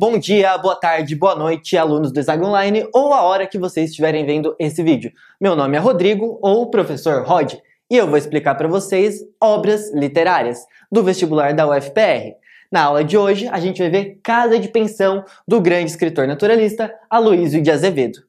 bom 0.00 0.16
dia, 0.16 0.56
boa 0.56 0.74
tarde, 0.74 1.14
boa 1.14 1.34
noite, 1.34 1.76
alunos 1.76 2.10
do 2.10 2.18
Exag 2.18 2.42
Online 2.42 2.88
ou 2.90 3.12
a 3.12 3.20
hora 3.20 3.46
que 3.46 3.58
vocês 3.58 3.90
estiverem 3.90 4.24
vendo 4.24 4.56
esse 4.58 4.82
vídeo. 4.82 5.12
Meu 5.38 5.54
nome 5.54 5.76
é 5.76 5.78
Rodrigo 5.78 6.38
ou 6.40 6.70
Professor 6.70 7.22
Rod 7.22 7.52
e 7.90 7.98
eu 7.98 8.06
vou 8.06 8.16
explicar 8.16 8.54
para 8.54 8.66
vocês 8.66 9.20
obras 9.38 9.92
literárias 9.92 10.64
do 10.90 11.04
vestibular 11.04 11.52
da 11.52 11.68
UFPR. 11.68 12.32
Na 12.72 12.84
aula 12.84 13.04
de 13.04 13.18
hoje, 13.18 13.46
a 13.48 13.60
gente 13.60 13.82
vai 13.82 13.90
ver 13.90 14.20
Casa 14.22 14.58
de 14.58 14.68
Pensão 14.68 15.22
do 15.46 15.60
grande 15.60 15.90
escritor 15.90 16.26
naturalista 16.26 16.90
Aloysio 17.10 17.60
de 17.60 17.70
Azevedo. 17.70 18.20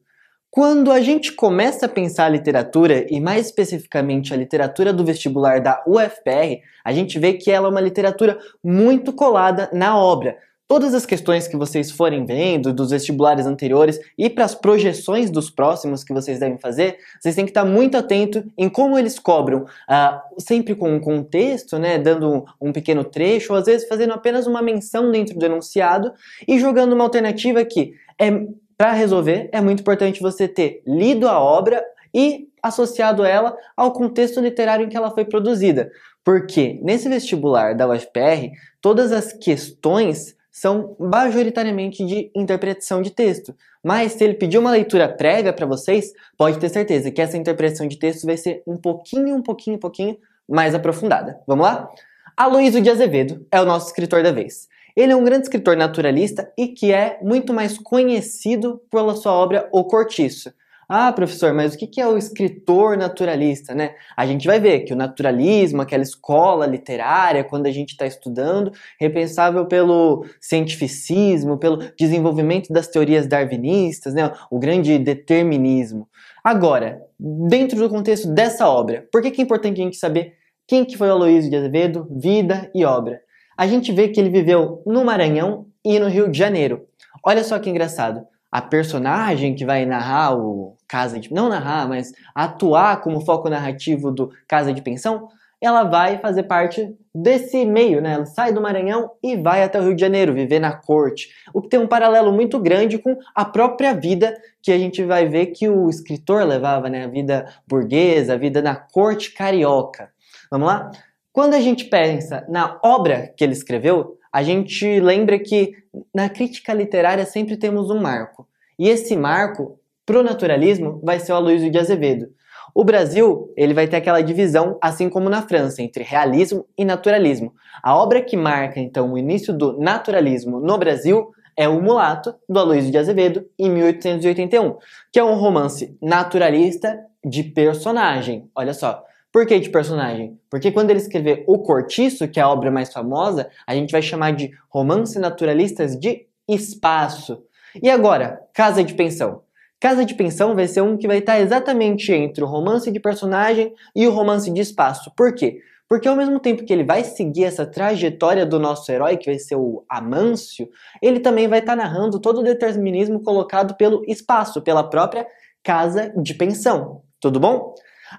Quando 0.50 0.92
a 0.92 1.00
gente 1.00 1.32
começa 1.32 1.86
a 1.86 1.88
pensar 1.88 2.26
a 2.26 2.28
literatura, 2.28 3.06
e 3.08 3.18
mais 3.18 3.46
especificamente 3.46 4.34
a 4.34 4.36
literatura 4.36 4.92
do 4.92 5.02
vestibular 5.02 5.58
da 5.62 5.82
UFPR, 5.86 6.60
a 6.84 6.92
gente 6.92 7.18
vê 7.18 7.32
que 7.32 7.50
ela 7.50 7.68
é 7.68 7.70
uma 7.70 7.80
literatura 7.80 8.38
muito 8.62 9.14
colada 9.14 9.70
na 9.72 9.96
obra. 9.96 10.36
Todas 10.72 10.94
as 10.94 11.04
questões 11.04 11.46
que 11.46 11.54
vocês 11.54 11.90
forem 11.90 12.24
vendo 12.24 12.72
dos 12.72 12.92
vestibulares 12.92 13.44
anteriores 13.44 14.00
e 14.16 14.30
para 14.30 14.46
as 14.46 14.54
projeções 14.54 15.30
dos 15.30 15.50
próximos 15.50 16.02
que 16.02 16.14
vocês 16.14 16.38
devem 16.38 16.56
fazer, 16.56 16.96
vocês 17.20 17.34
têm 17.34 17.44
que 17.44 17.50
estar 17.50 17.66
muito 17.66 17.94
atento 17.94 18.42
em 18.56 18.70
como 18.70 18.98
eles 18.98 19.18
cobram, 19.18 19.64
uh, 19.64 20.40
sempre 20.40 20.74
com 20.74 20.90
um 20.90 20.98
contexto, 20.98 21.78
né, 21.78 21.98
dando 21.98 22.26
um, 22.26 22.44
um 22.58 22.72
pequeno 22.72 23.04
trecho, 23.04 23.52
ou 23.52 23.58
às 23.58 23.66
vezes 23.66 23.86
fazendo 23.86 24.14
apenas 24.14 24.46
uma 24.46 24.62
menção 24.62 25.10
dentro 25.10 25.38
do 25.38 25.44
enunciado 25.44 26.10
e 26.48 26.58
jogando 26.58 26.94
uma 26.94 27.04
alternativa 27.04 27.62
que 27.66 27.92
é 28.18 28.30
para 28.74 28.92
resolver, 28.92 29.50
é 29.52 29.60
muito 29.60 29.80
importante 29.80 30.22
você 30.22 30.48
ter 30.48 30.82
lido 30.86 31.28
a 31.28 31.38
obra 31.38 31.84
e 32.14 32.48
associado 32.62 33.26
ela 33.26 33.54
ao 33.76 33.92
contexto 33.92 34.40
literário 34.40 34.86
em 34.86 34.88
que 34.88 34.96
ela 34.96 35.10
foi 35.10 35.26
produzida. 35.26 35.90
Porque 36.24 36.80
nesse 36.82 37.10
vestibular 37.10 37.74
da 37.74 37.86
UFPR, 37.86 38.52
todas 38.80 39.12
as 39.12 39.34
questões 39.34 40.34
são 40.52 40.94
majoritariamente 41.00 42.04
de 42.04 42.30
interpretação 42.36 43.00
de 43.00 43.10
texto. 43.10 43.56
Mas 43.82 44.12
se 44.12 44.22
ele 44.22 44.34
pedir 44.34 44.58
uma 44.58 44.70
leitura 44.70 45.08
prévia 45.08 45.52
para 45.52 45.66
vocês, 45.66 46.12
pode 46.36 46.58
ter 46.58 46.68
certeza 46.68 47.10
que 47.10 47.22
essa 47.22 47.38
interpretação 47.38 47.88
de 47.88 47.98
texto 47.98 48.26
vai 48.26 48.36
ser 48.36 48.62
um 48.66 48.76
pouquinho, 48.76 49.34
um 49.34 49.42
pouquinho, 49.42 49.76
um 49.76 49.80
pouquinho 49.80 50.18
mais 50.48 50.74
aprofundada. 50.74 51.40
Vamos 51.46 51.64
lá? 51.64 51.90
Aloysio 52.36 52.82
de 52.82 52.90
Azevedo 52.90 53.46
é 53.50 53.60
o 53.60 53.64
nosso 53.64 53.86
escritor 53.86 54.22
da 54.22 54.30
vez. 54.30 54.68
Ele 54.94 55.12
é 55.12 55.16
um 55.16 55.24
grande 55.24 55.44
escritor 55.44 55.74
naturalista 55.74 56.52
e 56.56 56.68
que 56.68 56.92
é 56.92 57.18
muito 57.22 57.54
mais 57.54 57.78
conhecido 57.78 58.82
pela 58.90 59.16
sua 59.16 59.32
obra 59.32 59.68
O 59.72 59.84
Cortiço. 59.84 60.52
Ah, 60.88 61.12
professor, 61.12 61.54
mas 61.54 61.74
o 61.74 61.78
que 61.78 62.00
é 62.00 62.06
o 62.06 62.18
escritor 62.18 62.96
naturalista, 62.96 63.74
né? 63.74 63.94
A 64.16 64.26
gente 64.26 64.46
vai 64.46 64.60
ver 64.60 64.80
que 64.80 64.92
o 64.92 64.96
naturalismo, 64.96 65.80
aquela 65.80 66.02
escola 66.02 66.66
literária, 66.66 67.44
quando 67.44 67.66
a 67.66 67.70
gente 67.70 67.90
está 67.90 68.06
estudando, 68.06 68.72
repensável 69.00 69.66
pelo 69.66 70.26
cientificismo, 70.40 71.56
pelo 71.56 71.78
desenvolvimento 71.98 72.72
das 72.72 72.88
teorias 72.88 73.26
darwinistas, 73.26 74.14
né? 74.14 74.30
O 74.50 74.58
grande 74.58 74.98
determinismo. 74.98 76.08
Agora, 76.44 77.00
dentro 77.18 77.78
do 77.78 77.88
contexto 77.88 78.28
dessa 78.28 78.68
obra, 78.68 79.06
por 79.10 79.22
que, 79.22 79.30
que 79.30 79.40
é 79.40 79.44
importante 79.44 79.80
a 79.80 79.84
gente 79.84 79.96
saber 79.96 80.34
quem 80.66 80.84
que 80.84 80.96
foi 80.96 81.08
o 81.08 81.12
Aloysio 81.12 81.50
de 81.50 81.56
Azevedo, 81.56 82.06
vida 82.10 82.70
e 82.74 82.84
obra? 82.84 83.20
a 83.56 83.66
gente 83.66 83.92
vê 83.92 84.08
que 84.08 84.18
ele 84.18 84.30
viveu 84.30 84.82
no 84.86 85.04
Maranhão 85.04 85.66
e 85.84 85.98
no 85.98 86.08
Rio 86.08 86.30
de 86.30 86.38
Janeiro. 86.38 86.86
Olha 87.24 87.44
só 87.44 87.58
que 87.58 87.70
engraçado. 87.70 88.26
A 88.52 88.60
personagem 88.60 89.54
que 89.54 89.64
vai 89.64 89.86
narrar 89.86 90.36
o 90.36 90.76
Casa 90.86 91.18
de... 91.18 91.32
Não 91.32 91.48
narrar, 91.48 91.88
mas 91.88 92.12
atuar 92.34 93.00
como 93.00 93.24
foco 93.24 93.48
narrativo 93.48 94.12
do 94.12 94.30
Casa 94.46 94.74
de 94.74 94.82
Pensão, 94.82 95.28
ela 95.58 95.84
vai 95.84 96.18
fazer 96.18 96.42
parte 96.42 96.94
desse 97.14 97.64
meio, 97.64 98.02
né? 98.02 98.14
Ela 98.14 98.26
sai 98.26 98.52
do 98.52 98.60
Maranhão 98.60 99.12
e 99.22 99.36
vai 99.36 99.62
até 99.62 99.78
o 99.78 99.84
Rio 99.84 99.94
de 99.94 100.00
Janeiro, 100.00 100.34
viver 100.34 100.58
na 100.58 100.72
corte. 100.72 101.28
O 101.54 101.62
que 101.62 101.68
tem 101.68 101.78
um 101.80 101.86
paralelo 101.86 102.32
muito 102.32 102.58
grande 102.58 102.98
com 102.98 103.16
a 103.34 103.44
própria 103.44 103.94
vida 103.94 104.36
que 104.60 104.72
a 104.72 104.76
gente 104.76 105.04
vai 105.04 105.28
ver 105.28 105.46
que 105.46 105.68
o 105.68 105.88
escritor 105.88 106.44
levava, 106.44 106.90
né? 106.90 107.04
A 107.04 107.08
vida 107.08 107.46
burguesa, 107.66 108.34
a 108.34 108.36
vida 108.36 108.60
na 108.60 108.74
corte 108.74 109.32
carioca. 109.32 110.10
Vamos 110.50 110.66
lá? 110.66 110.90
Quando 111.32 111.54
a 111.54 111.60
gente 111.60 111.84
pensa 111.84 112.44
na 112.48 112.78
obra 112.82 113.32
que 113.36 113.44
ele 113.44 113.54
escreveu, 113.54 114.18
a 114.32 114.42
gente 114.42 115.00
lembra 115.00 115.38
que 115.38 115.74
na 116.14 116.28
crítica 116.28 116.72
literária 116.72 117.24
sempre 117.24 117.56
temos 117.56 117.90
um 117.90 118.00
marco. 118.00 118.46
E 118.78 118.88
esse 118.88 119.16
marco, 119.16 119.78
pro 120.04 120.22
naturalismo, 120.22 121.00
vai 121.02 121.20
ser 121.20 121.32
o 121.32 121.36
Aloysio 121.36 121.70
de 121.70 121.78
Azevedo. 121.78 122.28
O 122.74 122.84
Brasil, 122.84 123.52
ele 123.56 123.74
vai 123.74 123.86
ter 123.86 123.96
aquela 123.96 124.22
divisão, 124.22 124.78
assim 124.80 125.08
como 125.10 125.28
na 125.28 125.42
França, 125.42 125.82
entre 125.82 126.02
realismo 126.02 126.66
e 126.76 126.84
naturalismo. 126.84 127.52
A 127.82 127.94
obra 127.94 128.22
que 128.22 128.36
marca, 128.36 128.80
então, 128.80 129.12
o 129.12 129.18
início 129.18 129.52
do 129.52 129.78
naturalismo 129.78 130.58
no 130.58 130.78
Brasil 130.78 131.30
é 131.54 131.68
O 131.68 131.82
Mulato, 131.82 132.34
do 132.48 132.58
Aloysio 132.58 132.90
de 132.90 132.96
Azevedo, 132.96 133.46
em 133.58 133.70
1881, 133.70 134.76
que 135.12 135.18
é 135.18 135.24
um 135.24 135.34
romance 135.34 135.94
naturalista 136.00 136.98
de 137.22 137.42
personagem. 137.42 138.48
Olha 138.54 138.72
só, 138.72 139.04
por 139.32 139.46
que 139.46 139.58
de 139.58 139.70
personagem? 139.70 140.38
Porque 140.50 140.70
quando 140.70 140.90
ele 140.90 140.98
escrever 140.98 141.42
O 141.46 141.58
Cortiço, 141.58 142.28
que 142.28 142.38
é 142.38 142.42
a 142.42 142.48
obra 142.50 142.70
mais 142.70 142.92
famosa, 142.92 143.48
a 143.66 143.74
gente 143.74 143.90
vai 143.90 144.02
chamar 144.02 144.32
de 144.32 144.50
romance 144.68 145.18
naturalistas 145.18 145.98
de 145.98 146.26
espaço. 146.46 147.42
E 147.82 147.88
agora, 147.88 148.40
Casa 148.52 148.84
de 148.84 148.92
Pensão. 148.92 149.42
Casa 149.80 150.04
de 150.04 150.14
Pensão 150.14 150.54
vai 150.54 150.68
ser 150.68 150.82
um 150.82 150.98
que 150.98 151.08
vai 151.08 151.18
estar 151.18 151.40
exatamente 151.40 152.12
entre 152.12 152.44
o 152.44 152.46
romance 152.46 152.92
de 152.92 153.00
personagem 153.00 153.72
e 153.96 154.06
o 154.06 154.12
romance 154.12 154.52
de 154.52 154.60
espaço. 154.60 155.10
Por 155.16 155.34
quê? 155.34 155.60
Porque 155.88 156.06
ao 156.06 156.16
mesmo 156.16 156.38
tempo 156.38 156.64
que 156.64 156.72
ele 156.72 156.84
vai 156.84 157.02
seguir 157.02 157.44
essa 157.44 157.66
trajetória 157.66 158.44
do 158.44 158.58
nosso 158.58 158.90
herói, 158.92 159.16
que 159.16 159.30
vai 159.30 159.38
ser 159.38 159.56
o 159.56 159.84
Amâncio, 159.88 160.68
ele 161.02 161.20
também 161.20 161.48
vai 161.48 161.58
estar 161.58 161.74
narrando 161.74 162.20
todo 162.20 162.40
o 162.40 162.44
determinismo 162.44 163.22
colocado 163.22 163.74
pelo 163.76 164.04
espaço, 164.06 164.62
pela 164.62 164.88
própria 164.88 165.26
casa 165.62 166.12
de 166.16 166.34
pensão. 166.34 167.02
Tudo 167.20 167.40
bom? 167.40 167.74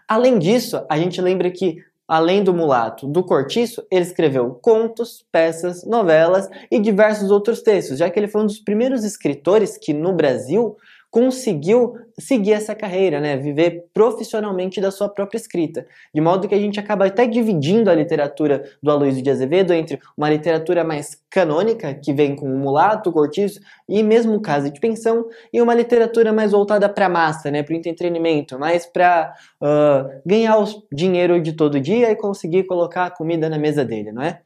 Além 0.08 0.40
disso, 0.40 0.86
a 0.90 0.98
gente 0.98 1.22
lembra 1.22 1.50
que, 1.52 1.78
além 2.08 2.44
do 2.44 2.54
mulato, 2.54 3.08
do 3.08 3.24
cortiço, 3.24 3.86
ele 3.92 4.06
escreveu 4.06 4.52
contos, 4.62 5.26
peças, 5.32 5.86
novelas 5.86 6.50
e 6.70 6.80
diversos 6.80 7.32
outros 7.32 7.62
textos, 7.62 7.98
já 7.98 8.10
que 8.10 8.20
ele 8.20 8.28
foi 8.28 8.42
um 8.42 8.46
dos 8.46 8.60
primeiros 8.60 9.04
escritores 9.04 9.78
que 9.78 9.94
no 9.94 10.14
Brasil 10.14 10.76
conseguiu 11.14 11.94
seguir 12.20 12.54
essa 12.54 12.74
carreira, 12.74 13.22
né? 13.22 13.38
Viver 13.38 13.86
profissionalmente 13.94 14.82
da 14.82 14.90
sua 14.90 15.08
própria 15.08 15.38
escrita. 15.38 15.86
De 16.12 16.20
modo 16.20 16.48
que 16.48 16.56
a 16.56 16.60
gente 16.60 16.80
acaba 16.80 17.06
até 17.06 17.28
dividindo 17.28 17.92
a 17.92 17.94
literatura 17.94 18.64
do 18.82 18.90
Aloysio 18.90 19.22
de 19.22 19.30
Azevedo 19.30 19.74
entre 19.74 20.00
uma 20.18 20.28
literatura 20.28 20.84
mais 20.84 21.16
canônica, 21.30 21.94
que 21.94 22.12
vem 22.12 22.36
com 22.36 22.48
o 22.48 22.58
mulato, 22.58 23.12
o 23.12 23.14
cortiço 23.14 23.60
e 23.88 24.02
mesmo 24.02 24.42
casa 24.42 24.72
de 24.72 24.80
pensão, 24.80 25.28
e 25.54 25.62
uma 25.62 25.76
literatura 25.76 26.34
mais 26.34 26.52
voltada 26.52 26.90
para 26.90 27.06
a 27.06 27.10
massa, 27.10 27.52
né? 27.52 27.62
Para 27.62 27.76
o 27.76 27.78
entretenimento, 27.78 28.58
mais 28.58 28.88
para 28.88 29.36
uh, 29.62 30.20
ganhar 30.26 30.58
o 30.58 30.66
dinheiro 30.92 31.40
de 31.40 31.54
todo 31.54 31.80
dia 31.80 32.10
e 32.10 32.16
conseguir 32.16 32.64
colocar 32.64 33.06
a 33.06 33.12
comida 33.12 33.48
na 33.48 33.60
mesa 33.60 33.86
dele, 33.86 34.12
não 34.12 34.24
é? 34.24 34.42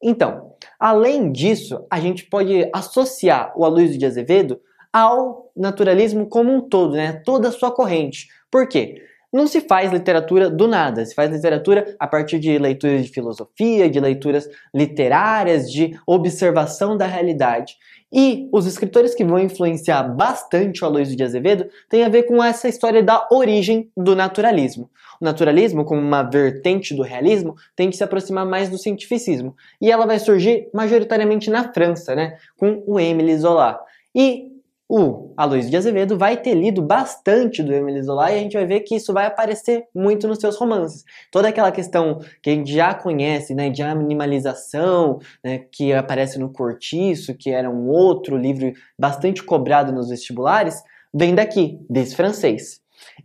Então, 0.00 0.52
além 0.78 1.32
disso, 1.32 1.84
a 1.90 1.98
gente 1.98 2.26
pode 2.26 2.70
associar 2.72 3.52
o 3.56 3.64
Aloysio 3.64 3.98
de 3.98 4.06
Azevedo 4.06 4.60
ao 4.92 5.50
naturalismo 5.56 6.26
como 6.26 6.52
um 6.52 6.60
todo, 6.60 6.94
né? 6.94 7.22
Toda 7.24 7.48
a 7.48 7.52
sua 7.52 7.70
corrente. 7.70 8.28
Por 8.50 8.68
quê? 8.68 9.02
Não 9.32 9.46
se 9.46 9.62
faz 9.62 9.90
literatura 9.90 10.50
do 10.50 10.68
nada, 10.68 11.06
se 11.06 11.14
faz 11.14 11.30
literatura 11.30 11.96
a 11.98 12.06
partir 12.06 12.38
de 12.38 12.58
leituras 12.58 13.06
de 13.06 13.10
filosofia, 13.10 13.88
de 13.88 13.98
leituras 13.98 14.46
literárias, 14.74 15.72
de 15.72 15.98
observação 16.06 16.98
da 16.98 17.06
realidade. 17.06 17.78
E 18.12 18.46
os 18.52 18.66
escritores 18.66 19.14
que 19.14 19.24
vão 19.24 19.38
influenciar 19.38 20.02
bastante 20.02 20.84
o 20.84 20.86
Aloysio 20.86 21.16
de 21.16 21.24
Azevedo 21.24 21.66
têm 21.88 22.04
a 22.04 22.10
ver 22.10 22.24
com 22.24 22.44
essa 22.44 22.68
história 22.68 23.02
da 23.02 23.26
origem 23.32 23.90
do 23.96 24.14
naturalismo. 24.14 24.90
O 25.18 25.24
naturalismo, 25.24 25.82
como 25.82 26.02
uma 26.02 26.22
vertente 26.22 26.94
do 26.94 27.02
realismo, 27.02 27.54
tem 27.74 27.88
que 27.88 27.96
se 27.96 28.04
aproximar 28.04 28.44
mais 28.44 28.68
do 28.68 28.76
cientificismo. 28.76 29.56
E 29.80 29.90
ela 29.90 30.04
vai 30.04 30.18
surgir 30.18 30.68
majoritariamente 30.74 31.48
na 31.48 31.72
França, 31.72 32.14
né, 32.14 32.36
com 32.58 32.82
o 32.86 33.00
Émile 33.00 33.38
Zola. 33.38 33.80
E 34.14 34.51
o 34.94 35.32
Aloysio 35.38 35.70
de 35.70 35.76
Azevedo 35.78 36.18
vai 36.18 36.36
ter 36.36 36.52
lido 36.52 36.82
bastante 36.82 37.62
do 37.62 37.72
Emile 37.72 38.02
Zola 38.02 38.30
e 38.30 38.34
a 38.34 38.38
gente 38.40 38.52
vai 38.52 38.66
ver 38.66 38.80
que 38.80 38.94
isso 38.94 39.10
vai 39.10 39.24
aparecer 39.24 39.86
muito 39.94 40.28
nos 40.28 40.36
seus 40.36 40.54
romances. 40.58 41.02
Toda 41.30 41.48
aquela 41.48 41.72
questão 41.72 42.20
que 42.42 42.50
a 42.50 42.52
gente 42.52 42.70
já 42.70 42.92
conhece, 42.92 43.54
né, 43.54 43.70
de 43.70 43.82
animalização, 43.82 45.18
né, 45.42 45.60
que 45.72 45.94
aparece 45.94 46.38
no 46.38 46.52
Cortiço, 46.52 47.34
que 47.34 47.50
era 47.50 47.70
um 47.70 47.88
outro 47.88 48.36
livro 48.36 48.70
bastante 48.98 49.42
cobrado 49.42 49.94
nos 49.94 50.10
vestibulares, 50.10 50.82
vem 51.14 51.34
daqui, 51.34 51.80
desse 51.88 52.14
francês. 52.14 52.82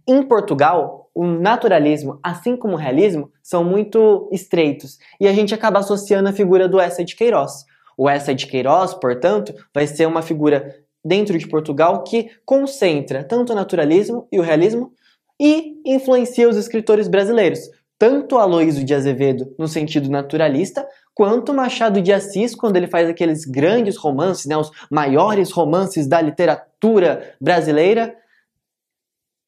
Em 0.08 0.24
Portugal, 0.24 1.10
o 1.14 1.26
naturalismo, 1.26 2.18
assim 2.24 2.56
como 2.56 2.76
o 2.76 2.80
realismo, 2.80 3.30
são 3.44 3.66
muito 3.66 4.30
estreitos 4.32 5.00
e 5.20 5.28
a 5.28 5.34
gente 5.34 5.54
acaba 5.54 5.80
associando 5.80 6.30
a 6.30 6.34
figura 6.34 6.70
do 6.70 6.80
Essa 6.80 7.04
de 7.04 7.14
Queiroz. 7.14 7.66
O 7.98 8.10
Essa 8.10 8.34
de 8.34 8.48
Queiroz, 8.48 8.94
portanto, 8.94 9.54
vai 9.74 9.86
ser 9.86 10.06
uma 10.06 10.22
figura 10.22 10.87
dentro 11.04 11.38
de 11.38 11.48
Portugal 11.48 12.04
que 12.04 12.30
concentra 12.46 13.24
tanto 13.24 13.54
o 13.54 13.56
naturalismo 13.56 14.28
e 14.32 14.40
o 14.40 14.44
realismo 14.44 14.92
e 15.40 15.80
influencia 15.86 16.50
os 16.50 16.58
escritores 16.58 17.08
brasileiros. 17.08 17.60
tanto 18.00 18.38
Aloysio 18.38 18.84
de 18.84 18.94
Azevedo 18.94 19.56
no 19.58 19.68
sentido 19.68 20.08
naturalista, 20.10 20.88
quanto 21.16 21.52
Machado 21.54 22.00
de 22.00 22.14
Assis 22.14 22.54
quando 22.54 22.78
ele 22.78 22.86
faz 22.86 23.10
aqueles 23.10 23.44
grandes 23.44 23.98
romances, 23.98 24.46
né, 24.46 24.56
os 24.56 24.70
maiores 24.92 25.50
romances 25.50 26.08
da 26.08 26.22
literatura 26.22 27.36
brasileira, 27.42 28.16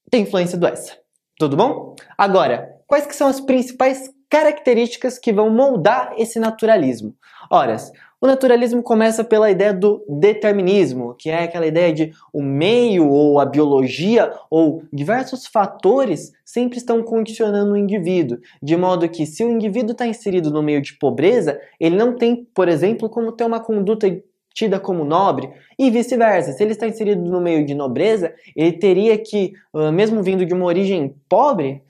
tem 0.09 0.23
influência 0.23 0.57
do 0.57 0.65
essa. 0.65 0.97
Tudo 1.37 1.55
bom? 1.55 1.95
Agora, 2.17 2.75
quais 2.87 3.05
que 3.05 3.15
são 3.15 3.27
as 3.27 3.39
principais 3.39 4.09
características 4.29 5.19
que 5.19 5.31
vão 5.31 5.49
moldar 5.49 6.13
esse 6.17 6.39
naturalismo? 6.39 7.15
Ora, 7.51 7.77
o 8.21 8.27
naturalismo 8.27 8.83
começa 8.83 9.23
pela 9.23 9.49
ideia 9.49 9.73
do 9.73 10.03
determinismo, 10.07 11.15
que 11.17 11.29
é 11.29 11.43
aquela 11.43 11.65
ideia 11.65 11.93
de 11.93 12.11
o 12.33 12.41
meio 12.41 13.09
ou 13.09 13.39
a 13.39 13.45
biologia 13.45 14.31
ou 14.49 14.83
diversos 14.91 15.47
fatores 15.47 16.33
sempre 16.43 16.77
estão 16.77 17.01
condicionando 17.01 17.73
o 17.73 17.77
indivíduo, 17.77 18.39
de 18.61 18.75
modo 18.75 19.07
que 19.07 19.25
se 19.25 19.43
o 19.43 19.49
indivíduo 19.49 19.93
está 19.93 20.05
inserido 20.05 20.51
no 20.51 20.61
meio 20.61 20.81
de 20.81 20.97
pobreza, 20.97 21.59
ele 21.79 21.95
não 21.95 22.15
tem, 22.15 22.47
por 22.53 22.67
exemplo, 22.67 23.09
como 23.09 23.31
ter 23.31 23.45
uma 23.45 23.59
conduta 23.59 24.07
tida 24.53 24.79
como 24.79 25.05
nobre, 25.05 25.49
e 25.77 25.89
vice-versa. 25.89 26.51
Se 26.51 26.61
ele 26.61 26.73
está 26.73 26.85
inserido 26.85 27.21
no 27.21 27.39
meio 27.39 27.65
de 27.65 27.73
nobreza, 27.73 28.33
ele 28.55 28.73
teria 28.73 29.17
que, 29.17 29.53
mesmo 29.93 30.21
vindo 30.21 30.45
de 30.45 30.53
uma 30.53 30.65
origem 30.65 31.15
pobre, 31.29 31.81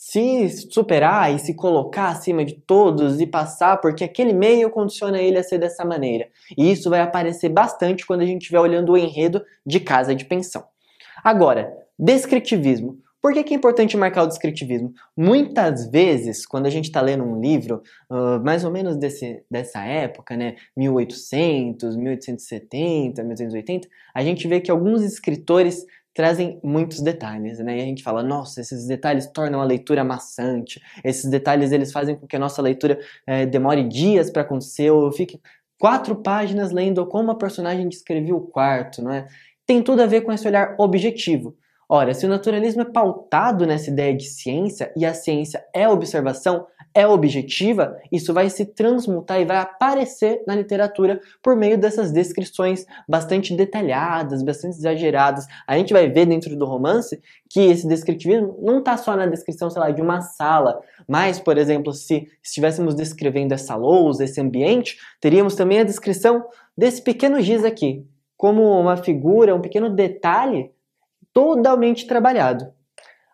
se 0.00 0.48
superar 0.70 1.34
e 1.34 1.40
se 1.40 1.52
colocar 1.52 2.08
acima 2.08 2.44
de 2.44 2.54
todos 2.54 3.20
e 3.20 3.26
passar, 3.26 3.78
porque 3.78 4.04
aquele 4.04 4.32
meio 4.32 4.70
condiciona 4.70 5.20
ele 5.20 5.36
a 5.36 5.42
ser 5.42 5.58
dessa 5.58 5.84
maneira. 5.84 6.28
E 6.56 6.70
isso 6.70 6.88
vai 6.88 7.00
aparecer 7.00 7.48
bastante 7.48 8.06
quando 8.06 8.20
a 8.20 8.24
gente 8.24 8.42
estiver 8.42 8.60
olhando 8.60 8.92
o 8.92 8.96
enredo 8.96 9.44
de 9.66 9.80
casa 9.80 10.14
de 10.14 10.24
pensão. 10.24 10.64
Agora, 11.22 11.76
descritivismo. 11.98 12.96
Por 13.20 13.32
que, 13.32 13.52
é 13.52 13.56
importante 13.56 13.96
marcar 13.96 14.22
o 14.22 14.28
descritivismo? 14.28 14.94
Muitas 15.16 15.90
vezes, 15.90 16.46
quando 16.46 16.66
a 16.66 16.70
gente 16.70 16.84
está 16.84 17.00
lendo 17.00 17.24
um 17.24 17.40
livro, 17.40 17.82
uh, 18.08 18.42
mais 18.44 18.64
ou 18.64 18.70
menos 18.70 18.96
desse, 18.96 19.42
dessa 19.50 19.84
época, 19.84 20.36
né, 20.36 20.54
1800, 20.76 21.96
1870, 21.96 23.24
1880, 23.24 23.88
a 24.14 24.22
gente 24.22 24.46
vê 24.46 24.60
que 24.60 24.70
alguns 24.70 25.02
escritores 25.02 25.84
trazem 26.18 26.58
muitos 26.64 27.00
detalhes, 27.00 27.60
né? 27.60 27.78
E 27.78 27.80
a 27.80 27.84
gente 27.84 28.02
fala, 28.02 28.24
nossa, 28.24 28.60
esses 28.60 28.88
detalhes 28.88 29.28
tornam 29.28 29.60
a 29.60 29.64
leitura 29.64 30.02
maçante, 30.02 30.82
esses 31.04 31.30
detalhes 31.30 31.70
eles 31.70 31.92
fazem 31.92 32.16
com 32.16 32.26
que 32.26 32.34
a 32.34 32.40
nossa 32.40 32.60
leitura 32.60 32.98
é, 33.24 33.46
demore 33.46 33.84
dias 33.84 34.28
para 34.28 34.42
acontecer, 34.42 34.90
ou 34.90 35.04
eu 35.04 35.12
fique 35.12 35.40
quatro 35.78 36.16
páginas 36.16 36.72
lendo 36.72 37.06
como 37.06 37.30
a 37.30 37.36
personagem 37.36 37.88
descreveu 37.88 38.34
o 38.34 38.48
quarto, 38.48 39.00
não 39.00 39.12
é? 39.12 39.28
Tem 39.64 39.80
tudo 39.80 40.02
a 40.02 40.06
ver 40.06 40.22
com 40.22 40.32
esse 40.32 40.44
olhar 40.48 40.74
objetivo. 40.76 41.54
Ora, 41.88 42.12
se 42.12 42.26
o 42.26 42.28
naturalismo 42.28 42.82
é 42.82 42.84
pautado 42.86 43.64
nessa 43.64 43.88
ideia 43.88 44.12
de 44.12 44.24
ciência 44.24 44.92
e 44.96 45.06
a 45.06 45.14
ciência 45.14 45.64
é 45.72 45.88
observação, 45.88 46.66
é 46.98 47.06
objetiva, 47.06 47.96
isso 48.10 48.34
vai 48.34 48.50
se 48.50 48.66
transmutar 48.66 49.40
e 49.40 49.44
vai 49.44 49.58
aparecer 49.58 50.42
na 50.48 50.56
literatura 50.56 51.20
por 51.40 51.54
meio 51.54 51.78
dessas 51.78 52.10
descrições 52.10 52.84
bastante 53.08 53.54
detalhadas, 53.54 54.42
bastante 54.42 54.78
exageradas. 54.78 55.46
A 55.64 55.78
gente 55.78 55.92
vai 55.92 56.08
ver 56.08 56.26
dentro 56.26 56.56
do 56.56 56.64
romance 56.64 57.22
que 57.48 57.60
esse 57.60 57.86
descritivismo 57.86 58.58
não 58.60 58.80
está 58.80 58.96
só 58.96 59.14
na 59.14 59.26
descrição, 59.26 59.70
sei 59.70 59.80
lá, 59.80 59.92
de 59.92 60.02
uma 60.02 60.20
sala, 60.22 60.80
mas, 61.06 61.38
por 61.38 61.56
exemplo, 61.56 61.92
se 61.92 62.26
estivéssemos 62.42 62.96
descrevendo 62.96 63.54
essa 63.54 63.76
lousa, 63.76 64.24
esse 64.24 64.40
ambiente, 64.40 64.98
teríamos 65.20 65.54
também 65.54 65.78
a 65.78 65.84
descrição 65.84 66.44
desse 66.76 67.00
pequeno 67.00 67.40
giz 67.40 67.64
aqui, 67.64 68.04
como 68.36 68.62
uma 68.76 68.96
figura, 68.96 69.54
um 69.54 69.60
pequeno 69.60 69.88
detalhe 69.88 70.72
totalmente 71.32 72.08
trabalhado. 72.08 72.72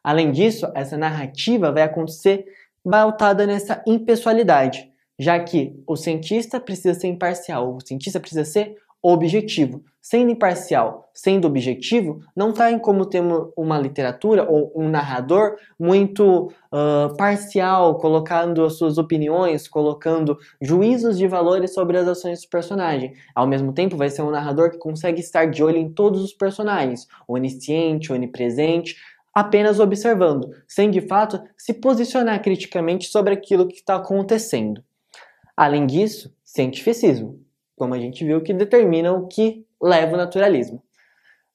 Além 0.04 0.30
disso, 0.30 0.70
essa 0.74 0.98
narrativa 0.98 1.72
vai 1.72 1.82
acontecer 1.82 2.44
pautada 2.88 3.46
nessa 3.46 3.82
impessoalidade, 3.86 4.90
já 5.18 5.38
que 5.40 5.82
o 5.86 5.96
cientista 5.96 6.60
precisa 6.60 6.94
ser 6.94 7.08
imparcial, 7.08 7.74
o 7.74 7.80
cientista 7.80 8.20
precisa 8.20 8.44
ser 8.44 8.76
objetivo. 9.02 9.82
Sendo 10.00 10.30
imparcial, 10.30 11.10
sendo 11.14 11.46
objetivo, 11.46 12.20
não 12.36 12.50
está 12.50 12.70
em 12.70 12.78
como 12.78 13.06
ter 13.06 13.22
uma 13.56 13.78
literatura 13.78 14.46
ou 14.46 14.70
um 14.76 14.86
narrador 14.86 15.56
muito 15.78 16.52
uh, 16.70 17.16
parcial, 17.16 17.96
colocando 17.96 18.64
as 18.64 18.76
suas 18.76 18.98
opiniões, 18.98 19.66
colocando 19.66 20.36
juízos 20.60 21.16
de 21.16 21.26
valores 21.26 21.72
sobre 21.72 21.96
as 21.96 22.06
ações 22.06 22.42
do 22.42 22.48
personagem. 22.48 23.14
Ao 23.34 23.46
mesmo 23.46 23.72
tempo, 23.72 23.96
vai 23.96 24.10
ser 24.10 24.20
um 24.20 24.30
narrador 24.30 24.70
que 24.70 24.78
consegue 24.78 25.20
estar 25.20 25.46
de 25.46 25.64
olho 25.64 25.78
em 25.78 25.90
todos 25.90 26.22
os 26.22 26.34
personagens, 26.34 27.06
onisciente, 27.26 28.12
onipresente, 28.12 28.96
apenas 29.34 29.80
observando, 29.80 30.50
sem 30.68 30.90
de 30.90 31.00
fato 31.00 31.42
se 31.56 31.74
posicionar 31.74 32.40
criticamente 32.42 33.08
sobre 33.08 33.34
aquilo 33.34 33.66
que 33.66 33.76
está 33.76 33.96
acontecendo. 33.96 34.82
Além 35.56 35.86
disso, 35.86 36.34
cientificismo 36.44 37.44
como 37.76 37.94
a 37.94 37.98
gente 37.98 38.24
viu, 38.24 38.42
que 38.42 38.52
determina 38.52 39.12
o 39.12 39.26
que 39.26 39.66
leva 39.82 40.14
o 40.14 40.16
naturalismo. 40.16 40.82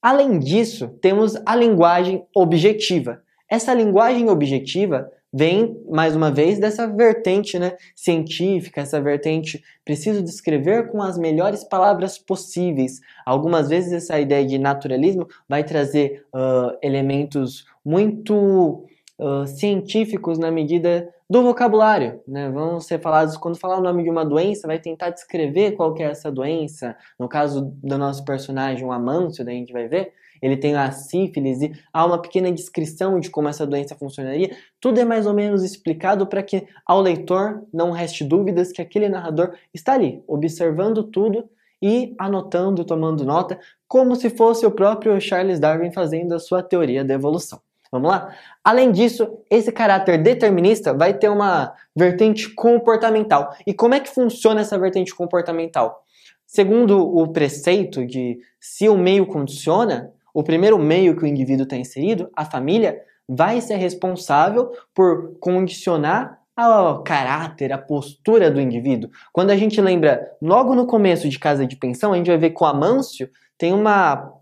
Além 0.02 0.40
disso, 0.40 0.90
temos 1.02 1.36
a 1.46 1.56
linguagem 1.56 2.26
objetiva. 2.36 3.22
Essa 3.50 3.74
linguagem 3.74 4.30
objetiva 4.30 5.12
vem, 5.32 5.80
mais 5.90 6.16
uma 6.16 6.32
vez, 6.32 6.60
dessa 6.60 6.88
vertente 6.88 7.60
né, 7.60 7.78
científica, 7.96 8.82
essa 8.82 9.00
vertente 9.00 9.64
preciso 9.86 10.24
descrever 10.24 10.90
com 10.90 11.02
as 11.02 11.18
melhores 11.18 11.64
palavras 11.64 12.18
possíveis. 12.18 13.00
Algumas 13.26 13.70
vezes 13.70 13.94
essa 13.94 14.20
ideia 14.20 14.46
de 14.46 14.58
naturalismo 14.58 15.28
vai 15.48 15.64
trazer 15.64 16.26
uh, 16.34 16.78
elementos 16.82 17.66
muito 17.86 18.86
uh, 19.20 19.46
científicos 19.46 20.38
na 20.38 20.52
medida 20.52 21.10
do 21.30 21.44
vocabulário, 21.44 22.20
né? 22.28 22.50
Vão 22.50 22.80
ser 22.80 23.00
falados 23.00 23.38
quando 23.38 23.60
falar 23.60 23.78
o 23.78 23.84
nome 23.84 24.02
de 24.02 24.10
uma 24.10 24.26
doença, 24.26 24.66
vai 24.66 24.80
tentar 24.80 25.12
descrever 25.12 25.74
qual 25.74 25.94
que 25.94 26.02
é 26.02 26.08
essa 26.08 26.32
doença. 26.32 26.98
No 27.20 27.30
caso 27.30 27.72
do 27.84 28.00
nosso 28.00 28.26
personagem, 28.26 28.84
o 28.84 28.92
Amâncio, 28.92 29.46
daí 29.46 29.56
a 29.56 29.60
gente 29.60 29.72
vai 29.72 29.88
ver, 29.88 30.12
ele 30.42 30.58
tem 30.58 30.76
a 30.76 30.92
sífilis 30.92 31.62
e 31.62 31.72
há 31.94 32.06
uma 32.06 32.22
pequena 32.22 32.52
descrição 32.52 33.20
de 33.20 33.30
como 33.30 33.48
essa 33.48 33.66
doença 33.66 33.96
funcionaria. 33.96 34.56
Tudo 34.80 35.00
é 35.00 35.06
mais 35.06 35.26
ou 35.26 35.34
menos 35.34 35.64
explicado 35.64 36.28
para 36.28 36.44
que 36.44 36.68
ao 36.86 37.02
leitor 37.02 37.64
não 37.74 37.92
reste 37.92 38.24
dúvidas 38.24 38.72
que 38.72 38.82
aquele 38.82 39.10
narrador 39.10 39.54
está 39.74 39.94
ali, 39.94 40.24
observando 40.28 41.04
tudo 41.04 41.50
e 41.82 42.14
anotando, 42.18 42.84
tomando 42.84 43.24
nota, 43.24 43.60
como 43.88 44.16
se 44.16 44.30
fosse 44.30 44.66
o 44.66 44.72
próprio 44.72 45.20
Charles 45.20 45.60
Darwin 45.60 45.92
fazendo 45.92 46.34
a 46.34 46.40
sua 46.40 46.62
teoria 46.62 47.04
da 47.04 47.14
evolução. 47.14 47.60
Vamos 47.92 48.10
lá? 48.12 48.36
Além 48.64 48.92
disso, 48.92 49.40
esse 49.50 49.72
caráter 49.72 50.22
determinista 50.22 50.94
vai 50.94 51.14
ter 51.14 51.30
uma 51.30 51.74
vertente 51.96 52.54
comportamental. 52.54 53.56
E 53.66 53.74
como 53.74 53.96
é 53.96 54.00
que 54.00 54.10
funciona 54.10 54.62
essa 54.62 54.78
vertente 54.78 55.16
comportamental? 55.16 56.04
Segundo 56.46 57.00
o 57.00 57.28
preceito 57.28 58.06
de 58.06 58.40
se 58.60 58.88
o 58.88 58.98
meio 58.98 59.26
condiciona, 59.26 60.12
o 60.40 60.44
primeiro 60.44 60.80
meio 60.80 61.18
que 61.18 61.24
o 61.24 61.28
indivíduo 61.28 61.64
está 61.64 61.76
inserido, 61.76 62.30
a 62.34 62.46
família, 62.46 63.02
vai 63.28 63.60
ser 63.60 63.76
responsável 63.76 64.72
por 64.96 65.38
condicionar 65.38 66.40
o 66.58 67.04
caráter, 67.04 67.74
a 67.74 67.78
postura 67.78 68.50
do 68.50 68.62
indivíduo. 68.62 69.10
Quando 69.34 69.50
a 69.50 69.58
gente 69.58 69.82
lembra, 69.82 70.32
logo 70.42 70.74
no 70.76 70.88
começo 70.88 71.28
de 71.28 71.38
Casa 71.38 71.66
de 71.66 71.76
Pensão, 71.76 72.14
a 72.14 72.18
gente 72.18 72.28
vai 72.28 72.38
ver 72.38 72.52
que 72.52 72.64
o 72.64 72.68
Amâncio 72.68 73.30
tem 73.58 73.74
um 73.74 73.84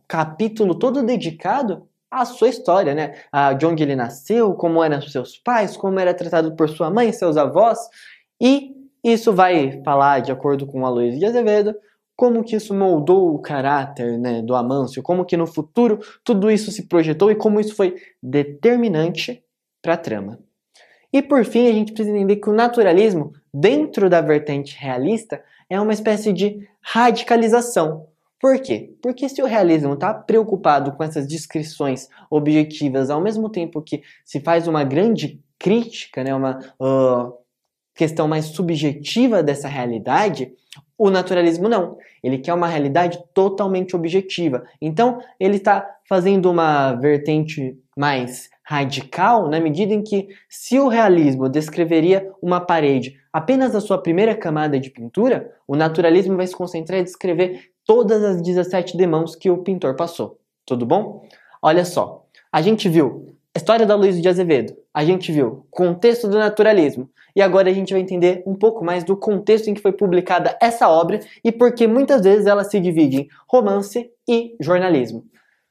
capítulo 0.08 0.76
todo 0.76 1.02
dedicado 1.02 1.88
a 2.12 2.26
sua 2.26 2.50
história, 2.50 2.94
né? 2.94 3.16
A, 3.32 3.54
de 3.54 3.66
onde 3.66 3.82
ele 3.82 3.96
nasceu, 3.96 4.54
como 4.54 4.84
eram 4.84 5.02
seus 5.02 5.36
pais, 5.36 5.76
como 5.76 6.00
era 6.00 6.14
tratado 6.14 6.56
por 6.56 6.70
sua 6.70 6.92
mãe, 6.92 7.12
seus 7.12 7.38
avós. 7.38 7.80
E 8.40 8.72
isso 9.04 9.34
vai 9.34 9.82
falar, 9.84 10.20
de 10.20 10.32
acordo 10.32 10.68
com 10.68 10.86
a 10.86 10.90
Luiz 10.90 11.18
de 11.18 11.26
Azevedo, 11.26 11.76
como 12.18 12.44
que 12.44 12.56
isso 12.56 12.74
moldou 12.74 13.34
o 13.34 13.40
caráter 13.40 14.18
né, 14.20 14.42
do 14.42 14.56
Amâncio, 14.56 15.02
como 15.04 15.24
que 15.24 15.38
no 15.38 15.48
futuro 15.48 16.00
tudo 16.24 16.52
isso 16.52 16.72
se 16.72 16.88
projetou 16.88 17.32
e 17.32 17.36
como 17.36 17.60
isso 17.60 17.76
foi 17.76 17.96
determinante 18.22 19.44
para 19.82 19.94
a 19.94 19.98
trama. 19.98 20.40
E 21.14 21.22
por 21.22 21.46
fim, 21.46 21.70
a 21.70 21.72
gente 21.72 21.94
precisa 21.94 22.14
entender 22.14 22.36
que 22.38 22.50
o 22.50 22.54
naturalismo, 22.54 23.32
dentro 23.54 24.10
da 24.10 24.20
vertente 24.20 24.76
realista, 24.78 25.42
é 25.70 25.80
uma 25.80 25.94
espécie 25.94 26.34
de 26.34 26.68
radicalização, 26.82 28.08
por 28.40 28.60
quê? 28.60 28.96
Porque 29.02 29.28
se 29.28 29.42
o 29.42 29.46
realismo 29.46 29.94
está 29.94 30.14
preocupado 30.14 30.92
com 30.92 31.04
essas 31.04 31.28
descrições 31.28 32.08
objetivas, 32.30 33.10
ao 33.10 33.20
mesmo 33.20 33.50
tempo 33.50 33.82
que 33.82 34.04
se 34.24 34.40
faz 34.40 34.68
uma 34.68 34.84
grande 34.84 35.42
crítica, 35.58 36.24
né, 36.24 36.36
uma 36.36 36.60
uh, 36.80 37.34
questão 37.96 38.28
mais 38.28 38.46
subjetiva 38.46 39.42
dessa 39.42 39.68
realidade, 39.68 40.54
o 40.98 41.10
naturalismo 41.10 41.70
não. 41.70 41.98
Ele 42.24 42.38
quer 42.38 42.54
uma 42.54 42.68
realidade 42.68 43.20
totalmente 43.34 43.96
objetiva. 43.96 44.64
Então, 44.82 45.20
ele 45.40 45.58
está 45.58 45.88
fazendo 46.08 46.50
uma 46.50 46.94
vertente 46.94 47.78
mais 47.96 48.50
radical 48.64 49.48
na 49.48 49.60
medida 49.60 49.94
em 49.94 50.02
que, 50.02 50.28
se 50.50 50.80
o 50.80 50.88
realismo 50.88 51.48
descreveria 51.48 52.32
uma 52.42 52.60
parede 52.60 53.18
apenas 53.32 53.76
a 53.76 53.82
sua 53.82 54.02
primeira 54.02 54.36
camada 54.36 54.80
de 54.80 54.90
pintura, 54.90 55.54
o 55.68 55.76
naturalismo 55.76 56.36
vai 56.36 56.48
se 56.48 56.56
concentrar 56.56 57.00
em 57.00 57.04
descrever 57.04 57.70
todas 57.86 58.24
as 58.24 58.42
17 58.42 58.98
demãos 58.98 59.36
que 59.36 59.50
o 59.50 59.60
pintor 59.60 59.96
passou. 59.96 60.40
Tudo 60.66 60.86
bom? 60.86 61.26
Olha 61.62 61.86
só, 61.86 62.26
a 62.52 62.62
gente 62.62 62.90
viu 62.90 63.36
a 63.56 63.58
história 63.58 63.86
da 63.86 63.96
Luiz 63.96 64.22
de 64.22 64.28
Azevedo, 64.28 64.76
a 64.94 65.06
gente 65.06 65.32
viu 65.32 65.66
contexto 65.72 66.28
do 66.28 66.38
naturalismo 66.38 67.10
e 67.38 67.42
agora 67.44 67.70
a 67.70 67.74
gente 67.74 67.94
vai 67.94 68.02
entender 68.02 68.42
um 68.48 68.56
pouco 68.56 68.84
mais 68.84 69.04
do 69.04 69.16
contexto 69.16 69.68
em 69.68 69.76
que 69.76 69.82
foi 69.82 69.92
publicada 69.92 70.58
essa 70.60 70.90
obra 70.90 71.20
e 71.44 71.52
por 71.52 71.72
que 71.72 71.86
muitas 71.86 72.24
vezes 72.24 72.48
ela 72.48 72.64
se 72.64 72.80
divide 72.80 73.18
em 73.18 73.28
romance 73.48 74.10
e 74.28 74.56
jornalismo. 74.60 75.24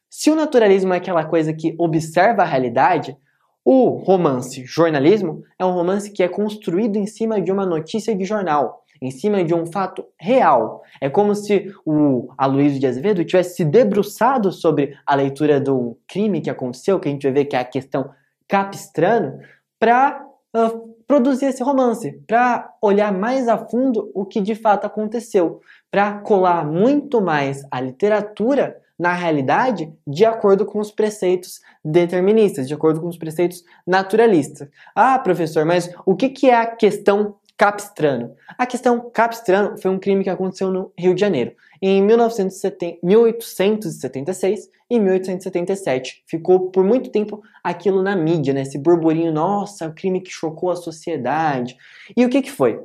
Se 0.08 0.30
o 0.30 0.36
naturalismo 0.36 0.94
é 0.94 0.98
aquela 0.98 1.24
coisa 1.24 1.52
que 1.52 1.74
observa 1.76 2.42
a 2.42 2.46
realidade, 2.46 3.16
o 3.64 3.88
romance 3.88 4.64
jornalismo 4.64 5.42
é 5.58 5.64
um 5.64 5.72
romance 5.72 6.08
que 6.12 6.22
é 6.22 6.28
construído 6.28 6.98
em 6.98 7.06
cima 7.06 7.40
de 7.40 7.50
uma 7.50 7.66
notícia 7.66 8.14
de 8.14 8.24
jornal, 8.24 8.84
em 9.02 9.10
cima 9.10 9.42
de 9.42 9.52
um 9.52 9.66
fato 9.66 10.04
real. 10.16 10.84
É 11.00 11.10
como 11.10 11.34
se 11.34 11.74
o 11.84 12.28
Aloysio 12.38 12.78
de 12.78 12.86
Azevedo 12.86 13.24
tivesse 13.24 13.56
se 13.56 13.64
debruçado 13.64 14.52
sobre 14.52 14.96
a 15.04 15.16
leitura 15.16 15.60
do 15.60 15.98
crime 16.06 16.40
que 16.40 16.48
aconteceu, 16.48 17.00
que 17.00 17.08
a 17.08 17.10
gente 17.10 17.24
vai 17.24 17.32
ver 17.32 17.46
que 17.46 17.56
é 17.56 17.58
a 17.58 17.64
questão 17.64 18.08
capistrano, 18.46 19.40
para 19.80 20.24
uh, 20.56 20.96
produzir 21.06 21.46
esse 21.46 21.62
romance, 21.62 22.12
para 22.26 22.72
olhar 22.82 23.12
mais 23.12 23.46
a 23.46 23.58
fundo 23.58 24.10
o 24.14 24.24
que 24.24 24.40
de 24.40 24.54
fato 24.54 24.86
aconteceu, 24.86 25.60
para 25.90 26.18
colar 26.20 26.64
muito 26.64 27.20
mais 27.20 27.62
a 27.70 27.80
literatura 27.80 28.76
na 28.98 29.12
realidade 29.12 29.92
de 30.06 30.24
acordo 30.24 30.64
com 30.64 30.78
os 30.80 30.90
preceitos 30.90 31.60
deterministas, 31.84 32.66
de 32.66 32.74
acordo 32.74 33.00
com 33.00 33.08
os 33.08 33.18
preceitos 33.18 33.62
naturalistas. 33.86 34.68
Ah, 34.94 35.18
professor, 35.18 35.64
mas 35.64 35.90
o 36.04 36.16
que, 36.16 36.30
que 36.30 36.48
é 36.48 36.56
a 36.56 36.66
questão 36.66 37.36
Capistrano? 37.56 38.34
A 38.58 38.66
questão 38.66 39.10
Capistrano 39.10 39.78
foi 39.78 39.90
um 39.90 39.98
crime 39.98 40.22
que 40.22 40.30
aconteceu 40.30 40.70
no 40.70 40.92
Rio 40.98 41.14
de 41.14 41.20
Janeiro 41.20 41.52
em 41.80 42.02
1970, 42.02 42.98
1876 43.02 44.70
e 44.90 44.98
1877. 44.98 46.22
Ficou 46.26 46.70
por 46.70 46.84
muito 46.84 47.10
tempo 47.10 47.42
aquilo 47.62 48.02
na 48.02 48.14
mídia, 48.14 48.54
né? 48.54 48.62
esse 48.62 48.78
burburinho, 48.78 49.32
nossa, 49.32 49.88
o 49.88 49.94
crime 49.94 50.20
que 50.20 50.30
chocou 50.30 50.70
a 50.70 50.76
sociedade. 50.76 51.76
E 52.16 52.24
o 52.24 52.28
que, 52.28 52.42
que 52.42 52.50
foi? 52.50 52.82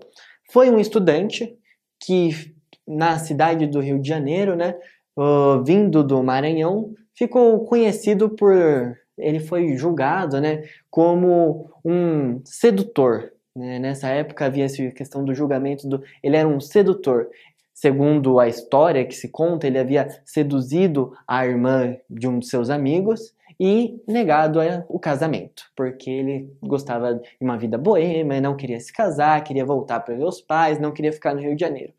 Foi 0.51 0.69
um 0.69 0.79
estudante 0.79 1.55
que 1.99 2.53
na 2.87 3.17
cidade 3.19 3.67
do 3.67 3.79
Rio 3.79 3.99
de 3.99 4.07
Janeiro, 4.07 4.55
né, 4.55 4.75
uh, 5.17 5.63
vindo 5.63 6.03
do 6.03 6.21
Maranhão, 6.23 6.93
ficou 7.15 7.63
conhecido 7.65 8.29
por. 8.29 8.97
Ele 9.17 9.39
foi 9.39 9.77
julgado 9.77 10.41
né, 10.41 10.63
como 10.89 11.69
um 11.85 12.41
sedutor. 12.43 13.31
Né? 13.55 13.79
Nessa 13.79 14.09
época 14.09 14.45
havia 14.45 14.65
essa 14.65 14.85
questão 14.91 15.23
do 15.23 15.33
julgamento 15.33 15.87
do. 15.87 16.03
Ele 16.23 16.37
era 16.37 16.47
um 16.47 16.59
sedutor. 16.59 17.29
Segundo 17.73 18.39
a 18.39 18.47
história 18.47 19.05
que 19.05 19.15
se 19.15 19.29
conta, 19.29 19.65
ele 19.65 19.79
havia 19.79 20.07
seduzido 20.23 21.13
a 21.27 21.45
irmã 21.45 21.95
de 22.09 22.27
um 22.27 22.37
de 22.37 22.45
seus 22.45 22.69
amigos 22.69 23.33
e 23.59 23.99
negado 24.07 24.59
o 24.87 24.99
casamento, 24.99 25.63
porque 25.75 26.09
ele 26.09 26.53
gostava 26.61 27.15
de 27.15 27.21
uma 27.39 27.57
vida 27.57 27.77
boêmia, 27.77 28.41
não 28.41 28.55
queria 28.55 28.79
se 28.79 28.93
casar, 28.93 29.43
queria 29.43 29.65
voltar 29.65 29.99
para 30.01 30.15
ver 30.15 30.25
os 30.25 30.41
pais, 30.41 30.79
não 30.79 30.91
queria 30.91 31.11
ficar 31.11 31.33
no 31.33 31.41
Rio 31.41 31.55
de 31.55 31.61
Janeiro 31.61 31.93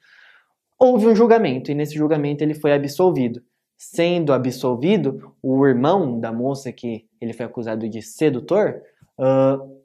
houve 0.82 1.06
um 1.06 1.14
julgamento 1.14 1.71
e 1.71 1.75
nesse 1.76 1.94
julgamento 1.94 2.42
ele 2.42 2.54
foi 2.54 2.73
absolvido. 2.73 3.40
Sendo 3.78 4.32
absolvido, 4.32 5.32
o 5.40 5.64
irmão 5.64 6.18
da 6.18 6.32
moça 6.32 6.73
que 6.73 7.06
ele 7.21 7.32
foi 7.32 7.47
acusado 7.47 7.88
de 7.88 8.02
sedutor 8.02 8.82
uh, 9.16 9.82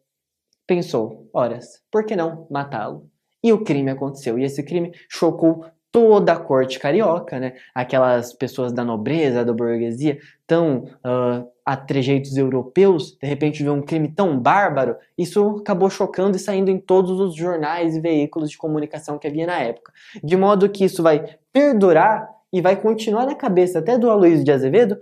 pensou: 0.67 1.29
horas, 1.33 1.81
por 1.89 2.05
que 2.05 2.15
não 2.15 2.45
matá-lo? 2.51 3.09
E 3.43 3.53
o 3.53 3.63
crime 3.63 3.89
aconteceu. 3.89 4.38
E 4.38 4.43
esse 4.43 4.62
crime 4.62 4.91
chocou 5.09 5.65
toda 5.91 6.33
a 6.33 6.39
corte 6.39 6.77
carioca, 6.77 7.39
né? 7.39 7.53
Aquelas 7.74 8.33
pessoas 8.33 8.74
da 8.74 8.83
nobreza, 8.83 9.45
da 9.45 9.53
burguesia, 9.53 10.19
tão 10.45 10.83
uh, 10.83 11.47
a 11.65 11.75
trejeitos 11.75 12.38
europeus, 12.38 13.17
de 13.21 13.27
repente 13.27 13.63
vê 13.63 13.69
um 13.69 13.81
crime 13.81 14.09
tão 14.09 14.38
bárbaro, 14.39 14.95
isso 15.17 15.57
acabou 15.59 15.89
chocando 15.89 16.36
e 16.36 16.39
saindo 16.39 16.69
em 16.69 16.79
todos 16.79 17.19
os 17.19 17.36
jornais 17.36 17.95
e 17.95 18.00
veículos 18.01 18.51
de 18.51 18.57
comunicação 18.57 19.17
que 19.17 19.27
havia 19.27 19.47
na 19.47 19.59
época. 19.59 19.91
De 20.24 20.38
modo 20.38 20.69
que 20.69 20.86
isso 20.86 21.01
vai 21.01 21.38
perdurar 21.51 22.29
e 22.53 22.62
vai 22.62 22.75
continuar 22.75 23.25
na 23.25 23.36
cabeça 23.36 23.79
até 23.79 23.97
do 23.97 24.09
Aloysio 24.09 24.45
de 24.45 24.51
Azevedo 24.51 24.97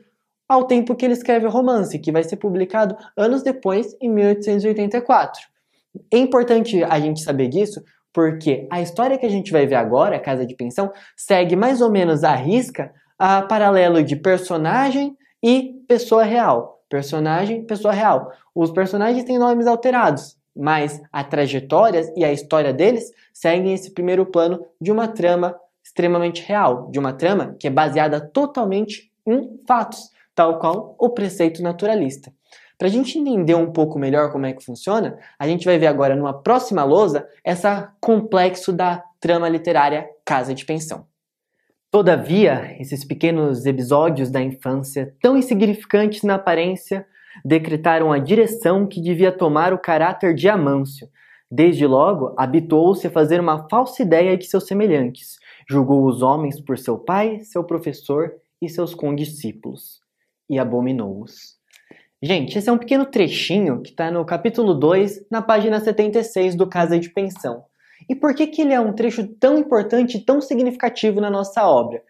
ao 0.47 0.65
tempo 0.65 0.95
que 0.95 1.05
ele 1.05 1.13
escreve 1.13 1.45
o 1.45 1.49
romance, 1.49 1.99
que 1.99 2.11
vai 2.11 2.23
ser 2.23 2.37
publicado 2.37 2.95
anos 3.17 3.43
depois, 3.43 3.95
em 3.99 4.09
1884. 4.09 5.54
É 6.11 6.17
importante 6.17 6.83
a 6.83 6.99
gente 6.99 7.21
saber 7.21 7.47
disso, 7.47 7.81
porque 8.13 8.67
a 8.71 8.81
história 8.81 9.17
que 9.17 9.25
a 9.25 9.29
gente 9.29 9.51
vai 9.51 9.67
ver 9.67 9.75
agora, 9.75 10.19
Casa 10.19 10.45
de 10.45 10.55
Pensão, 10.55 10.91
segue 11.15 11.55
mais 11.55 11.81
ou 11.81 11.91
menos 11.91 12.23
a 12.23 12.33
risca 12.35 12.93
a 13.17 13.41
paralelo 13.41 14.03
de 14.03 14.15
personagem 14.15 15.17
e 15.43 15.73
pessoa 15.87 16.23
real. 16.23 16.81
Personagem, 16.89 17.65
pessoa 17.65 17.93
real. 17.93 18.31
Os 18.53 18.71
personagens 18.71 19.23
têm 19.23 19.37
nomes 19.37 19.67
alterados, 19.67 20.37
mas 20.55 21.01
a 21.11 21.23
trajetória 21.23 22.01
e 22.15 22.23
a 22.23 22.31
história 22.31 22.73
deles 22.73 23.11
seguem 23.33 23.73
esse 23.73 23.93
primeiro 23.93 24.25
plano 24.25 24.65
de 24.79 24.91
uma 24.91 25.07
trama 25.07 25.55
extremamente 25.83 26.41
real, 26.41 26.89
de 26.89 26.99
uma 26.99 27.13
trama 27.13 27.55
que 27.59 27.67
é 27.67 27.69
baseada 27.69 28.19
totalmente 28.19 29.11
em 29.25 29.59
fatos, 29.67 30.09
tal 30.33 30.59
qual 30.59 30.95
o 30.99 31.09
preceito 31.09 31.61
naturalista. 31.61 32.33
Para 32.77 32.87
a 32.87 32.91
gente 32.91 33.17
entender 33.17 33.55
um 33.55 33.71
pouco 33.71 33.97
melhor 33.97 34.31
como 34.31 34.45
é 34.45 34.53
que 34.53 34.63
funciona, 34.63 35.17
a 35.39 35.47
gente 35.47 35.65
vai 35.65 35.77
ver 35.77 35.87
agora 35.87 36.15
numa 36.15 36.33
próxima 36.33 36.83
lousa 36.83 37.27
essa 37.43 37.93
complexo 38.01 38.73
da 38.73 39.03
trama 39.19 39.47
literária 39.47 40.07
Casa 40.25 40.53
de 40.53 40.65
Pensão. 40.65 41.05
Todavia, 41.89 42.75
esses 42.77 43.05
pequenos 43.05 43.65
episódios 43.65 44.29
da 44.29 44.41
infância, 44.41 45.15
tão 45.21 45.37
insignificantes 45.37 46.23
na 46.23 46.35
aparência, 46.35 47.07
decretaram 47.43 48.11
a 48.11 48.19
direção 48.19 48.85
que 48.85 48.99
devia 48.99 49.31
tomar 49.31 49.73
o 49.73 49.79
caráter 49.79 50.33
de 50.33 50.49
Amâncio. 50.49 51.07
Desde 51.49 51.87
logo, 51.87 52.33
habituou-se 52.37 53.07
a 53.07 53.11
fazer 53.11 53.39
uma 53.39 53.69
falsa 53.69 54.01
ideia 54.01 54.37
de 54.37 54.45
seus 54.45 54.67
semelhantes. 54.67 55.37
Julgou 55.69 56.05
os 56.05 56.21
homens 56.21 56.59
por 56.59 56.77
seu 56.77 56.97
pai, 56.97 57.39
seu 57.43 57.63
professor 57.63 58.33
e 58.61 58.67
seus 58.67 58.93
condiscípulos, 58.93 60.01
e 60.49 60.59
abominou-os. 60.59 61.54
Gente, 62.25 62.57
esse 62.57 62.67
é 62.67 62.73
um 62.73 62.77
pequeno 62.79 63.05
trechinho 63.05 63.83
que 63.83 63.91
está 63.91 64.09
no 64.09 64.25
capítulo 64.25 64.73
2, 64.73 65.27
na 65.29 65.43
página 65.43 65.79
76 65.79 66.55
do 66.55 66.65
Casa 66.65 66.97
de 66.97 67.11
Pensão. 67.11 67.65
E 68.09 68.15
por 68.15 68.33
que, 68.33 68.47
que 68.47 68.63
ele 68.63 68.73
é 68.73 68.79
um 68.79 68.93
trecho 68.93 69.27
tão 69.27 69.59
importante 69.59 70.17
e 70.17 70.19
tão 70.19 70.41
significativo 70.41 71.21
na 71.21 71.29
nossa 71.29 71.67
obra? 71.67 72.01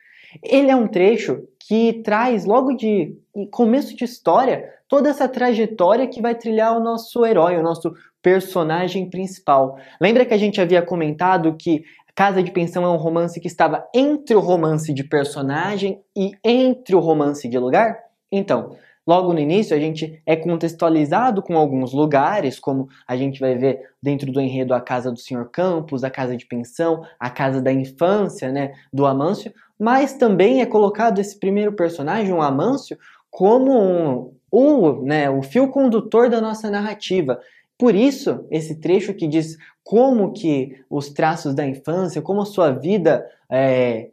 Ele 0.42 0.72
é 0.72 0.76
um 0.76 0.88
trecho 0.88 1.44
que 1.60 2.02
traz, 2.02 2.46
logo 2.46 2.72
de 2.78 3.14
começo 3.52 3.94
de 3.94 4.06
história, 4.06 4.64
toda 4.88 5.10
essa 5.10 5.28
trajetória 5.28 6.08
que 6.08 6.22
vai 6.22 6.34
trilhar 6.34 6.78
o 6.78 6.82
nosso 6.82 7.26
herói, 7.26 7.58
o 7.58 7.64
nosso 7.64 7.94
personagem 8.22 9.10
principal. 9.10 9.78
Lembra 10.00 10.26
que 10.26 10.34
a 10.34 10.38
gente 10.38 10.62
havia 10.62 10.82
comentado 10.82 11.58
que 11.60 11.84
Casa 12.16 12.42
de 12.42 12.52
Pensão 12.52 12.86
é 12.86 12.90
um 12.90 12.96
romance 12.96 13.38
que 13.38 13.48
estava 13.48 13.86
entre 13.94 14.34
o 14.34 14.40
romance 14.40 14.94
de 14.94 15.04
personagem 15.04 16.00
e 16.16 16.32
entre 16.42 16.96
o 16.96 17.02
romance 17.02 17.50
de 17.50 17.60
lugar? 17.60 18.00
Então, 18.32 18.78
Logo 19.06 19.34
no 19.34 19.40
início, 19.40 19.76
a 19.76 19.80
gente 19.80 20.22
é 20.26 20.36
contextualizado 20.36 21.42
com 21.44 21.56
alguns 21.56 21.94
lugares, 21.94 22.60
como 22.60 22.90
a 23.08 23.16
gente 23.16 23.40
vai 23.40 23.56
ver 23.56 23.90
dentro 24.02 24.32
do 24.32 24.42
enredo 24.42 24.74
a 24.74 24.82
casa 24.82 25.12
do 25.12 25.20
Sr. 25.20 25.48
Campos, 25.52 26.04
a 26.04 26.10
casa 26.10 26.36
de 26.36 26.46
pensão, 26.46 27.04
a 27.20 27.30
casa 27.30 27.62
da 27.62 27.72
infância, 27.72 28.52
né, 28.52 28.74
do 28.92 29.06
Amâncio, 29.06 29.54
mas 29.78 30.14
também 30.14 30.62
é 30.62 30.66
colocado 30.66 31.20
esse 31.20 31.40
primeiro 31.40 31.74
personagem, 31.74 32.34
o 32.34 32.42
Amâncio, 32.42 32.98
como 33.30 33.72
um, 33.72 34.34
o, 34.50 35.04
né, 35.04 35.30
o 35.30 35.44
fio 35.44 35.70
condutor 35.70 36.30
da 36.30 36.42
nossa 36.42 36.72
narrativa. 36.72 37.40
Por 37.78 37.94
isso, 37.94 38.46
esse 38.50 38.80
trecho 38.80 39.14
que 39.14 39.28
diz 39.28 39.58
como 39.84 40.34
que 40.34 40.84
os 40.90 41.10
traços 41.10 41.54
da 41.54 41.68
infância, 41.68 42.22
como 42.22 42.42
a 42.42 42.46
sua 42.46 42.72
vida 42.72 43.24
é, 43.52 44.10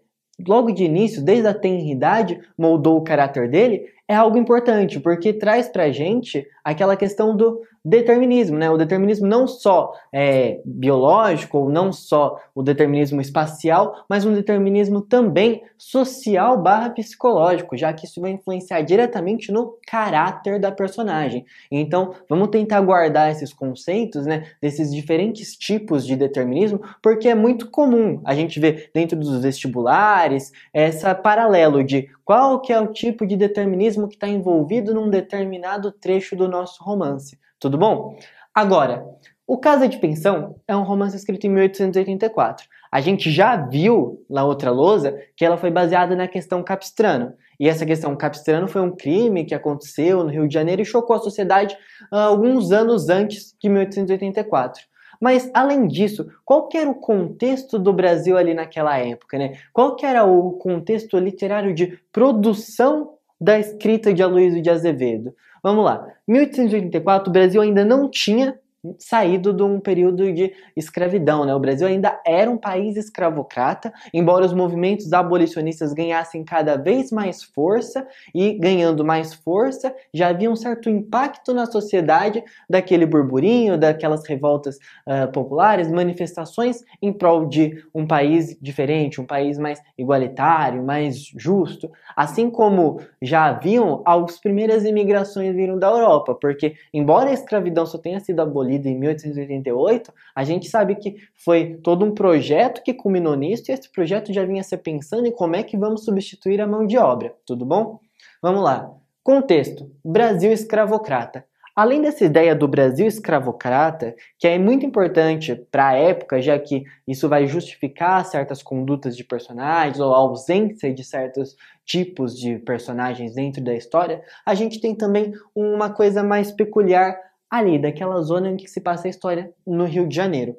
logo 0.46 0.72
de 0.72 0.84
início, 0.84 1.22
desde 1.22 1.46
a 1.46 1.54
tenridade, 1.54 2.40
moldou 2.58 2.98
o 2.98 3.04
caráter 3.04 3.48
dele, 3.48 3.86
é 4.08 4.14
algo 4.14 4.36
importante, 4.36 5.00
porque 5.00 5.32
traz 5.32 5.68
pra 5.68 5.90
gente 5.90 6.46
aquela 6.64 6.96
questão 6.96 7.36
do 7.36 7.60
determinismo, 7.84 8.56
né? 8.58 8.70
O 8.70 8.76
determinismo 8.76 9.26
não 9.26 9.48
só 9.48 9.92
é, 10.12 10.60
biológico, 10.64 11.58
ou 11.58 11.68
não 11.68 11.92
só 11.92 12.40
o 12.54 12.62
determinismo 12.62 13.20
espacial, 13.20 14.04
mas 14.08 14.24
um 14.24 14.32
determinismo 14.32 15.00
também 15.00 15.62
social 15.76 16.56
barra 16.56 16.90
psicológico, 16.90 17.76
já 17.76 17.92
que 17.92 18.06
isso 18.06 18.20
vai 18.20 18.30
influenciar 18.30 18.82
diretamente 18.82 19.50
no 19.50 19.76
caráter 19.86 20.60
da 20.60 20.70
personagem. 20.70 21.44
Então, 21.70 22.14
vamos 22.28 22.48
tentar 22.48 22.80
guardar 22.82 23.32
esses 23.32 23.52
conceitos, 23.52 24.26
né? 24.26 24.46
Desses 24.60 24.94
diferentes 24.94 25.56
tipos 25.56 26.06
de 26.06 26.14
determinismo, 26.14 26.80
porque 27.02 27.28
é 27.28 27.34
muito 27.34 27.68
comum 27.68 28.20
a 28.24 28.34
gente 28.34 28.60
ver 28.60 28.90
dentro 28.94 29.18
dos 29.18 29.42
vestibulares 29.42 30.52
essa 30.72 31.14
paralelo 31.14 31.82
de 31.82 32.08
qual 32.24 32.60
que 32.60 32.72
é 32.72 32.80
o 32.80 32.92
tipo 32.92 33.26
de 33.26 33.36
determinismo 33.36 34.08
que 34.08 34.14
está 34.14 34.28
envolvido 34.28 34.94
num 34.94 35.10
determinado 35.10 35.90
trecho 35.90 36.36
do 36.36 36.48
nosso 36.48 36.82
romance. 36.82 37.38
Tudo 37.58 37.78
bom? 37.78 38.16
Agora, 38.54 39.04
o 39.46 39.58
Casa 39.58 39.88
de 39.88 39.98
Pensão 39.98 40.56
é 40.66 40.76
um 40.76 40.82
romance 40.82 41.16
escrito 41.16 41.46
em 41.46 41.50
1884. 41.50 42.66
A 42.90 43.00
gente 43.00 43.30
já 43.30 43.56
viu 43.56 44.24
na 44.28 44.44
outra 44.44 44.70
lousa 44.70 45.18
que 45.36 45.44
ela 45.44 45.56
foi 45.56 45.70
baseada 45.70 46.14
na 46.14 46.28
questão 46.28 46.62
Capistrano. 46.62 47.34
E 47.58 47.68
essa 47.68 47.86
questão 47.86 48.14
Capistrano 48.16 48.68
foi 48.68 48.82
um 48.82 48.94
crime 48.94 49.44
que 49.44 49.54
aconteceu 49.54 50.22
no 50.22 50.30
Rio 50.30 50.46
de 50.46 50.54
Janeiro 50.54 50.82
e 50.82 50.86
chocou 50.86 51.16
a 51.16 51.20
sociedade 51.20 51.76
uh, 52.12 52.16
alguns 52.16 52.70
anos 52.72 53.08
antes 53.08 53.54
de 53.60 53.68
1884. 53.68 54.82
Mas, 55.22 55.48
além 55.54 55.86
disso, 55.86 56.28
qual 56.44 56.66
que 56.66 56.76
era 56.76 56.90
o 56.90 56.96
contexto 56.96 57.78
do 57.78 57.92
Brasil 57.92 58.36
ali 58.36 58.54
naquela 58.54 58.98
época, 58.98 59.38
né? 59.38 59.56
Qual 59.72 59.94
que 59.94 60.04
era 60.04 60.24
o 60.24 60.54
contexto 60.54 61.16
literário 61.16 61.72
de 61.72 61.96
produção 62.10 63.14
da 63.40 63.56
escrita 63.56 64.12
de 64.12 64.20
Aloysio 64.20 64.60
de 64.60 64.68
Azevedo? 64.68 65.32
Vamos 65.62 65.84
lá. 65.84 66.04
1884, 66.26 67.30
o 67.30 67.32
Brasil 67.32 67.62
ainda 67.62 67.84
não 67.84 68.10
tinha 68.10 68.58
saído 68.98 69.52
de 69.52 69.62
um 69.62 69.78
período 69.78 70.32
de 70.32 70.52
escravidão, 70.76 71.44
né? 71.44 71.54
O 71.54 71.60
Brasil 71.60 71.86
ainda 71.86 72.20
era 72.26 72.50
um 72.50 72.56
país 72.56 72.96
escravocrata, 72.96 73.92
embora 74.12 74.44
os 74.44 74.52
movimentos 74.52 75.12
abolicionistas 75.12 75.92
ganhassem 75.92 76.44
cada 76.44 76.76
vez 76.76 77.12
mais 77.12 77.42
força 77.42 78.06
e 78.34 78.52
ganhando 78.54 79.04
mais 79.04 79.32
força, 79.34 79.94
já 80.12 80.28
havia 80.28 80.50
um 80.50 80.56
certo 80.56 80.90
impacto 80.90 81.54
na 81.54 81.66
sociedade 81.66 82.42
daquele 82.68 83.06
burburinho, 83.06 83.78
daquelas 83.78 84.26
revoltas 84.26 84.76
uh, 85.06 85.30
populares, 85.32 85.90
manifestações 85.90 86.82
em 87.00 87.12
prol 87.12 87.46
de 87.46 87.84
um 87.94 88.06
país 88.06 88.56
diferente, 88.60 89.20
um 89.20 89.26
país 89.26 89.58
mais 89.58 89.80
igualitário, 89.96 90.82
mais 90.82 91.18
justo, 91.36 91.90
assim 92.16 92.50
como 92.50 93.00
já 93.20 93.46
haviam 93.46 94.02
as 94.04 94.40
primeiras 94.40 94.84
imigrações 94.84 95.54
vindo 95.54 95.78
da 95.78 95.88
Europa, 95.88 96.34
porque 96.34 96.74
embora 96.92 97.30
a 97.30 97.32
escravidão 97.32 97.86
só 97.86 97.96
tenha 97.98 98.18
sido 98.18 98.40
abolida 98.40 98.71
abolida 98.72 98.88
em 98.88 98.98
1888, 98.98 100.12
a 100.34 100.44
gente 100.44 100.68
sabe 100.68 100.94
que 100.96 101.16
foi 101.34 101.78
todo 101.82 102.04
um 102.04 102.12
projeto 102.12 102.82
que 102.82 102.94
culminou 102.94 103.34
nisso 103.34 103.64
e 103.68 103.72
esse 103.72 103.90
projeto 103.90 104.32
já 104.32 104.44
vinha 104.44 104.62
se 104.62 104.76
pensando 104.76 105.26
em 105.26 105.32
como 105.32 105.56
é 105.56 105.62
que 105.62 105.76
vamos 105.76 106.04
substituir 106.04 106.60
a 106.60 106.66
mão 106.66 106.86
de 106.86 106.96
obra, 106.96 107.34
tudo 107.46 107.64
bom? 107.64 108.00
Vamos 108.40 108.62
lá. 108.62 108.90
Contexto: 109.22 109.90
Brasil 110.04 110.52
escravocrata. 110.52 111.44
Além 111.74 112.02
dessa 112.02 112.26
ideia 112.26 112.54
do 112.54 112.68
Brasil 112.68 113.06
escravocrata, 113.06 114.14
que 114.38 114.46
é 114.46 114.58
muito 114.58 114.84
importante 114.84 115.54
para 115.70 115.88
a 115.88 115.96
época, 115.96 116.42
já 116.42 116.58
que 116.58 116.84
isso 117.08 117.30
vai 117.30 117.46
justificar 117.46 118.22
certas 118.26 118.62
condutas 118.62 119.16
de 119.16 119.24
personagens 119.24 119.98
ou 119.98 120.12
a 120.12 120.18
ausência 120.18 120.92
de 120.92 121.02
certos 121.02 121.56
tipos 121.86 122.38
de 122.38 122.58
personagens 122.58 123.34
dentro 123.34 123.64
da 123.64 123.74
história, 123.74 124.22
a 124.44 124.54
gente 124.54 124.82
tem 124.82 124.94
também 124.94 125.32
uma 125.54 125.88
coisa 125.88 126.22
mais 126.22 126.52
peculiar 126.52 127.18
ali, 127.52 127.78
daquela 127.78 128.18
zona 128.22 128.48
em 128.48 128.56
que 128.56 128.66
se 128.66 128.80
passa 128.80 129.06
a 129.06 129.10
história 129.10 129.52
no 129.66 129.84
Rio 129.84 130.08
de 130.08 130.16
Janeiro. 130.16 130.56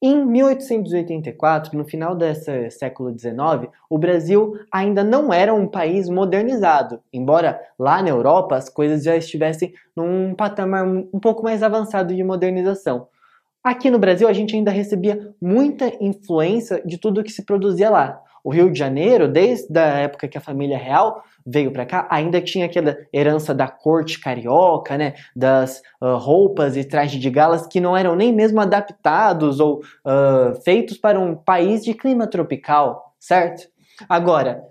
Em 0.00 0.24
1884, 0.24 1.76
no 1.76 1.84
final 1.84 2.14
desse 2.14 2.70
século 2.70 3.10
XIX, 3.18 3.68
o 3.90 3.98
Brasil 3.98 4.54
ainda 4.70 5.02
não 5.02 5.32
era 5.32 5.52
um 5.52 5.66
país 5.66 6.08
modernizado, 6.08 7.00
embora 7.12 7.60
lá 7.76 8.00
na 8.00 8.10
Europa 8.10 8.54
as 8.54 8.68
coisas 8.68 9.02
já 9.02 9.16
estivessem 9.16 9.74
num 9.96 10.36
patamar 10.36 10.86
um 10.86 11.18
pouco 11.18 11.42
mais 11.42 11.64
avançado 11.64 12.14
de 12.14 12.22
modernização. 12.22 13.08
Aqui 13.64 13.90
no 13.90 13.98
Brasil 13.98 14.28
a 14.28 14.32
gente 14.32 14.54
ainda 14.54 14.70
recebia 14.70 15.34
muita 15.42 15.92
influência 16.00 16.80
de 16.86 16.96
tudo 16.96 17.24
que 17.24 17.32
se 17.32 17.44
produzia 17.44 17.90
lá. 17.90 18.22
O 18.42 18.50
Rio 18.50 18.70
de 18.70 18.78
Janeiro, 18.78 19.28
desde 19.28 19.78
a 19.78 19.98
época 19.98 20.28
que 20.28 20.38
a 20.38 20.40
família 20.40 20.78
real 20.78 21.22
veio 21.46 21.72
para 21.72 21.86
cá, 21.86 22.06
ainda 22.10 22.40
tinha 22.40 22.66
aquela 22.66 22.96
herança 23.12 23.54
da 23.54 23.68
corte 23.68 24.20
carioca, 24.20 24.98
né, 24.98 25.14
das 25.34 25.82
uh, 26.00 26.16
roupas 26.16 26.76
e 26.76 26.84
trajes 26.84 27.20
de 27.20 27.30
galas 27.30 27.66
que 27.66 27.80
não 27.80 27.96
eram 27.96 28.14
nem 28.14 28.32
mesmo 28.32 28.60
adaptados 28.60 29.60
ou 29.60 29.78
uh, 29.78 30.54
feitos 30.62 30.98
para 30.98 31.18
um 31.18 31.34
país 31.34 31.82
de 31.82 31.94
clima 31.94 32.26
tropical, 32.26 33.14
certo? 33.18 33.68
Agora, 34.08 34.62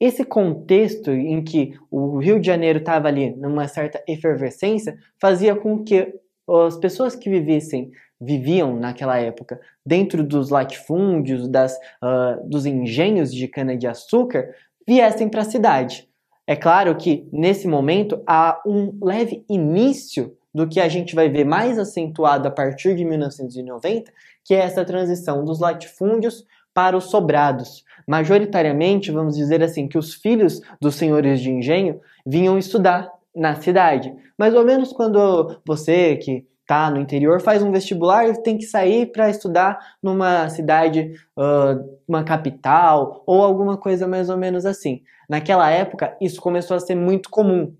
esse 0.00 0.24
contexto 0.24 1.10
em 1.10 1.42
que 1.42 1.72
o 1.90 2.18
Rio 2.18 2.40
de 2.40 2.46
Janeiro 2.46 2.78
estava 2.78 3.08
ali 3.08 3.34
numa 3.36 3.68
certa 3.68 4.02
efervescência 4.06 4.96
fazia 5.20 5.54
com 5.54 5.82
que 5.84 6.12
as 6.48 6.76
pessoas 6.76 7.14
que 7.14 7.30
vivessem 7.30 7.90
viviam 8.20 8.76
naquela 8.76 9.18
época 9.18 9.60
dentro 9.84 10.22
dos 10.22 10.50
latifúndios, 10.50 11.48
das, 11.48 11.74
uh, 12.02 12.48
dos 12.48 12.66
engenhos 12.66 13.32
de 13.32 13.46
cana-de-açúcar, 13.48 14.54
viessem 14.86 15.28
para 15.28 15.42
a 15.42 15.44
cidade. 15.44 16.08
É 16.46 16.54
claro 16.54 16.94
que 16.96 17.26
nesse 17.32 17.66
momento 17.66 18.22
há 18.26 18.60
um 18.66 18.96
leve 19.02 19.44
início 19.48 20.36
do 20.54 20.68
que 20.68 20.78
a 20.78 20.88
gente 20.88 21.14
vai 21.14 21.28
ver 21.28 21.44
mais 21.44 21.78
acentuado 21.78 22.46
a 22.46 22.50
partir 22.50 22.94
de 22.94 23.04
1990, 23.04 24.12
que 24.44 24.54
é 24.54 24.58
essa 24.58 24.84
transição 24.84 25.44
dos 25.44 25.58
latifúndios 25.58 26.46
para 26.72 26.96
os 26.96 27.04
sobrados. 27.04 27.84
Majoritariamente, 28.06 29.10
vamos 29.10 29.36
dizer 29.36 29.62
assim, 29.62 29.88
que 29.88 29.96
os 29.96 30.14
filhos 30.14 30.60
dos 30.80 30.96
senhores 30.96 31.40
de 31.40 31.50
engenho 31.50 32.00
vinham 32.26 32.58
estudar 32.58 33.10
na 33.34 33.54
cidade. 33.56 34.14
Mais 34.38 34.54
ou 34.54 34.64
menos 34.64 34.92
quando 34.92 35.60
você 35.66 36.16
que 36.16 36.46
tá 36.66 36.90
no 36.90 36.98
interior, 36.98 37.40
faz 37.40 37.62
um 37.62 37.70
vestibular 37.70 38.26
e 38.26 38.42
tem 38.42 38.56
que 38.56 38.64
sair 38.64 39.12
para 39.12 39.28
estudar 39.28 39.78
numa 40.02 40.48
cidade, 40.48 41.12
uh, 41.36 41.98
uma 42.08 42.24
capital 42.24 43.22
ou 43.26 43.42
alguma 43.42 43.76
coisa 43.76 44.08
mais 44.08 44.30
ou 44.30 44.36
menos 44.36 44.64
assim. 44.64 45.02
Naquela 45.28 45.70
época, 45.70 46.16
isso 46.20 46.40
começou 46.40 46.76
a 46.76 46.80
ser 46.80 46.94
muito 46.94 47.28
comum, 47.28 47.74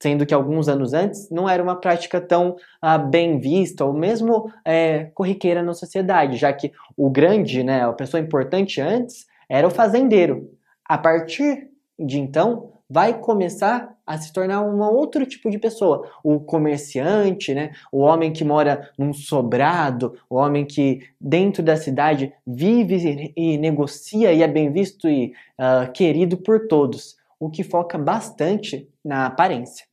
sendo 0.00 0.24
que 0.24 0.32
alguns 0.32 0.68
anos 0.68 0.94
antes 0.94 1.28
não 1.30 1.48
era 1.48 1.62
uma 1.62 1.76
prática 1.76 2.20
tão 2.20 2.56
uh, 2.82 2.98
bem 3.10 3.38
vista 3.38 3.84
ou 3.84 3.92
mesmo 3.92 4.50
é, 4.64 5.04
corriqueira 5.14 5.62
na 5.62 5.74
sociedade, 5.74 6.36
já 6.36 6.52
que 6.52 6.72
o 6.96 7.10
grande, 7.10 7.62
né, 7.62 7.84
a 7.84 7.92
pessoa 7.92 8.20
importante 8.20 8.80
antes 8.80 9.26
era 9.48 9.66
o 9.66 9.70
fazendeiro. 9.70 10.50
A 10.84 10.96
partir 10.96 11.68
de 11.98 12.18
então, 12.18 12.72
vai 12.90 13.16
começar 13.20 13.96
a 14.04 14.18
se 14.18 14.32
tornar 14.32 14.62
um 14.62 14.80
outro 14.80 15.24
tipo 15.24 15.48
de 15.48 15.58
pessoa. 15.58 16.10
O 16.24 16.40
comerciante, 16.40 17.54
né? 17.54 17.70
o 17.92 18.00
homem 18.00 18.32
que 18.32 18.44
mora 18.44 18.90
num 18.98 19.12
sobrado, 19.12 20.18
o 20.28 20.34
homem 20.34 20.66
que 20.66 21.08
dentro 21.20 21.62
da 21.62 21.76
cidade 21.76 22.32
vive 22.44 23.32
e 23.36 23.56
negocia 23.56 24.32
e 24.32 24.42
é 24.42 24.48
bem 24.48 24.72
visto 24.72 25.08
e 25.08 25.32
uh, 25.56 25.90
querido 25.92 26.36
por 26.36 26.66
todos, 26.66 27.16
o 27.38 27.48
que 27.48 27.62
foca 27.62 27.96
bastante 27.96 28.88
na 29.04 29.26
aparência. 29.26 29.86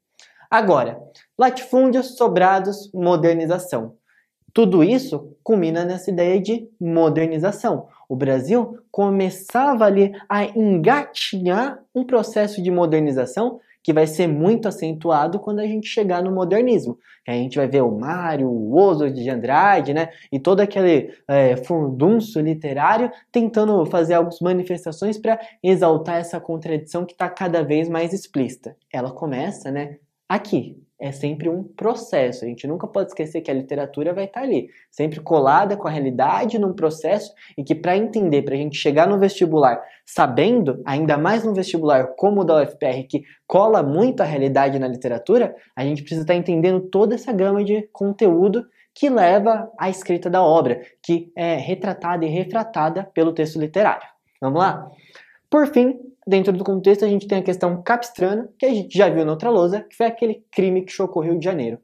Agora, 0.49 0.99
latifúndios, 1.37 2.17
sobrados, 2.17 2.91
modernização. 2.93 3.95
Tudo 4.53 4.83
isso 4.83 5.37
culmina 5.43 5.85
nessa 5.85 6.09
ideia 6.09 6.41
de 6.41 6.67
modernização. 6.79 7.89
O 8.09 8.15
Brasil 8.15 8.77
começava 8.89 9.85
ali 9.85 10.13
a 10.29 10.45
engatinhar 10.45 11.79
um 11.93 12.05
processo 12.05 12.61
de 12.61 12.71
modernização 12.71 13.59
que 13.83 13.93
vai 13.93 14.05
ser 14.05 14.27
muito 14.27 14.67
acentuado 14.67 15.39
quando 15.39 15.59
a 15.59 15.65
gente 15.65 15.87
chegar 15.87 16.21
no 16.21 16.29
modernismo. 16.29 16.97
A 17.25 17.31
gente 17.31 17.57
vai 17.57 17.67
ver 17.67 17.81
o 17.81 17.91
Mário, 17.91 18.49
o 18.49 18.75
Oso 18.75 19.09
de 19.09 19.29
Andrade, 19.29 19.93
né? 19.93 20.09
E 20.31 20.39
todo 20.39 20.59
aquele 20.59 21.13
é, 21.27 21.55
furdunço 21.57 22.39
literário 22.39 23.11
tentando 23.31 23.85
fazer 23.85 24.15
algumas 24.15 24.39
manifestações 24.41 25.17
para 25.17 25.39
exaltar 25.63 26.17
essa 26.17 26.39
contradição 26.39 27.05
que 27.05 27.13
está 27.13 27.29
cada 27.29 27.63
vez 27.63 27.87
mais 27.87 28.13
explícita. 28.13 28.75
Ela 28.91 29.11
começa, 29.11 29.71
né? 29.71 29.97
Aqui, 30.27 30.81
é 30.99 31.11
sempre 31.11 31.47
um 31.47 31.63
processo. 31.63 32.43
A 32.43 32.47
gente 32.47 32.65
nunca 32.67 32.87
pode 32.87 33.09
esquecer 33.09 33.41
que 33.41 33.51
a 33.51 33.53
literatura 33.53 34.13
vai 34.13 34.25
estar 34.25 34.41
ali, 34.41 34.69
sempre 34.89 35.19
colada 35.19 35.77
com 35.77 35.87
a 35.87 35.91
realidade 35.91 36.57
num 36.57 36.73
processo 36.73 37.31
e 37.57 37.63
que 37.63 37.75
para 37.75 37.95
entender, 37.95 38.41
para 38.41 38.55
a 38.55 38.57
gente 38.57 38.77
chegar 38.77 39.07
no 39.07 39.19
vestibular 39.19 39.81
sabendo, 40.05 40.81
ainda 40.85 41.17
mais 41.17 41.43
no 41.43 41.53
vestibular 41.53 42.15
como 42.15 42.41
o 42.41 42.43
da 42.43 42.63
UFPR, 42.63 43.05
que 43.07 43.23
cola 43.45 43.83
muito 43.83 44.21
a 44.21 44.25
realidade 44.25 44.79
na 44.79 44.87
literatura, 44.87 45.55
a 45.75 45.83
gente 45.83 46.01
precisa 46.01 46.21
estar 46.21 46.35
entendendo 46.35 46.81
toda 46.81 47.15
essa 47.15 47.31
gama 47.31 47.63
de 47.63 47.87
conteúdo 47.91 48.65
que 48.93 49.09
leva 49.09 49.71
à 49.77 49.89
escrita 49.89 50.29
da 50.29 50.41
obra, 50.41 50.81
que 51.03 51.31
é 51.35 51.55
retratada 51.55 52.25
e 52.25 52.29
refratada 52.29 53.03
pelo 53.13 53.31
texto 53.31 53.59
literário. 53.59 54.07
Vamos 54.41 54.59
lá? 54.59 54.89
Por 55.49 55.67
fim, 55.67 55.99
dentro 56.27 56.51
do 56.51 56.63
contexto, 56.63 57.05
a 57.05 57.07
gente 57.07 57.27
tem 57.27 57.39
a 57.39 57.43
questão 57.43 57.81
capistrana, 57.81 58.49
que 58.59 58.65
a 58.65 58.69
gente 58.69 58.95
já 58.95 59.09
viu 59.09 59.23
na 59.23 59.31
outra 59.31 59.49
lousa, 59.49 59.81
que 59.81 59.95
foi 59.95 60.05
aquele 60.05 60.43
crime 60.51 60.83
que 60.83 60.91
chocou 60.91 61.23
o 61.23 61.25
Rio 61.25 61.39
de 61.39 61.45
Janeiro. 61.45 61.79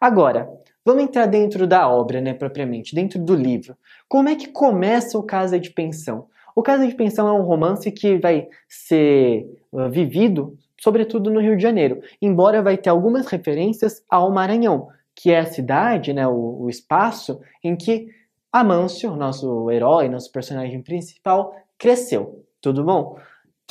Agora, 0.00 0.48
vamos 0.84 1.04
entrar 1.04 1.26
dentro 1.26 1.66
da 1.66 1.88
obra, 1.88 2.20
né, 2.20 2.34
propriamente, 2.34 2.94
dentro 2.94 3.18
do 3.18 3.34
livro. 3.34 3.76
Como 4.08 4.28
é 4.28 4.34
que 4.34 4.48
começa 4.48 5.18
o 5.18 5.22
Casa 5.22 5.60
de 5.60 5.70
Pensão? 5.70 6.26
O 6.56 6.62
Casa 6.62 6.86
de 6.86 6.94
Pensão 6.94 7.28
é 7.28 7.32
um 7.32 7.42
romance 7.42 7.90
que 7.92 8.18
vai 8.18 8.48
ser 8.68 9.46
uh, 9.70 9.88
vivido, 9.90 10.56
sobretudo 10.80 11.30
no 11.30 11.40
Rio 11.40 11.56
de 11.56 11.62
Janeiro, 11.62 12.00
embora 12.20 12.62
vai 12.62 12.76
ter 12.76 12.90
algumas 12.90 13.26
referências 13.26 14.02
ao 14.08 14.32
Maranhão, 14.32 14.88
que 15.14 15.30
é 15.30 15.38
a 15.38 15.46
cidade, 15.46 16.12
né, 16.12 16.26
o, 16.26 16.62
o 16.62 16.68
espaço 16.68 17.40
em 17.62 17.76
que 17.76 18.08
Amâncio, 18.52 19.16
nosso 19.16 19.70
herói, 19.70 20.10
nosso 20.10 20.30
personagem 20.30 20.82
principal, 20.82 21.54
cresceu. 21.78 22.44
Tudo 22.60 22.84
bom? 22.84 23.16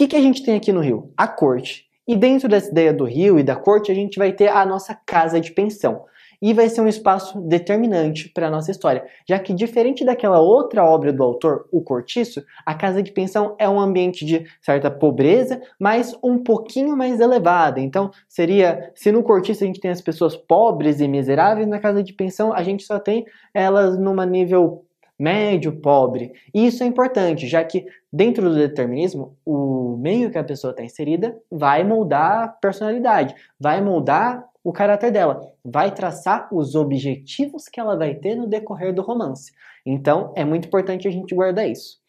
Que, 0.01 0.07
que 0.07 0.15
a 0.15 0.21
gente 0.21 0.43
tem 0.43 0.55
aqui 0.55 0.71
no 0.71 0.79
Rio? 0.79 1.13
A 1.15 1.27
corte. 1.27 1.85
E 2.07 2.15
dentro 2.15 2.49
dessa 2.49 2.71
ideia 2.71 2.91
do 2.91 3.05
Rio 3.05 3.37
e 3.37 3.43
da 3.43 3.55
corte, 3.55 3.91
a 3.91 3.95
gente 3.95 4.17
vai 4.17 4.33
ter 4.33 4.47
a 4.47 4.65
nossa 4.65 4.95
casa 4.95 5.39
de 5.39 5.51
pensão. 5.51 6.05
e 6.41 6.55
vai 6.55 6.69
ser 6.69 6.81
um 6.81 6.87
espaço 6.87 7.39
determinante 7.39 8.27
para 8.27 8.47
a 8.47 8.49
nossa 8.49 8.71
história, 8.71 9.05
já 9.29 9.37
que 9.37 9.53
diferente 9.53 10.03
daquela 10.03 10.39
outra 10.39 10.83
obra 10.83 11.13
do 11.13 11.21
autor, 11.21 11.67
O 11.71 11.83
Cortiço, 11.83 12.43
a 12.65 12.73
casa 12.73 13.03
de 13.03 13.11
pensão 13.11 13.55
é 13.59 13.69
um 13.69 13.79
ambiente 13.79 14.25
de 14.25 14.47
certa 14.59 14.89
pobreza, 14.89 15.61
mas 15.79 16.17
um 16.23 16.39
pouquinho 16.39 16.97
mais 16.97 17.19
elevada. 17.19 17.79
Então, 17.79 18.09
seria, 18.27 18.91
se 18.95 19.11
no 19.11 19.21
Cortiço 19.21 19.63
a 19.63 19.67
gente 19.67 19.79
tem 19.79 19.91
as 19.91 20.01
pessoas 20.01 20.35
pobres 20.35 20.99
e 20.99 21.07
miseráveis, 21.07 21.67
na 21.67 21.77
casa 21.77 22.01
de 22.01 22.11
pensão 22.11 22.51
a 22.51 22.63
gente 22.63 22.83
só 22.85 22.97
tem 22.97 23.23
elas 23.53 23.99
numa 23.99 24.25
nível 24.25 24.83
médio, 25.21 25.79
pobre. 25.79 26.33
E 26.51 26.65
isso 26.65 26.83
é 26.83 26.87
importante, 26.87 27.47
já 27.47 27.63
que 27.63 27.85
dentro 28.11 28.49
do 28.49 28.55
determinismo, 28.55 29.37
o 29.45 29.95
meio 29.97 30.31
que 30.31 30.37
a 30.37 30.43
pessoa 30.43 30.71
está 30.71 30.83
inserida 30.83 31.37
vai 31.51 31.83
moldar 31.83 32.43
a 32.43 32.47
personalidade, 32.47 33.35
vai 33.59 33.81
moldar 33.81 34.43
o 34.63 34.73
caráter 34.73 35.11
dela, 35.11 35.39
vai 35.63 35.93
traçar 35.93 36.47
os 36.51 36.73
objetivos 36.73 37.67
que 37.67 37.79
ela 37.79 37.95
vai 37.95 38.15
ter 38.15 38.35
no 38.35 38.47
decorrer 38.47 38.93
do 38.93 39.03
romance. 39.03 39.51
Então, 39.85 40.33
é 40.35 40.43
muito 40.43 40.67
importante 40.67 41.07
a 41.07 41.11
gente 41.11 41.35
guardar 41.35 41.69
isso. 41.69 41.99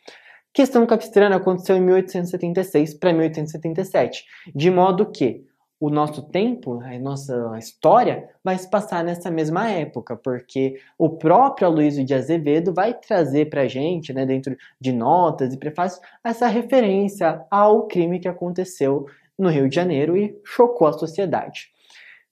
Questão 0.55 0.87
capistrana 0.87 1.37
aconteceu 1.37 1.77
em 1.77 1.81
1876 1.81 2.95
para 2.95 3.13
1877, 3.13 4.25
de 4.55 4.71
modo 4.71 5.07
que 5.11 5.45
o 5.83 5.91
nosso 5.91 6.23
tempo, 6.23 6.81
a 6.81 6.97
nossa 6.97 7.59
história, 7.59 8.29
vai 8.45 8.57
se 8.57 8.71
passar 8.71 9.03
nessa 9.03 9.33
mesma 9.33 9.69
época, 9.69 10.15
porque 10.15 10.79
o 10.97 11.11
próprio 11.11 11.67
Aloysio 11.67 12.05
de 12.05 12.15
Azevedo 12.15 12.73
vai 12.73 12.95
trazer 12.95 13.51
para 13.51 13.63
a 13.63 13.67
gente, 13.67 14.13
né, 14.13 14.25
dentro 14.25 14.57
de 14.81 14.93
notas 14.93 15.53
e 15.53 15.59
prefácios, 15.59 16.01
essa 16.23 16.47
referência 16.47 17.45
ao 17.51 17.89
crime 17.89 18.21
que 18.21 18.29
aconteceu 18.29 19.07
no 19.37 19.49
Rio 19.49 19.69
de 19.69 19.75
Janeiro 19.75 20.17
e 20.17 20.39
chocou 20.45 20.87
a 20.87 20.93
sociedade. 20.93 21.73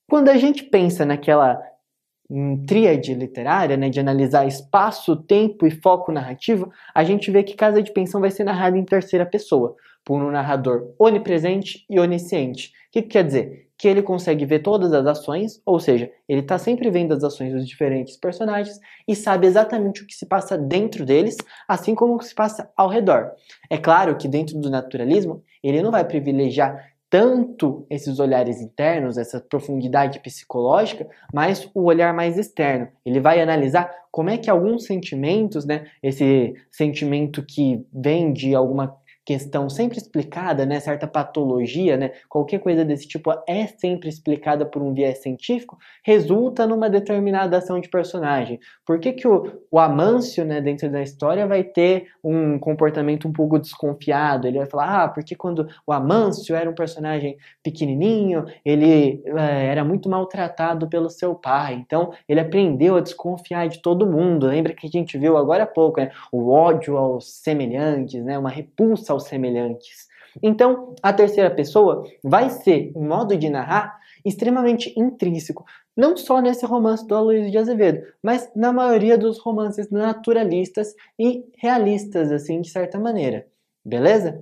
Quando 0.09 0.29
a 0.29 0.37
gente 0.37 0.63
pensa 0.63 1.05
naquela 1.05 1.61
tríade 2.69 3.13
literária, 3.15 3.77
né, 3.77 3.91
de 3.91 3.99
analisar 3.99 4.47
espaço, 4.47 5.17
tempo 5.17 5.67
e 5.67 5.73
foco 5.73 6.13
narrativo, 6.13 6.71
a 6.95 7.03
gente 7.03 7.29
vê 7.33 7.43
que 7.43 7.57
Casa 7.57 7.83
de 7.83 7.93
Pensão 7.93 8.21
vai 8.21 8.31
ser 8.31 8.45
narrada 8.45 8.79
em 8.79 8.85
terceira 8.85 9.27
pessoa, 9.27 9.75
por 10.05 10.23
um 10.23 10.31
narrador 10.31 10.93
onipresente 10.99 11.85
e 11.89 11.99
onisciente. 11.99 12.69
O 12.69 12.93
que, 12.93 13.03
que 13.03 13.09
quer 13.09 13.25
dizer? 13.25 13.69
Que 13.79 13.89
ele 13.89 14.03
consegue 14.03 14.45
ver 14.45 14.61
todas 14.61 14.93
as 14.93 15.07
ações, 15.07 15.63
ou 15.65 15.79
seja, 15.79 16.11
ele 16.29 16.41
está 16.41 16.59
sempre 16.59 16.91
vendo 16.91 17.15
as 17.15 17.25
ações 17.25 17.53
dos 17.53 17.67
diferentes 17.67 18.17
personagens 18.17 18.79
e 19.07 19.15
sabe 19.15 19.47
exatamente 19.47 20.03
o 20.03 20.07
que 20.07 20.15
se 20.15 20.27
passa 20.27 20.59
dentro 20.59 21.07
deles, 21.07 21.37
assim 21.69 21.95
como 21.95 22.15
o 22.15 22.19
que 22.19 22.27
se 22.27 22.35
passa 22.35 22.71
ao 22.77 22.89
redor. 22.89 23.31
É 23.71 23.79
claro 23.79 24.17
que 24.17 24.29
dentro 24.29 24.59
do 24.59 24.71
naturalismo, 24.71 25.43
ele 25.63 25.83
não 25.83 25.91
vai 25.91 26.05
privilegiar 26.05 26.91
tanto 27.11 27.85
esses 27.91 28.21
olhares 28.21 28.61
internos, 28.61 29.19
essa 29.19 29.41
profundidade 29.41 30.21
psicológica, 30.21 31.09
mas 31.35 31.69
o 31.75 31.83
olhar 31.83 32.15
mais 32.15 32.39
externo. 32.39 32.87
Ele 33.05 33.19
vai 33.19 33.41
analisar 33.41 33.91
como 34.13 34.31
é 34.31 34.39
que 34.39 34.49
alguns 34.49 34.85
sentimentos, 34.85 35.65
né, 35.65 35.87
esse 36.01 36.55
sentimento 36.71 37.45
que 37.45 37.85
vem 37.93 38.33
de 38.33 38.55
alguma 38.55 38.97
questão 39.25 39.69
sempre 39.69 39.99
explicada, 39.99 40.65
né, 40.65 40.81
certa 40.81 41.07
patologia, 41.07 41.97
né, 41.97 42.13
qualquer 42.29 42.59
coisa 42.59 42.85
desse 42.85 43.07
tipo 43.07 43.31
é 43.47 43.67
sempre 43.67 44.09
explicada 44.09 44.65
por 44.65 44.83
um 44.83 44.93
viés 44.93 45.19
científico, 45.19 45.79
resulta 46.05 46.67
numa 46.67 46.89
determinada 46.89 47.59
ação 47.59 47.81
de 47.81 47.89
personagem. 47.89 48.59
Por 48.87 48.99
que, 48.99 49.13
que 49.13 49.29
o, 49.29 49.61
o 49.71 49.79
Amâncio, 49.79 50.45
né, 50.45 50.61
dentro 50.61 50.91
da 50.91 51.03
história, 51.03 51.47
vai 51.47 51.63
ter 51.63 52.09
um 52.25 52.59
comportamento 52.59 53.29
um 53.29 53.33
pouco 53.33 53.59
desconfiado? 53.59 54.47
Ele 54.47 54.59
vai 54.59 54.67
falar, 54.67 55.05
ah, 55.05 55.09
porque 55.09 55.35
quando 55.35 55.69
o 55.87 55.93
Amâncio 55.93 56.55
era 56.57 56.69
um 56.69 56.75
personagem 56.75 57.37
pequenininho, 57.63 58.47
ele 58.65 59.23
é, 59.27 59.67
era 59.67 59.85
muito 59.85 60.09
maltratado 60.09 60.89
pelo 60.89 61.11
seu 61.11 61.35
pai, 61.35 61.75
então 61.75 62.13
ele 62.29 62.41
aprendeu 62.41 62.97
a 62.97 63.01
desconfiar 63.01 63.69
de 63.69 63.81
todo 63.81 64.07
mundo. 64.07 64.47
Lembra 64.47 64.75
que 64.75 64.87
a 64.87 64.91
gente 64.91 65.19
viu 65.19 65.37
agora 65.37 65.65
há 65.65 65.67
pouco, 65.67 66.01
né, 66.01 66.11
o 66.33 66.51
ódio 66.51 66.97
aos 66.97 67.31
semelhantes, 67.43 68.25
né, 68.25 68.39
uma 68.39 68.51
repulsa 68.51 69.10
aos 69.11 69.25
semelhantes. 69.25 70.09
Então, 70.43 70.95
a 71.03 71.13
terceira 71.13 71.51
pessoa 71.51 72.05
vai 72.23 72.51
ser 72.51 72.93
um 72.95 73.09
modo 73.09 73.37
de 73.37 73.49
narrar 73.49 73.99
extremamente 74.25 74.93
intrínseco, 74.97 75.65
não 75.97 76.17
só 76.17 76.41
nesse 76.41 76.65
romance 76.65 77.07
do 77.07 77.15
Aloysio 77.15 77.51
de 77.51 77.59
Azevedo, 77.59 78.03
mas 78.23 78.51
na 78.55 78.73
maioria 78.73 79.19
dos 79.19 79.39
romances 79.39 79.91
naturalistas 79.91 80.95
e 81.19 81.45
realistas, 81.59 82.31
assim, 82.31 82.61
de 82.61 82.71
certa 82.71 82.99
maneira. 82.99 83.47
Beleza? 83.85 84.41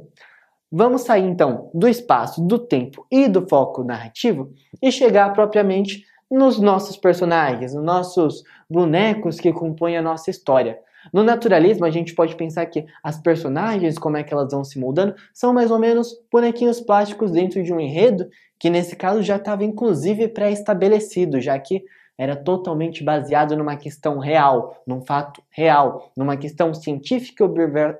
Vamos 0.70 1.02
sair 1.02 1.24
então 1.24 1.70
do 1.72 1.88
espaço, 1.88 2.46
do 2.46 2.58
tempo 2.58 3.06
e 3.10 3.26
do 3.26 3.48
foco 3.48 3.82
narrativo 3.82 4.52
e 4.82 4.92
chegar 4.92 5.32
propriamente 5.32 6.04
nos 6.30 6.58
nossos 6.60 6.96
personagens, 6.96 7.72
nos 7.72 7.84
nossos 7.84 8.44
bonecos 8.68 9.40
que 9.40 9.52
compõem 9.52 9.96
a 9.96 10.02
nossa 10.02 10.30
história. 10.30 10.78
No 11.12 11.22
naturalismo, 11.22 11.84
a 11.84 11.90
gente 11.90 12.14
pode 12.14 12.36
pensar 12.36 12.66
que 12.66 12.84
as 13.02 13.20
personagens, 13.20 13.98
como 13.98 14.16
é 14.16 14.22
que 14.22 14.32
elas 14.32 14.50
vão 14.52 14.64
se 14.64 14.78
moldando, 14.78 15.14
são 15.32 15.52
mais 15.52 15.70
ou 15.70 15.78
menos 15.78 16.14
bonequinhos 16.30 16.80
plásticos 16.80 17.30
dentro 17.30 17.62
de 17.62 17.72
um 17.72 17.80
enredo, 17.80 18.28
que 18.58 18.68
nesse 18.68 18.96
caso 18.96 19.22
já 19.22 19.36
estava 19.36 19.64
inclusive 19.64 20.28
pré-estabelecido, 20.28 21.40
já 21.40 21.58
que 21.58 21.84
era 22.18 22.34
totalmente 22.34 23.04
baseado 23.04 23.56
numa 23.56 23.76
questão 23.76 24.18
real, 24.18 24.82
num 24.84 25.00
fato 25.00 25.40
real, 25.48 26.10
numa 26.16 26.36
questão 26.36 26.74
científica 26.74 27.48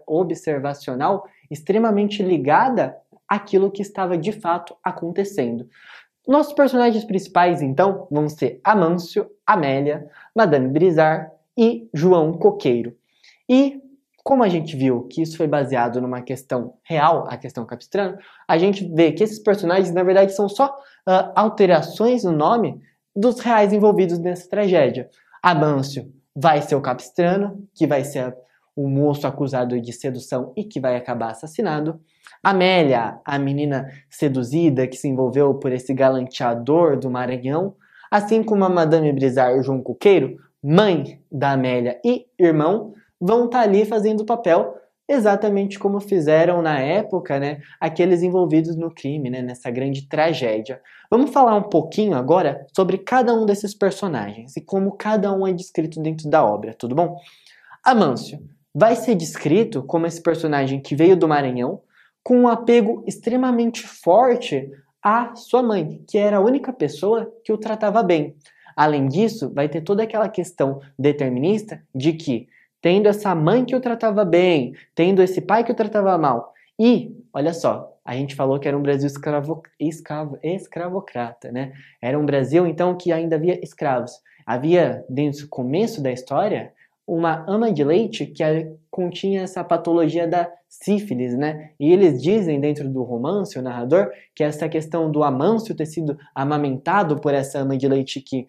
observacional 0.05 1.25
extremamente 1.49 2.21
ligada 2.23 2.97
àquilo 3.29 3.71
que 3.71 3.81
estava 3.81 4.19
de 4.19 4.33
fato 4.33 4.75
acontecendo. 4.83 5.69
Nossos 6.27 6.53
personagens 6.53 7.05
principais, 7.05 7.63
então, 7.63 8.07
vão 8.11 8.29
ser 8.29 8.61
Amâncio, 8.63 9.31
Amélia, 9.47 10.11
Madame 10.35 10.69
Brizard, 10.69 11.31
e 11.59 11.91
João 11.93 12.33
Coqueiro. 12.33 12.95
E 13.49 13.83
como 14.23 14.45
a 14.45 14.49
gente 14.49 14.77
viu 14.77 15.05
que 15.05 15.23
isso 15.23 15.37
foi 15.37 15.49
baseado 15.49 16.01
numa 16.01 16.21
questão 16.21 16.75
real, 16.85 17.27
a 17.29 17.37
questão 17.37 17.65
capistrano, 17.65 18.19
a 18.47 18.59
gente 18.59 18.87
vê 18.95 19.11
que 19.11 19.25
esses 19.25 19.39
personagens, 19.39 19.93
na 19.93 20.03
verdade, 20.03 20.35
são 20.35 20.49
só 20.49 20.67
uh, 20.67 21.33
alterações 21.35 22.25
no 22.25 22.33
nome 22.33 22.79
dos 23.17 23.41
reais 23.41 23.73
envolvidos 23.73 24.19
nessa 24.19 24.49
tragédia. 24.49 25.09
Amâncio 25.43 26.13
vai 26.37 26.63
ser 26.63 26.77
o 26.77 26.81
capistrano, 26.81 27.67
que 27.75 27.87
vai 27.87 28.05
ser 28.05 28.37
o 28.77 28.89
moço 28.89 29.27
acusado 29.27 29.81
de 29.81 29.93
sedução 29.93 30.53
e 30.57 30.63
que 30.63 30.79
vai 30.79 30.95
acabar 30.95 31.31
assassinado. 31.31 31.99
Amélia, 32.45 33.19
a 33.25 33.39
menina 33.39 33.89
seduzida 34.09 34.87
que 34.87 34.97
se 34.97 35.09
envolveu 35.09 35.55
por 35.55 35.73
esse 35.73 35.93
galanteador 35.93 36.97
do 36.97 37.11
Maranhão, 37.11 37.75
assim 38.11 38.43
como 38.43 38.65
a 38.65 38.69
Madame 38.69 39.13
Brizard 39.13 39.57
e 39.57 39.61
o 39.61 39.63
João 39.63 39.83
Coqueiro, 39.83 40.37
mãe 40.63 41.21
da 41.31 41.53
Amélia 41.53 42.01
e 42.05 42.27
irmão, 42.39 42.95
vão 43.21 43.47
estar 43.47 43.59
tá 43.59 43.65
ali 43.65 43.85
fazendo 43.85 44.21
o 44.21 44.27
papel 44.27 44.75
exatamente 45.09 45.79
como 45.79 46.01
fizeram 46.01 46.61
na 46.61 46.79
época, 46.79 47.41
né, 47.41 47.63
aqueles 47.81 48.23
envolvidos 48.23 48.77
no 48.77 48.95
crime, 48.95 49.31
né, 49.31 49.41
nessa 49.41 49.71
grande 49.71 50.07
tragédia. 50.07 50.83
Vamos 51.11 51.31
falar 51.31 51.57
um 51.57 51.63
pouquinho 51.63 52.15
agora 52.15 52.67
sobre 52.77 52.99
cada 52.99 53.33
um 53.33 53.47
desses 53.47 53.75
personagens 53.75 54.55
e 54.57 54.61
como 54.61 54.93
cada 54.93 55.33
um 55.33 55.47
é 55.47 55.53
descrito 55.53 56.01
dentro 56.03 56.29
da 56.29 56.45
obra, 56.45 56.75
tudo 56.75 56.95
bom? 56.95 57.17
Amâncio 57.83 58.39
vai 58.75 58.95
ser 58.95 59.15
descrito 59.15 59.83
como 59.83 60.07
esse 60.07 60.23
personagem 60.23 60.79
que 60.79 60.95
veio 60.95 61.17
do 61.17 61.27
Maranhão 61.27 61.81
com 62.23 62.41
um 62.41 62.49
apego 62.49 63.03
extremamente 63.07 63.87
forte 63.87 64.71
à 65.03 65.35
sua 65.35 65.63
mãe, 65.63 66.05
que 66.07 66.19
era 66.19 66.37
a 66.37 66.41
única 66.41 66.71
pessoa 66.71 67.33
que 67.43 67.51
o 67.51 67.57
tratava 67.57 68.03
bem. 68.03 68.37
Além 68.79 69.09
disso, 69.09 69.53
vai 69.53 69.69
ter 69.69 69.81
toda 69.81 70.05
aquela 70.05 70.29
questão 70.29 70.81
determinista 70.97 71.83
de 71.93 72.13
que, 72.13 72.47
tendo 72.81 73.09
essa 73.09 73.35
mãe 73.35 73.65
que 73.65 73.75
o 73.75 73.81
tratava 73.81 74.25
bem, 74.25 74.73
tendo 74.95 75.21
esse 75.21 75.41
pai 75.41 75.65
que 75.65 75.73
o 75.73 75.75
tratava 75.75 76.17
mal, 76.17 76.55
e, 76.79 77.13
olha 77.33 77.53
só, 77.53 77.93
a 78.05 78.15
gente 78.15 78.37
falou 78.37 78.57
que 78.61 78.69
era 78.69 78.79
um 78.79 78.83
Brasil 78.83 79.09
escravo, 79.09 79.65
escravo, 79.81 80.39
escravocrata, 80.45 81.51
né? 81.51 81.73
Era 82.01 82.17
um 82.17 82.25
Brasil, 82.25 82.69
então, 82.69 82.97
que 82.97 83.11
ainda 83.11 83.35
havia 83.35 83.59
escravos. 83.65 84.13
Havia, 84.47 85.05
desde 85.09 85.43
o 85.43 85.49
começo 85.49 86.01
da 86.01 86.13
história, 86.13 86.73
uma 87.09 87.43
ama 87.49 87.73
de 87.73 87.83
leite 87.83 88.27
que 88.27 88.45
continha 88.91 89.41
essa 89.41 89.65
patologia 89.65 90.29
da 90.29 90.53
sífilis, 90.69 91.35
né? 91.35 91.71
E 91.81 91.91
eles 91.91 92.23
dizem 92.23 92.61
dentro 92.61 92.87
do 92.87 93.03
romance, 93.03 93.59
o 93.59 93.63
narrador, 93.63 94.11
que 94.35 94.45
essa 94.45 94.69
questão 94.69 95.11
do 95.11 95.23
Amâncio 95.25 95.75
ter 95.75 95.87
sido 95.87 96.19
amamentado 96.35 97.19
por 97.19 97.33
essa 97.33 97.61
ama 97.61 97.79
de 97.79 97.89
leite 97.89 98.21
que 98.21 98.47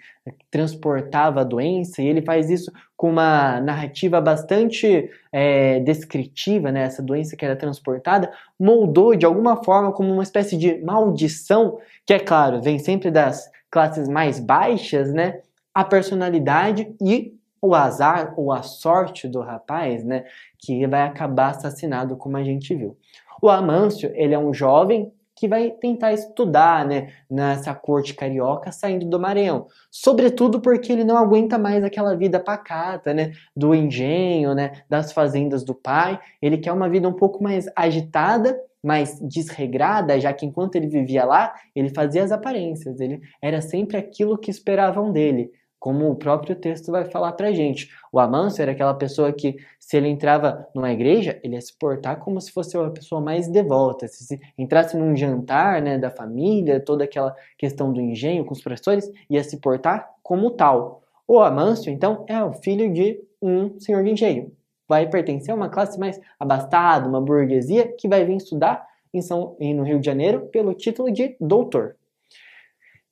transportava 0.52 1.40
a 1.40 1.46
doença, 1.46 2.02
e 2.02 2.08
ele 2.08 2.22
faz 2.22 2.50
isso 2.50 2.70
com 2.98 3.10
uma 3.10 3.62
narrativa 3.62 4.20
bastante 4.20 5.10
é, 5.32 5.80
descritiva, 5.80 6.70
né? 6.70 6.84
Essa 6.84 7.02
doença 7.02 7.38
que 7.38 7.46
era 7.46 7.56
transportada, 7.56 8.30
moldou 8.60 9.16
de 9.16 9.26
alguma 9.26 9.64
forma 9.64 9.94
como 9.94 10.12
uma 10.12 10.24
espécie 10.24 10.58
de 10.58 10.84
maldição, 10.84 11.78
que 12.06 12.14
é 12.14 12.20
claro, 12.20 12.62
vem 12.62 12.78
sempre 12.78 13.10
das 13.10 13.50
classes 13.72 14.10
mais 14.10 14.38
baixas, 14.38 15.14
né? 15.14 15.40
A 15.74 15.86
personalidade 15.86 16.94
e 17.02 17.39
o 17.62 17.76
azar 17.76 18.34
ou 18.38 18.52
a 18.52 18.62
sorte 18.62 19.28
do 19.28 19.42
rapaz, 19.42 20.04
né, 20.04 20.26
que 20.58 20.86
vai 20.88 21.04
acabar 21.04 21.52
assassinado 21.52 22.16
como 22.16 22.38
a 22.38 22.44
gente 22.44 22.74
viu. 22.76 22.98
O 23.42 23.50
Amâncio, 23.50 24.12
ele 24.16 24.34
é 24.34 24.40
um 24.40 24.54
jovem 24.54 25.12
que 25.40 25.48
vai 25.48 25.72
tentar 25.72 26.12
estudar, 26.12 26.86
né, 26.86 27.14
nessa 27.30 27.74
corte 27.74 28.14
carioca 28.14 28.74
saindo 28.74 29.06
do 29.06 29.18
Maranhão. 29.18 29.68
Sobretudo 29.90 30.60
porque 30.60 30.92
ele 30.92 31.06
não 31.06 31.16
aguenta 31.16 31.58
mais 31.58 31.82
aquela 31.82 32.14
vida 32.14 32.42
pacata, 32.42 33.14
né, 33.14 33.32
do 33.56 33.74
engenho, 33.74 34.54
né, 34.54 34.84
das 34.90 35.14
fazendas 35.14 35.64
do 35.64 35.74
pai. 35.74 36.20
Ele 36.42 36.58
quer 36.58 36.74
uma 36.74 36.90
vida 36.90 37.08
um 37.08 37.14
pouco 37.14 37.42
mais 37.42 37.70
agitada, 37.74 38.60
mais 38.84 39.18
desregrada, 39.22 40.20
já 40.20 40.34
que 40.34 40.46
enquanto 40.46 40.76
ele 40.76 40.88
vivia 40.88 41.24
lá, 41.24 41.54
ele 41.74 41.90
fazia 41.90 42.24
as 42.24 42.34
aparências, 42.34 43.00
ele 43.00 43.22
era 43.42 43.62
sempre 43.62 43.96
aquilo 43.96 44.38
que 44.38 44.52
esperavam 44.52 45.10
dele 45.12 45.52
como 45.80 46.10
o 46.10 46.16
próprio 46.16 46.56
texto 46.56 46.92
vai 46.92 47.06
falar 47.06 47.32
pra 47.32 47.52
gente. 47.52 47.90
O 48.12 48.20
Amâncio 48.20 48.62
era 48.62 48.72
aquela 48.72 48.94
pessoa 48.94 49.32
que, 49.32 49.56
se 49.80 49.96
ele 49.96 50.10
entrava 50.10 50.68
numa 50.76 50.92
igreja, 50.92 51.40
ele 51.42 51.56
ia 51.56 51.62
se 51.62 51.74
portar 51.78 52.20
como 52.20 52.42
se 52.42 52.52
fosse 52.52 52.78
uma 52.78 52.92
pessoa 52.92 53.22
mais 53.22 53.48
devota. 53.48 54.08
Se 54.08 54.40
entrasse 54.58 54.98
num 54.98 55.16
jantar 55.16 55.82
né, 55.82 55.98
da 55.98 56.10
família, 56.10 56.80
toda 56.80 57.06
aquela 57.06 57.36
questão 57.58 57.94
do 57.94 58.02
engenho 58.02 58.44
com 58.44 58.54
os 58.54 58.62
professores, 58.62 59.10
ia 59.30 59.44
se 59.44 59.58
portar 59.58 60.10
como 60.22 60.52
tal. 60.52 61.02
O 61.28 61.40
Amâncio, 61.40 61.92
então, 61.92 62.26
é 62.28 62.44
o 62.44 62.52
filho 62.52 62.92
de 62.92 63.22
um 63.42 63.80
senhor 63.80 64.04
de 64.04 64.12
engenho. 64.12 64.52
Vai 64.88 65.08
pertencer 65.08 65.52
a 65.52 65.56
uma 65.56 65.70
classe 65.70 66.00
mais 66.00 66.20
abastada, 66.40 67.08
uma 67.08 67.22
burguesia, 67.22 67.88
que 67.88 68.08
vai 68.08 68.26
vir 68.26 68.36
estudar 68.38 68.86
em 69.14 69.22
São, 69.22 69.56
no 69.60 69.84
Rio 69.84 70.00
de 70.00 70.06
Janeiro 70.06 70.48
pelo 70.48 70.74
título 70.74 71.12
de 71.12 71.36
doutor. 71.40 71.96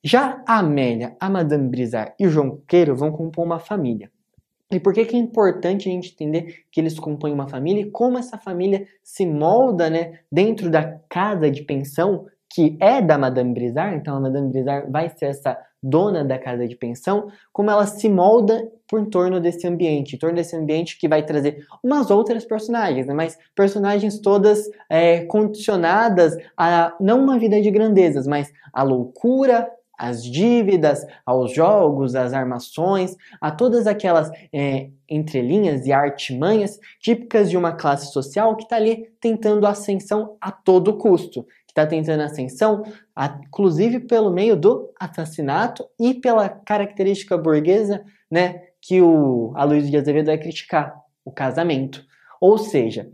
Já 0.02 0.42
a 0.46 0.58
Amélia, 0.58 1.16
a 1.18 1.28
Madame 1.28 1.68
Brizard 1.68 2.12
e 2.18 2.26
o 2.26 2.30
João 2.30 2.50
Coqueiro 2.50 2.94
vão 2.94 3.10
compor 3.10 3.44
uma 3.44 3.58
família. 3.58 4.10
E 4.70 4.78
por 4.78 4.92
que, 4.92 5.04
que 5.04 5.16
é 5.16 5.18
importante 5.18 5.88
a 5.88 5.92
gente 5.92 6.12
entender 6.12 6.64
que 6.70 6.80
eles 6.80 6.98
compõem 6.98 7.32
uma 7.32 7.48
família 7.48 7.82
e 7.82 7.90
como 7.90 8.18
essa 8.18 8.36
família 8.36 8.86
se 9.02 9.24
molda 9.24 9.88
né, 9.88 10.20
dentro 10.30 10.70
da 10.70 11.00
casa 11.08 11.50
de 11.50 11.62
pensão 11.62 12.26
que 12.50 12.76
é 12.80 13.00
da 13.00 13.18
Madame 13.18 13.52
Brizard, 13.52 13.96
então 13.96 14.16
a 14.16 14.20
Madame 14.20 14.50
Brizard 14.50 14.90
vai 14.90 15.08
ser 15.10 15.26
essa 15.26 15.58
dona 15.82 16.24
da 16.24 16.38
casa 16.38 16.66
de 16.66 16.74
pensão, 16.74 17.30
como 17.52 17.70
ela 17.70 17.86
se 17.86 18.08
molda 18.08 18.68
por 18.88 19.06
torno 19.06 19.40
desse 19.40 19.66
ambiente, 19.66 20.16
em 20.16 20.18
torno 20.18 20.36
desse 20.36 20.56
ambiente 20.56 20.98
que 20.98 21.06
vai 21.06 21.24
trazer 21.24 21.64
umas 21.82 22.10
outras 22.10 22.44
personagens, 22.44 23.06
né? 23.06 23.14
mas 23.14 23.38
personagens 23.54 24.18
todas 24.18 24.68
é, 24.88 25.24
condicionadas 25.26 26.36
a 26.56 26.96
não 26.98 27.22
uma 27.22 27.38
vida 27.38 27.60
de 27.60 27.70
grandezas, 27.70 28.26
mas 28.26 28.50
a 28.72 28.82
loucura, 28.82 29.70
às 29.98 30.22
dívidas, 30.22 31.04
aos 31.26 31.52
jogos, 31.52 32.14
às 32.14 32.32
armações, 32.32 33.16
a 33.40 33.50
todas 33.50 33.86
aquelas 33.86 34.30
é, 34.52 34.90
entrelinhas 35.08 35.86
e 35.86 35.92
artimanhas 35.92 36.78
típicas 37.00 37.50
de 37.50 37.56
uma 37.56 37.72
classe 37.72 38.12
social 38.12 38.56
que 38.56 38.62
está 38.62 38.76
ali 38.76 39.10
tentando 39.20 39.66
ascensão 39.66 40.36
a 40.40 40.52
todo 40.52 40.96
custo, 40.96 41.42
que 41.66 41.72
está 41.72 41.84
tentando 41.86 42.22
ascensão, 42.22 42.84
inclusive 43.44 44.00
pelo 44.00 44.30
meio 44.30 44.56
do 44.56 44.90
assassinato 45.00 45.84
e 45.98 46.14
pela 46.14 46.48
característica 46.48 47.36
burguesa, 47.36 48.04
né, 48.30 48.62
que 48.80 49.02
o 49.02 49.52
Aloysio 49.56 49.90
de 49.90 49.96
Azevedo 49.96 50.26
vai 50.26 50.38
criticar, 50.38 50.94
o 51.24 51.32
casamento. 51.32 52.04
Ou 52.40 52.56
seja, 52.56 53.10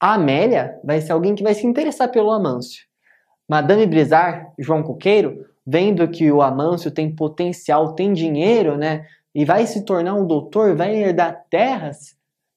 a 0.00 0.14
Amélia 0.14 0.78
vai 0.84 1.00
ser 1.00 1.12
alguém 1.12 1.34
que 1.34 1.42
vai 1.42 1.54
se 1.54 1.66
interessar 1.66 2.10
pelo 2.10 2.30
Amâncio. 2.30 2.84
Madame 3.48 3.86
Brizard, 3.86 4.48
João 4.58 4.82
Coqueiro, 4.82 5.45
vendo 5.66 6.08
que 6.08 6.30
o 6.30 6.42
Amâncio 6.42 6.90
tem 6.90 7.14
potencial, 7.14 7.94
tem 7.94 8.12
dinheiro, 8.12 8.76
né? 8.76 9.06
E 9.34 9.44
vai 9.44 9.66
se 9.66 9.84
tornar 9.84 10.14
um 10.14 10.26
doutor, 10.26 10.76
vai 10.76 10.94
herdar 10.96 11.44
terras, 11.50 12.16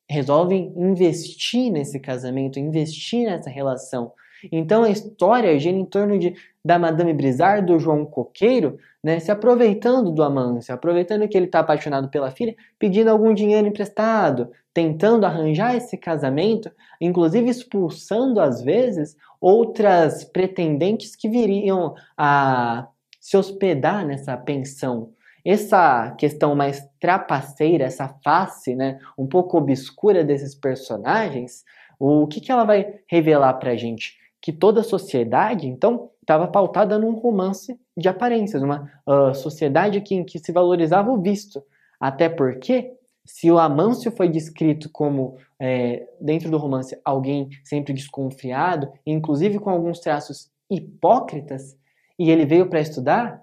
resolvem 0.10 0.74
investir 0.78 1.72
nesse 1.72 2.00
casamento, 2.00 2.60
investir 2.60 3.26
nessa 3.26 3.50
relação. 3.50 4.12
Então 4.52 4.84
a 4.84 4.90
história 4.90 5.58
gira 5.60 5.76
em 5.76 5.86
torno 5.86 6.18
de, 6.18 6.34
da 6.64 6.80
Madame 6.80 7.14
Brizard, 7.14 7.66
do 7.66 7.80
João 7.80 8.06
Coqueiro, 8.06 8.78
né, 9.04 9.20
se 9.20 9.32
aproveitando 9.32 10.12
do 10.12 10.24
Amâncio, 10.24 10.74
aproveitando 10.74 11.28
que 11.28 11.38
ele 11.38 11.46
está 11.46 11.60
apaixonado 11.60 12.10
pela 12.10 12.32
filha, 12.32 12.56
pedindo 12.78 13.10
algum 13.10 13.34
dinheiro 13.34 13.68
emprestado, 13.68 14.50
tentando 14.74 15.26
arranjar 15.26 15.76
esse 15.76 15.98
casamento, 15.98 16.72
inclusive 17.02 17.50
expulsando 17.50 18.40
às 18.40 18.62
vezes 18.62 19.16
outras 19.40 20.24
pretendentes 20.24 21.16
que 21.16 21.30
viriam 21.30 21.96
a 22.18 22.88
se 23.20 23.38
hospedar 23.38 24.06
nessa 24.06 24.36
pensão. 24.38 25.12
Essa 25.44 26.12
questão 26.18 26.56
mais 26.56 26.88
trapaceira, 27.00 27.86
essa 27.86 28.08
face, 28.24 28.76
né, 28.76 29.00
um 29.18 29.28
pouco 29.28 29.58
obscura 29.58 30.24
desses 30.24 30.54
personagens, 30.54 31.64
o 32.00 32.28
que, 32.28 32.40
que 32.40 32.52
ela 32.52 32.64
vai 32.64 33.00
revelar 33.08 33.54
pra 33.56 33.76
gente? 33.76 34.18
Que 34.42 34.54
toda 34.54 34.82
a 34.82 34.86
sociedade, 34.86 35.68
então, 35.68 36.12
estava 36.22 36.48
pautada 36.48 36.98
num 36.98 37.14
romance 37.14 37.78
de 37.98 38.08
aparências, 38.08 38.62
uma 38.62 38.90
uh, 39.06 39.34
sociedade 39.34 40.00
que, 40.02 40.16
em 40.16 40.24
que 40.24 40.40
se 40.40 40.52
valorizava 40.52 41.12
o 41.12 41.22
visto. 41.22 41.62
Até 42.00 42.30
porque, 42.30 42.94
se 43.26 43.52
o 43.52 43.60
Amâncio 43.60 44.12
foi 44.12 44.30
descrito 44.30 44.90
como, 44.90 45.38
é, 45.60 46.08
dentro 46.22 46.50
do 46.50 46.58
romance, 46.58 46.98
alguém 47.04 47.50
sempre 47.64 47.94
desconfiado, 47.94 48.92
inclusive 49.06 49.60
com 49.60 49.70
alguns 49.70 50.00
traços 50.00 50.50
hipócritas, 50.70 51.76
e 52.20 52.30
ele 52.30 52.46
veio 52.46 52.68
para 52.68 52.82
estudar, 52.82 53.42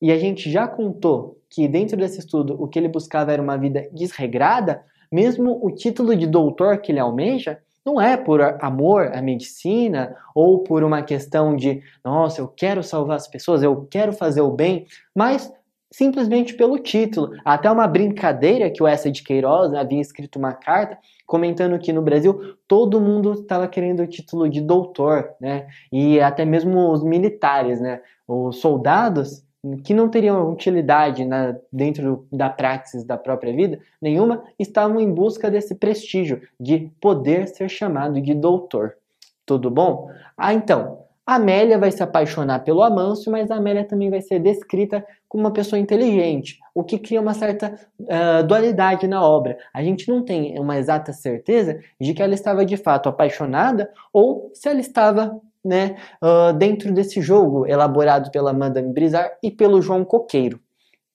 e 0.00 0.10
a 0.10 0.18
gente 0.18 0.50
já 0.50 0.66
contou 0.66 1.38
que 1.50 1.68
dentro 1.68 1.96
desse 1.96 2.18
estudo 2.18 2.60
o 2.60 2.66
que 2.66 2.78
ele 2.78 2.88
buscava 2.88 3.32
era 3.32 3.42
uma 3.42 3.56
vida 3.56 3.88
desregrada, 3.92 4.82
mesmo 5.12 5.60
o 5.62 5.70
título 5.70 6.16
de 6.16 6.26
doutor 6.26 6.78
que 6.78 6.90
ele 6.90 6.98
almeja 6.98 7.58
não 7.84 8.00
é 8.00 8.16
por 8.16 8.40
amor 8.64 9.12
à 9.14 9.20
medicina 9.20 10.16
ou 10.34 10.60
por 10.60 10.82
uma 10.82 11.02
questão 11.02 11.54
de, 11.54 11.82
nossa, 12.02 12.40
eu 12.40 12.48
quero 12.48 12.82
salvar 12.82 13.16
as 13.16 13.28
pessoas, 13.28 13.62
eu 13.62 13.86
quero 13.90 14.12
fazer 14.12 14.40
o 14.40 14.50
bem, 14.50 14.86
mas 15.14 15.52
simplesmente 15.96 16.54
pelo 16.54 16.76
título. 16.76 17.30
Até 17.44 17.70
uma 17.70 17.86
brincadeira 17.86 18.68
que 18.68 18.82
o 18.82 18.86
Essa 18.86 19.12
de 19.12 19.22
Queiroz 19.22 19.72
havia 19.72 20.00
escrito 20.00 20.40
uma 20.40 20.52
carta 20.52 20.98
comentando 21.24 21.78
que 21.78 21.92
no 21.92 22.02
Brasil 22.02 22.56
todo 22.66 23.00
mundo 23.00 23.32
estava 23.32 23.68
querendo 23.68 24.02
o 24.02 24.06
título 24.06 24.48
de 24.48 24.60
doutor, 24.60 25.30
né? 25.40 25.68
E 25.92 26.20
até 26.20 26.44
mesmo 26.44 26.90
os 26.90 27.04
militares, 27.04 27.80
né? 27.80 28.00
Os 28.26 28.58
soldados 28.58 29.44
que 29.84 29.94
não 29.94 30.08
teriam 30.08 30.52
utilidade 30.52 31.24
na, 31.24 31.56
dentro 31.72 32.26
da 32.30 32.50
praxis 32.50 33.04
da 33.04 33.16
própria 33.16 33.54
vida 33.54 33.78
nenhuma, 34.02 34.42
estavam 34.58 35.00
em 35.00 35.10
busca 35.10 35.50
desse 35.50 35.76
prestígio 35.76 36.42
de 36.60 36.90
poder 37.00 37.46
ser 37.48 37.68
chamado 37.68 38.20
de 38.20 38.34
doutor. 38.34 38.96
Tudo 39.46 39.70
bom? 39.70 40.10
Ah, 40.36 40.52
então, 40.52 41.03
Amélia 41.26 41.78
vai 41.78 41.90
se 41.90 42.02
apaixonar 42.02 42.60
pelo 42.60 42.82
Amâncio, 42.82 43.32
mas 43.32 43.50
Amélia 43.50 43.84
também 43.84 44.10
vai 44.10 44.20
ser 44.20 44.38
descrita 44.38 45.04
como 45.26 45.44
uma 45.44 45.52
pessoa 45.52 45.80
inteligente, 45.80 46.58
o 46.74 46.84
que 46.84 46.98
cria 46.98 47.20
uma 47.20 47.32
certa 47.32 47.74
uh, 48.00 48.46
dualidade 48.46 49.08
na 49.08 49.22
obra. 49.22 49.56
A 49.72 49.82
gente 49.82 50.08
não 50.08 50.22
tem 50.22 50.58
uma 50.58 50.76
exata 50.76 51.12
certeza 51.12 51.80
de 51.98 52.12
que 52.12 52.22
ela 52.22 52.34
estava 52.34 52.64
de 52.64 52.76
fato 52.76 53.08
apaixonada 53.08 53.90
ou 54.12 54.50
se 54.52 54.68
ela 54.68 54.80
estava 54.80 55.40
né, 55.64 55.96
uh, 56.22 56.52
dentro 56.52 56.92
desse 56.92 57.22
jogo 57.22 57.66
elaborado 57.66 58.30
pela 58.30 58.52
Madame 58.52 58.92
Brizard 58.92 59.32
e 59.42 59.50
pelo 59.50 59.80
João 59.80 60.04
Coqueiro. 60.04 60.60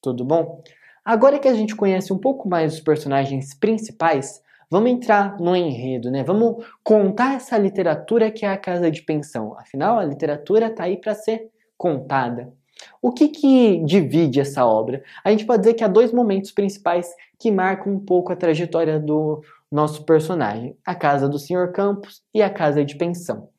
Tudo 0.02 0.26
bom? 0.26 0.64
Agora 1.06 1.38
que 1.38 1.48
a 1.48 1.54
gente 1.54 1.76
conhece 1.76 2.12
um 2.12 2.18
pouco 2.18 2.50
mais 2.50 2.74
os 2.74 2.80
personagens 2.80 3.54
principais, 3.54 4.42
Vamos 4.72 4.92
entrar 4.92 5.40
no 5.40 5.56
enredo, 5.56 6.12
né? 6.12 6.24
Vamos 6.24 6.64
contar 6.84 7.36
essa 7.36 7.58
literatura 7.58 8.30
que 8.30 8.46
é 8.46 8.50
a 8.50 8.58
casa 8.58 8.92
de 8.92 9.02
pensão. 9.02 9.58
Afinal, 9.58 9.98
a 9.98 10.06
literatura 10.06 10.68
está 10.68 10.84
aí 10.84 10.96
para 10.96 11.16
ser 11.16 11.50
contada. 11.76 12.54
O 13.02 13.12
que, 13.12 13.30
que 13.30 13.84
divide 13.84 14.40
essa 14.40 14.64
obra? 14.66 15.04
A 15.24 15.32
gente 15.32 15.46
pode 15.46 15.64
dizer 15.64 15.74
que 15.74 15.84
há 15.84 15.88
dois 15.88 16.14
momentos 16.14 16.52
principais 16.52 17.12
que 17.40 17.52
marcam 17.52 17.92
um 17.92 18.00
pouco 18.00 18.32
a 18.32 18.36
trajetória 18.36 19.00
do 19.00 19.42
nosso 19.72 20.06
personagem: 20.06 20.78
a 20.86 20.94
casa 20.94 21.28
do 21.28 21.40
Sr. 21.40 21.72
Campos 21.72 22.22
e 22.32 22.42
a 22.42 22.50
casa 22.50 22.86
de 22.86 22.96
pensão. 22.96 23.50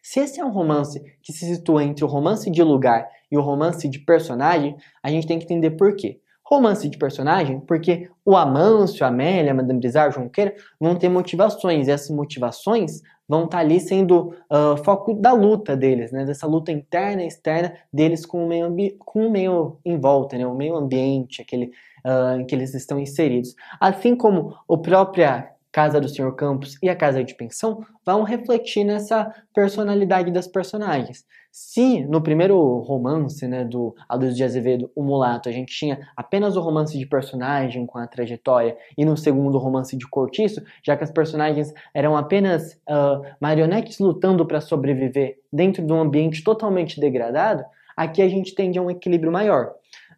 Se 0.00 0.20
esse 0.20 0.38
é 0.38 0.44
um 0.44 0.52
romance 0.52 1.02
que 1.20 1.32
se 1.32 1.52
situa 1.52 1.82
entre 1.82 2.04
o 2.04 2.08
romance 2.08 2.48
de 2.48 2.62
lugar 2.62 3.08
e 3.28 3.36
o 3.36 3.42
romance 3.42 3.88
de 3.88 3.98
personagem, 3.98 4.76
a 5.02 5.10
gente 5.10 5.26
tem 5.26 5.36
que 5.38 5.44
entender 5.44 5.72
por 5.72 5.96
quê 5.96 6.20
romance 6.48 6.88
de 6.88 6.96
personagem, 6.96 7.60
porque 7.60 8.08
o 8.24 8.34
Amâncio, 8.34 9.04
a 9.04 9.08
Amélia, 9.08 9.52
a 9.52 9.54
Madame 9.54 9.80
Brizard, 9.80 10.14
João 10.14 10.30
Queira 10.30 10.54
vão 10.80 10.96
ter 10.96 11.10
motivações, 11.10 11.86
e 11.86 11.90
essas 11.90 12.08
motivações 12.08 13.02
vão 13.28 13.44
estar 13.44 13.58
tá 13.58 13.62
ali 13.62 13.78
sendo 13.78 14.34
uh, 14.50 14.82
foco 14.82 15.12
da 15.12 15.32
luta 15.32 15.76
deles, 15.76 16.10
né? 16.10 16.24
dessa 16.24 16.46
luta 16.46 16.72
interna 16.72 17.22
e 17.22 17.26
externa 17.26 17.74
deles 17.92 18.24
com 18.24 18.46
o 18.46 18.48
meio, 18.48 18.96
com 18.98 19.26
o 19.26 19.30
meio 19.30 19.78
em 19.84 19.98
volta, 19.98 20.38
né? 20.38 20.46
o 20.46 20.54
meio 20.54 20.74
ambiente 20.74 21.42
aquele, 21.42 21.66
uh, 22.06 22.40
em 22.40 22.46
que 22.46 22.54
eles 22.54 22.72
estão 22.72 22.98
inseridos. 22.98 23.54
Assim 23.78 24.16
como 24.16 24.56
a 24.70 24.78
própria 24.78 25.50
casa 25.72 26.00
do 26.00 26.08
Sr. 26.08 26.34
Campos 26.34 26.76
e 26.82 26.88
a 26.88 26.96
casa 26.96 27.22
de 27.22 27.34
pensão 27.34 27.84
vão 28.04 28.22
refletir 28.22 28.84
nessa 28.84 29.32
personalidade 29.54 30.30
das 30.30 30.46
personagens. 30.46 31.24
Se 31.50 32.04
no 32.04 32.22
primeiro 32.22 32.78
romance, 32.80 33.46
né, 33.46 33.64
do 33.64 33.94
Aloysio 34.08 34.36
de 34.36 34.44
Azevedo, 34.44 34.90
O 34.94 35.02
Mulato, 35.02 35.48
a 35.48 35.52
gente 35.52 35.74
tinha 35.74 35.98
apenas 36.16 36.56
o 36.56 36.60
romance 36.60 36.96
de 36.98 37.06
personagem 37.06 37.86
com 37.86 37.98
a 37.98 38.06
trajetória, 38.06 38.76
e 38.96 39.04
no 39.04 39.16
segundo 39.16 39.58
romance 39.58 39.96
de 39.96 40.06
Cortiço, 40.08 40.62
já 40.84 40.96
que 40.96 41.04
as 41.04 41.10
personagens 41.10 41.72
eram 41.94 42.16
apenas 42.16 42.74
uh, 42.88 43.22
marionetes 43.40 43.98
lutando 43.98 44.46
para 44.46 44.60
sobreviver 44.60 45.38
dentro 45.52 45.84
de 45.84 45.92
um 45.92 46.00
ambiente 46.00 46.44
totalmente 46.44 47.00
degradado, 47.00 47.64
aqui 47.96 48.22
a 48.22 48.28
gente 48.28 48.54
tende 48.54 48.78
a 48.78 48.82
um 48.82 48.90
equilíbrio 48.90 49.32
maior. 49.32 49.72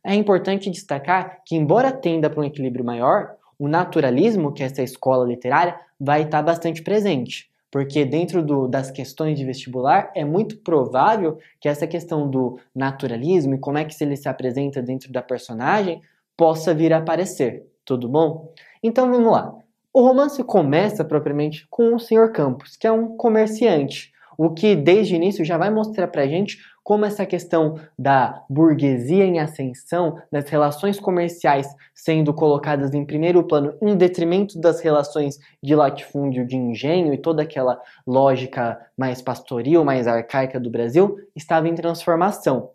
É 0.04 0.14
importante 0.14 0.70
destacar 0.70 1.42
que, 1.46 1.56
embora 1.56 1.92
tenda 1.92 2.28
para 2.28 2.40
um 2.40 2.44
equilíbrio 2.44 2.84
maior, 2.84 3.36
o 3.60 3.68
naturalismo, 3.68 4.52
que 4.52 4.64
é 4.64 4.66
essa 4.66 4.82
escola 4.82 5.24
literária, 5.24 5.78
vai 6.00 6.22
estar 6.22 6.42
bastante 6.42 6.82
presente 6.82 7.50
porque 7.70 8.04
dentro 8.04 8.42
do, 8.42 8.66
das 8.66 8.90
questões 8.90 9.38
de 9.38 9.44
vestibular 9.44 10.10
é 10.14 10.24
muito 10.24 10.56
provável 10.58 11.38
que 11.60 11.68
essa 11.68 11.86
questão 11.86 12.28
do 12.28 12.58
naturalismo 12.74 13.54
e 13.54 13.58
como 13.58 13.78
é 13.78 13.84
que 13.84 13.94
ele 14.02 14.16
se 14.16 14.28
apresenta 14.28 14.82
dentro 14.82 15.12
da 15.12 15.22
personagem 15.22 16.02
possa 16.36 16.74
vir 16.74 16.92
a 16.92 16.98
aparecer. 16.98 17.64
Tudo 17.84 18.08
bom? 18.08 18.52
Então 18.82 19.10
vamos 19.10 19.30
lá. 19.30 19.54
O 19.92 20.02
romance 20.02 20.42
começa 20.42 21.04
propriamente 21.04 21.66
com 21.70 21.94
o 21.94 21.98
Sr. 21.98 22.32
Campos, 22.32 22.76
que 22.76 22.86
é 22.86 22.92
um 22.92 23.16
comerciante, 23.16 24.12
o 24.36 24.50
que 24.50 24.74
desde 24.74 25.14
o 25.14 25.16
início 25.16 25.44
já 25.44 25.58
vai 25.58 25.70
mostrar 25.70 26.08
pra 26.08 26.26
gente 26.26 26.58
como 26.82 27.04
essa 27.04 27.26
questão 27.26 27.78
da 27.98 28.42
burguesia 28.48 29.24
em 29.24 29.38
ascensão, 29.38 30.18
das 30.30 30.48
relações 30.48 30.98
comerciais 30.98 31.66
sendo 31.94 32.32
colocadas 32.32 32.94
em 32.94 33.04
primeiro 33.04 33.44
plano 33.44 33.74
em 33.80 33.96
detrimento 33.96 34.58
das 34.58 34.80
relações 34.80 35.38
de 35.62 35.74
latifúndio, 35.74 36.46
de 36.46 36.56
engenho 36.56 37.12
e 37.12 37.18
toda 37.18 37.42
aquela 37.42 37.80
lógica 38.06 38.80
mais 38.96 39.20
pastoril, 39.20 39.84
mais 39.84 40.06
arcaica 40.06 40.58
do 40.58 40.70
Brasil, 40.70 41.16
estava 41.36 41.68
em 41.68 41.74
transformação. 41.74 42.70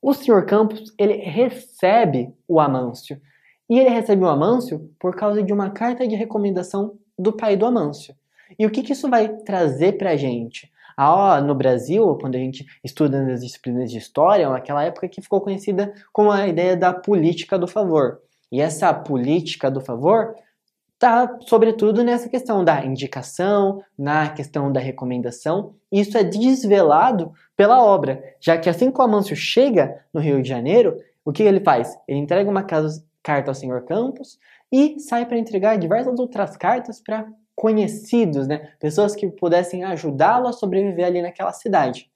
O 0.00 0.12
Sr. 0.12 0.44
Campos, 0.46 0.94
ele 0.98 1.14
recebe 1.14 2.32
o 2.46 2.60
Amâncio. 2.60 3.20
E 3.68 3.78
ele 3.78 3.90
recebe 3.90 4.22
o 4.22 4.28
Amâncio 4.28 4.90
por 5.00 5.16
causa 5.16 5.42
de 5.42 5.52
uma 5.52 5.70
carta 5.70 6.06
de 6.06 6.14
recomendação 6.14 6.96
do 7.18 7.32
pai 7.32 7.56
do 7.56 7.66
Amâncio. 7.66 8.14
E 8.58 8.64
o 8.64 8.70
que, 8.70 8.82
que 8.82 8.92
isso 8.92 9.10
vai 9.10 9.28
trazer 9.28 9.98
para 9.98 10.10
a 10.10 10.16
gente? 10.16 10.70
Ah, 10.96 11.40
no 11.42 11.54
Brasil, 11.54 12.16
quando 12.20 12.36
a 12.36 12.38
gente 12.38 12.64
estuda 12.82 13.22
nas 13.22 13.40
disciplinas 13.40 13.90
de 13.90 13.98
história, 13.98 14.44
é 14.44 14.46
aquela 14.46 14.82
época 14.82 15.08
que 15.08 15.20
ficou 15.20 15.40
conhecida 15.40 15.92
como 16.12 16.30
a 16.30 16.46
ideia 16.48 16.76
da 16.76 16.92
política 16.92 17.58
do 17.58 17.68
favor. 17.68 18.20
E 18.50 18.60
essa 18.60 18.94
política 18.94 19.70
do 19.70 19.80
favor 19.80 20.34
está, 20.94 21.38
sobretudo, 21.42 22.02
nessa 22.02 22.28
questão 22.28 22.64
da 22.64 22.84
indicação, 22.84 23.82
na 23.98 24.30
questão 24.30 24.72
da 24.72 24.80
recomendação. 24.80 25.74
Isso 25.92 26.16
é 26.16 26.24
desvelado 26.24 27.32
pela 27.54 27.84
obra, 27.84 28.22
já 28.40 28.56
que 28.56 28.70
assim 28.70 28.90
que 28.90 28.98
o 28.98 29.04
Amâncio 29.04 29.36
chega 29.36 30.02
no 30.14 30.20
Rio 30.20 30.42
de 30.42 30.48
Janeiro, 30.48 30.96
o 31.24 31.32
que 31.32 31.42
ele 31.42 31.60
faz? 31.60 31.98
Ele 32.08 32.20
entrega 32.20 32.50
uma 32.50 32.62
carta 32.62 33.50
ao 33.50 33.54
senhor 33.54 33.84
Campos 33.84 34.38
e 34.72 34.98
sai 35.00 35.26
para 35.26 35.38
entregar 35.38 35.76
diversas 35.76 36.18
outras 36.18 36.56
cartas 36.56 37.00
para 37.00 37.26
conhecidos, 37.56 38.46
né? 38.46 38.68
pessoas 38.78 39.16
que 39.16 39.26
pudessem 39.28 39.82
ajudá-lo 39.82 40.46
a 40.46 40.52
sobreviver 40.52 41.06
ali 41.06 41.22
naquela 41.22 41.52
cidade. 41.52 42.10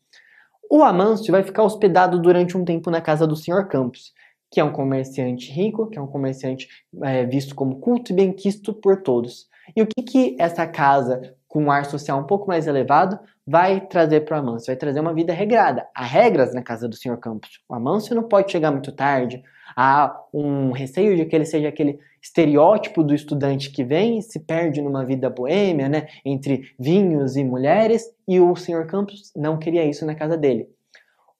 O 0.70 0.85
Amâncio 0.85 1.33
vai 1.33 1.42
ficar 1.42 1.64
hospedado 1.64 2.20
durante 2.20 2.57
um 2.57 2.64
tempo 2.64 2.90
na 2.90 3.00
casa 3.00 3.26
do 3.26 3.35
Sr. 3.35 3.66
Campos, 3.66 4.12
que 4.50 4.61
é 4.61 4.64
um 4.64 4.70
comerciante 4.70 5.50
rico, 5.50 5.88
que 5.88 5.98
é 5.98 6.03
um 6.03 6.07
comerciante 6.07 6.68
é, 7.03 7.24
visto 7.24 7.55
como 7.55 7.81
culto 7.81 8.12
e 8.12 8.14
benquisto 8.14 8.74
por 8.74 9.03
todos. 9.03 9.48
E 9.74 9.83
o 9.83 9.87
que, 9.87 10.03
que 10.03 10.37
essa 10.38 10.66
casa 10.66 11.35
com 11.48 11.64
um 11.64 11.70
ar 11.70 11.85
social 11.87 12.20
um 12.20 12.26
pouco 12.26 12.46
mais 12.46 12.66
elevado 12.66 13.18
vai 13.46 13.81
trazer 13.81 14.20
para 14.20 14.37
o 14.37 14.40
Amâncio? 14.40 14.66
Vai 14.66 14.76
trazer 14.76 15.00
uma 15.00 15.14
vida 15.14 15.33
regrada. 15.33 15.88
Há 15.94 16.05
regras 16.05 16.55
na 16.55 16.62
casa 16.62 16.88
do 16.88 16.96
Sr. 16.96 17.16
Campos. 17.16 17.61
O 17.68 17.74
Amâncio 17.74 18.14
não 18.14 18.24
pode 18.24 18.53
chegar 18.53 18.70
muito 18.70 18.92
tarde, 18.92 19.42
há 19.76 20.14
um 20.33 20.70
receio 20.72 21.16
de 21.16 21.24
que 21.24 21.35
ele 21.35 21.46
seja 21.46 21.68
aquele 21.68 21.98
estereótipo 22.22 23.02
do 23.02 23.14
estudante 23.14 23.70
que 23.70 23.83
vem 23.83 24.18
e 24.18 24.22
se 24.22 24.38
perde 24.40 24.83
numa 24.83 25.04
vida 25.04 25.30
boêmia, 25.30 25.88
né, 25.88 26.09
entre 26.24 26.74
vinhos 26.78 27.37
e 27.37 27.44
mulheres, 27.44 28.04
e 28.28 28.38
o 28.38 28.54
Sr. 28.54 28.87
Campos 28.87 29.33
não 29.35 29.59
queria 29.59 29.85
isso 29.85 30.04
na 30.04 30.14
casa 30.14 30.37
dele. 30.37 30.68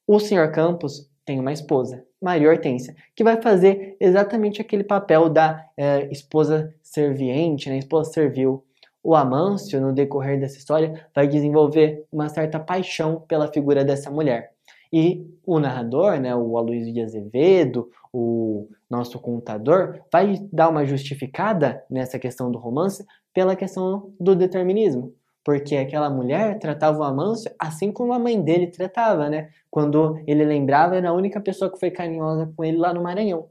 O 0.06 0.18
Sr. 0.18 0.50
Campos 0.50 1.08
tem 1.24 1.38
uma 1.38 1.52
esposa, 1.52 2.04
Maria 2.20 2.50
Hortência, 2.50 2.96
que 3.14 3.22
vai 3.22 3.40
fazer 3.40 3.96
exatamente 4.00 4.60
aquele 4.60 4.82
papel 4.82 5.28
da 5.28 5.64
é, 5.76 6.08
esposa 6.10 6.74
serviente, 6.82 7.68
né, 7.68 7.78
esposa 7.78 8.12
servil. 8.12 8.64
O 9.02 9.14
Amâncio, 9.14 9.80
no 9.80 9.92
decorrer 9.92 10.38
dessa 10.38 10.58
história, 10.58 11.06
vai 11.14 11.26
desenvolver 11.26 12.04
uma 12.12 12.28
certa 12.28 12.58
paixão 12.58 13.22
pela 13.26 13.48
figura 13.48 13.82
dessa 13.84 14.10
mulher. 14.10 14.52
E 14.92 15.24
o 15.46 15.58
narrador, 15.58 16.18
né, 16.18 16.34
o 16.34 16.58
Aloysio 16.58 16.92
de 16.92 17.00
Azevedo, 17.00 17.88
o 18.12 18.68
nosso 18.90 19.20
contador, 19.20 20.00
vai 20.12 20.35
dar 20.53 20.68
uma 20.68 20.85
justificada 20.85 21.83
nessa 21.88 22.18
questão 22.18 22.50
do 22.50 22.59
romance 22.59 23.07
pela 23.33 23.55
questão 23.55 24.12
do 24.18 24.35
determinismo. 24.35 25.14
Porque 25.44 25.76
aquela 25.76 26.11
mulher 26.11 26.59
tratava 26.59 26.98
o 26.98 27.03
Amâncio 27.03 27.50
assim 27.59 27.92
como 27.92 28.12
a 28.12 28.18
mãe 28.18 28.40
dele 28.42 28.66
tratava, 28.66 29.31
né? 29.31 29.50
Quando 29.70 30.20
ele 30.26 30.44
lembrava, 30.44 30.96
era 30.96 31.11
a 31.11 31.14
única 31.14 31.40
pessoa 31.40 31.70
que 31.70 31.79
foi 31.79 31.90
carinhosa 31.90 32.53
com 32.55 32.64
ele 32.64 32.76
lá 32.76 32.92
no 32.92 33.03
Maranhão. 33.03 33.48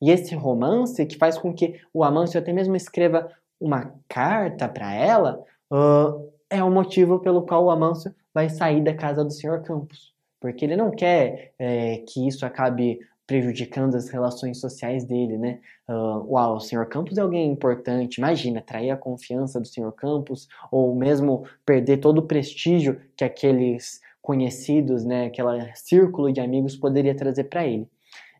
E 0.00 0.10
esse 0.10 0.34
romance, 0.34 1.04
que 1.06 1.16
faz 1.16 1.38
com 1.38 1.52
que 1.52 1.80
o 1.92 2.04
Amâncio 2.04 2.38
até 2.38 2.52
mesmo 2.52 2.76
escreva 2.76 3.30
uma 3.60 3.94
carta 4.08 4.68
para 4.68 4.92
ela, 4.94 5.42
uh, 5.72 6.30
é 6.50 6.62
o 6.62 6.70
motivo 6.70 7.18
pelo 7.20 7.42
qual 7.42 7.64
o 7.64 7.70
Amâncio 7.70 8.14
vai 8.34 8.48
sair 8.48 8.82
da 8.82 8.94
casa 8.94 9.24
do 9.24 9.32
Sr. 9.32 9.62
Campos 9.62 10.12
porque 10.42 10.64
ele 10.64 10.74
não 10.74 10.90
quer 10.90 11.54
é, 11.56 11.98
que 11.98 12.26
isso 12.26 12.44
acabe 12.44 12.98
prejudicando 13.26 13.94
as 13.94 14.08
relações 14.08 14.60
sociais 14.60 15.04
dele, 15.04 15.38
né? 15.38 15.60
Uh, 15.88 16.32
uau, 16.32 16.56
o 16.56 16.60
Sr. 16.60 16.86
Campos 16.86 17.18
é 17.18 17.20
alguém 17.20 17.50
importante. 17.50 18.18
Imagina, 18.18 18.60
trair 18.60 18.90
a 18.90 18.96
confiança 18.96 19.60
do 19.60 19.66
Sr. 19.66 19.92
Campos 19.92 20.48
ou 20.70 20.94
mesmo 20.94 21.44
perder 21.64 21.98
todo 21.98 22.18
o 22.18 22.26
prestígio 22.26 23.00
que 23.16 23.24
aqueles 23.24 24.00
conhecidos, 24.20 25.04
né, 25.04 25.26
aquele 25.26 25.72
círculo 25.74 26.32
de 26.32 26.40
amigos 26.40 26.76
poderia 26.76 27.14
trazer 27.14 27.44
para 27.44 27.66
ele. 27.66 27.88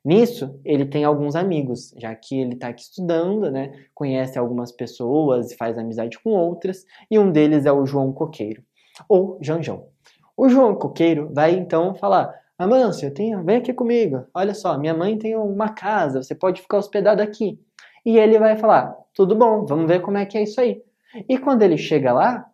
Nisso, 0.04 0.58
ele 0.64 0.84
tem 0.84 1.04
alguns 1.04 1.36
amigos, 1.36 1.94
já 1.96 2.14
que 2.14 2.40
ele 2.40 2.54
está 2.54 2.68
aqui 2.68 2.82
estudando, 2.82 3.50
né, 3.50 3.86
conhece 3.94 4.38
algumas 4.38 4.72
pessoas 4.72 5.50
e 5.50 5.56
faz 5.56 5.78
amizade 5.78 6.18
com 6.18 6.30
outras, 6.30 6.84
e 7.10 7.18
um 7.18 7.30
deles 7.30 7.66
é 7.66 7.72
o 7.72 7.86
João 7.86 8.12
Coqueiro, 8.12 8.62
ou 9.08 9.38
Janjão. 9.40 9.86
O 10.36 10.48
João 10.48 10.74
Coqueiro 10.74 11.30
vai 11.32 11.52
então 11.54 11.94
falar: 11.94 12.34
Amâncio, 12.62 13.12
tenho, 13.12 13.44
vem 13.44 13.56
aqui 13.56 13.72
comigo. 13.72 14.24
Olha 14.34 14.54
só, 14.54 14.78
minha 14.78 14.94
mãe 14.94 15.18
tem 15.18 15.36
uma 15.36 15.70
casa, 15.70 16.22
você 16.22 16.34
pode 16.34 16.62
ficar 16.62 16.78
hospedado 16.78 17.22
aqui. 17.22 17.58
E 18.04 18.18
ele 18.18 18.38
vai 18.38 18.56
falar: 18.56 18.94
tudo 19.14 19.34
bom, 19.34 19.64
vamos 19.66 19.86
ver 19.86 20.00
como 20.00 20.18
é 20.18 20.26
que 20.26 20.38
é 20.38 20.42
isso 20.42 20.60
aí. 20.60 20.82
E 21.28 21.38
quando 21.38 21.62
ele 21.62 21.76
chega 21.76 22.12
lá, 22.12 22.46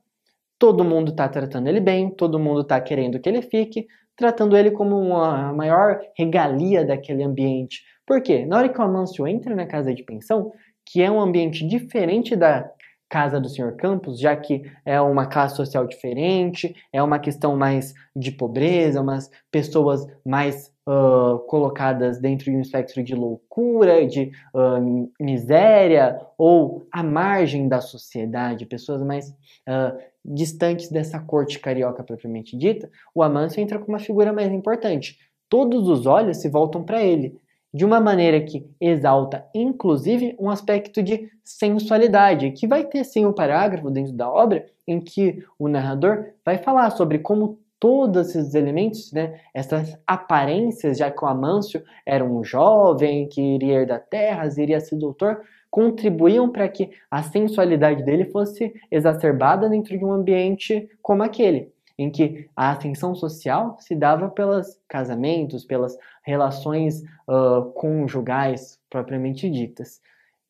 todo 0.58 0.84
mundo 0.84 1.10
está 1.10 1.28
tratando 1.28 1.68
ele 1.68 1.80
bem, 1.80 2.10
todo 2.10 2.38
mundo 2.38 2.62
está 2.62 2.80
querendo 2.80 3.20
que 3.20 3.28
ele 3.28 3.42
fique, 3.42 3.86
tratando 4.16 4.56
ele 4.56 4.70
como 4.70 4.98
uma 4.98 5.52
maior 5.52 6.00
regalia 6.16 6.84
daquele 6.84 7.22
ambiente. 7.22 7.82
Por 8.06 8.20
quê? 8.20 8.44
Na 8.46 8.58
hora 8.58 8.68
que 8.68 8.78
o 8.78 8.82
Amâncio 8.82 9.26
entra 9.26 9.54
na 9.54 9.66
casa 9.66 9.94
de 9.94 10.02
pensão, 10.02 10.52
que 10.84 11.02
é 11.02 11.10
um 11.10 11.20
ambiente 11.20 11.66
diferente 11.66 12.34
da 12.34 12.68
casa 13.08 13.40
do 13.40 13.48
senhor 13.48 13.74
Campos, 13.76 14.20
já 14.20 14.36
que 14.36 14.62
é 14.84 15.00
uma 15.00 15.26
classe 15.26 15.56
social 15.56 15.86
diferente, 15.86 16.74
é 16.92 17.02
uma 17.02 17.18
questão 17.18 17.56
mais 17.56 17.94
de 18.14 18.30
pobreza, 18.30 19.00
umas 19.00 19.30
pessoas 19.50 20.06
mais 20.24 20.70
uh, 20.86 21.38
colocadas 21.46 22.20
dentro 22.20 22.46
de 22.46 22.56
um 22.56 22.60
espectro 22.60 23.02
de 23.02 23.14
loucura, 23.14 24.06
de 24.06 24.30
uh, 24.54 25.10
miséria, 25.18 26.20
ou 26.36 26.86
à 26.92 27.02
margem 27.02 27.66
da 27.66 27.80
sociedade, 27.80 28.66
pessoas 28.66 29.02
mais 29.02 29.30
uh, 29.30 29.98
distantes 30.24 30.90
dessa 30.90 31.18
corte 31.18 31.58
carioca 31.58 32.02
propriamente 32.02 32.56
dita, 32.56 32.90
o 33.14 33.22
Amâncio 33.22 33.60
entra 33.60 33.78
como 33.78 33.90
uma 33.90 33.98
figura 33.98 34.32
mais 34.32 34.52
importante. 34.52 35.18
Todos 35.48 35.88
os 35.88 36.04
olhos 36.04 36.36
se 36.38 36.48
voltam 36.48 36.84
para 36.84 37.02
ele 37.02 37.40
de 37.72 37.84
uma 37.84 38.00
maneira 38.00 38.40
que 38.40 38.68
exalta, 38.80 39.46
inclusive, 39.54 40.34
um 40.38 40.50
aspecto 40.50 41.02
de 41.02 41.30
sensualidade, 41.44 42.52
que 42.52 42.66
vai 42.66 42.84
ter 42.84 43.04
sim 43.04 43.26
um 43.26 43.32
parágrafo 43.32 43.90
dentro 43.90 44.12
da 44.12 44.30
obra 44.30 44.66
em 44.86 45.00
que 45.00 45.44
o 45.58 45.68
narrador 45.68 46.24
vai 46.44 46.58
falar 46.58 46.90
sobre 46.90 47.18
como 47.18 47.58
todos 47.78 48.34
esses 48.34 48.54
elementos, 48.54 49.12
né, 49.12 49.40
essas 49.54 49.96
aparências, 50.06 50.98
já 50.98 51.10
que 51.10 51.24
o 51.24 51.28
Amâncio 51.28 51.82
era 52.04 52.24
um 52.24 52.42
jovem 52.42 53.28
que 53.28 53.40
iria 53.40 53.80
herdar 53.80 54.04
terras, 54.08 54.58
iria 54.58 54.80
ser 54.80 54.96
doutor, 54.96 55.40
contribuíam 55.70 56.50
para 56.50 56.68
que 56.68 56.90
a 57.10 57.22
sensualidade 57.22 58.02
dele 58.02 58.24
fosse 58.26 58.72
exacerbada 58.90 59.68
dentro 59.68 59.96
de 59.96 60.04
um 60.04 60.12
ambiente 60.12 60.88
como 61.02 61.22
aquele 61.22 61.72
em 61.98 62.10
que 62.10 62.48
a 62.54 62.70
ascensão 62.70 63.14
social 63.14 63.76
se 63.80 63.94
dava 63.94 64.28
pelos 64.28 64.78
casamentos, 64.88 65.64
pelas 65.64 65.98
relações 66.22 67.02
uh, 67.26 67.70
conjugais 67.74 68.78
propriamente 68.88 69.50
ditas. 69.50 70.00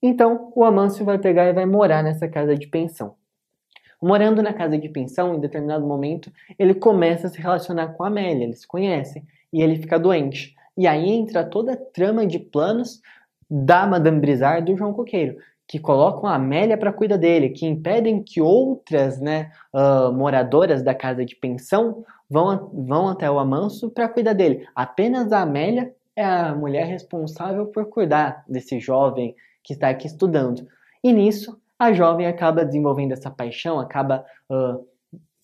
Então, 0.02 0.52
o 0.54 0.62
Amâncio 0.62 1.04
vai 1.04 1.18
pegar 1.18 1.46
e 1.46 1.52
vai 1.52 1.64
morar 1.64 2.02
nessa 2.02 2.28
casa 2.28 2.54
de 2.54 2.66
pensão. 2.68 3.16
Morando 4.00 4.42
na 4.42 4.52
casa 4.52 4.78
de 4.78 4.88
pensão, 4.88 5.34
em 5.34 5.40
determinado 5.40 5.84
momento, 5.84 6.30
ele 6.56 6.74
começa 6.74 7.26
a 7.26 7.30
se 7.30 7.40
relacionar 7.40 7.94
com 7.94 8.04
a 8.04 8.06
Amélia, 8.06 8.44
eles 8.44 8.60
se 8.60 8.68
conhecem, 8.68 9.26
e 9.52 9.60
ele 9.60 9.76
fica 9.76 9.98
doente. 9.98 10.54
E 10.76 10.86
aí 10.86 11.10
entra 11.10 11.42
toda 11.42 11.72
a 11.72 11.76
trama 11.76 12.24
de 12.24 12.38
planos 12.38 13.00
da 13.50 13.86
Madame 13.86 14.20
Brizard 14.20 14.70
do 14.70 14.76
João 14.76 14.92
Coqueiro, 14.92 15.38
que 15.68 15.78
colocam 15.78 16.28
a 16.28 16.36
Amélia 16.36 16.78
para 16.78 16.92
cuidar 16.92 17.18
dele, 17.18 17.50
que 17.50 17.66
impedem 17.66 18.22
que 18.22 18.40
outras 18.40 19.20
né, 19.20 19.50
uh, 19.74 20.10
moradoras 20.10 20.82
da 20.82 20.94
casa 20.94 21.26
de 21.26 21.36
pensão 21.36 22.06
vão, 22.28 22.70
vão 22.72 23.08
até 23.08 23.30
o 23.30 23.38
Amanso 23.38 23.90
para 23.90 24.08
cuidar 24.08 24.32
dele. 24.32 24.66
Apenas 24.74 25.30
a 25.30 25.42
Amélia 25.42 25.94
é 26.16 26.24
a 26.24 26.54
mulher 26.54 26.86
responsável 26.86 27.66
por 27.66 27.84
cuidar 27.84 28.42
desse 28.48 28.80
jovem 28.80 29.36
que 29.62 29.74
está 29.74 29.90
aqui 29.90 30.06
estudando. 30.06 30.66
E 31.04 31.12
nisso, 31.12 31.60
a 31.78 31.92
jovem 31.92 32.26
acaba 32.26 32.64
desenvolvendo 32.64 33.12
essa 33.12 33.30
paixão, 33.30 33.78
acaba 33.78 34.24
uh, 34.50 34.84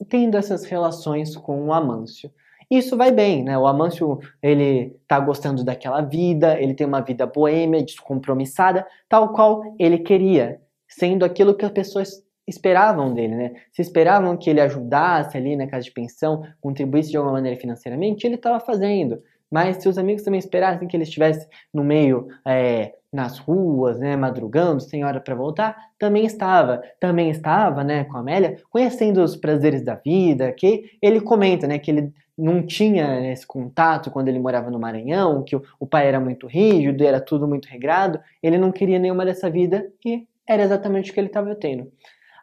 tendo 0.08 0.38
essas 0.38 0.64
relações 0.64 1.36
com 1.36 1.66
o 1.66 1.72
Amâncio. 1.72 2.32
Isso 2.78 2.96
vai 2.96 3.12
bem, 3.12 3.44
né? 3.44 3.56
O 3.56 3.66
Amâncio, 3.66 4.18
ele 4.42 4.96
tá 5.06 5.20
gostando 5.20 5.62
daquela 5.62 6.00
vida, 6.00 6.60
ele 6.60 6.74
tem 6.74 6.86
uma 6.86 7.00
vida 7.00 7.24
boêmia, 7.24 7.84
descompromissada, 7.84 8.86
tal 9.08 9.32
qual 9.32 9.62
ele 9.78 9.98
queria, 9.98 10.60
sendo 10.88 11.24
aquilo 11.24 11.54
que 11.54 11.64
as 11.64 11.70
pessoas 11.70 12.24
esperavam 12.46 13.14
dele, 13.14 13.34
né? 13.34 13.52
Se 13.72 13.80
esperavam 13.80 14.36
que 14.36 14.50
ele 14.50 14.60
ajudasse 14.60 15.36
ali 15.36 15.56
na 15.56 15.66
casa 15.66 15.84
de 15.84 15.92
pensão, 15.92 16.42
contribuísse 16.60 17.10
de 17.10 17.16
alguma 17.16 17.34
maneira 17.34 17.58
financeiramente, 17.58 18.26
ele 18.26 18.34
estava 18.34 18.58
fazendo. 18.58 19.22
Mas 19.50 19.76
se 19.76 19.88
os 19.88 19.96
amigos 19.96 20.22
também 20.22 20.38
esperassem 20.38 20.88
que 20.88 20.96
ele 20.96 21.04
estivesse 21.04 21.46
no 21.72 21.84
meio, 21.84 22.26
é, 22.44 22.94
nas 23.12 23.38
ruas, 23.38 24.00
né, 24.00 24.16
madrugando, 24.16 24.80
sem 24.80 25.04
hora 25.04 25.20
para 25.20 25.36
voltar, 25.36 25.76
também 25.96 26.26
estava. 26.26 26.82
Também 26.98 27.30
estava, 27.30 27.84
né, 27.84 28.02
com 28.04 28.16
a 28.16 28.20
Amélia, 28.20 28.56
conhecendo 28.68 29.22
os 29.22 29.36
prazeres 29.36 29.84
da 29.84 29.94
vida, 29.94 30.50
que 30.50 30.90
ele 31.00 31.20
comenta, 31.20 31.68
né, 31.68 31.78
que 31.78 31.90
ele 31.92 32.12
não 32.36 32.66
tinha 32.66 33.30
esse 33.30 33.46
contato 33.46 34.10
quando 34.10 34.28
ele 34.28 34.38
morava 34.38 34.70
no 34.70 34.78
Maranhão, 34.78 35.42
que 35.42 35.56
o, 35.56 35.86
pai 35.86 36.08
era 36.08 36.18
muito 36.18 36.46
rígido, 36.46 37.04
era 37.04 37.20
tudo 37.20 37.46
muito 37.46 37.66
regrado, 37.66 38.20
ele 38.42 38.58
não 38.58 38.72
queria 38.72 38.98
nenhuma 38.98 39.24
dessa 39.24 39.48
vida 39.48 39.88
e 40.04 40.26
era 40.46 40.62
exatamente 40.62 41.10
o 41.10 41.14
que 41.14 41.20
ele 41.20 41.28
estava 41.28 41.54
tendo. 41.54 41.90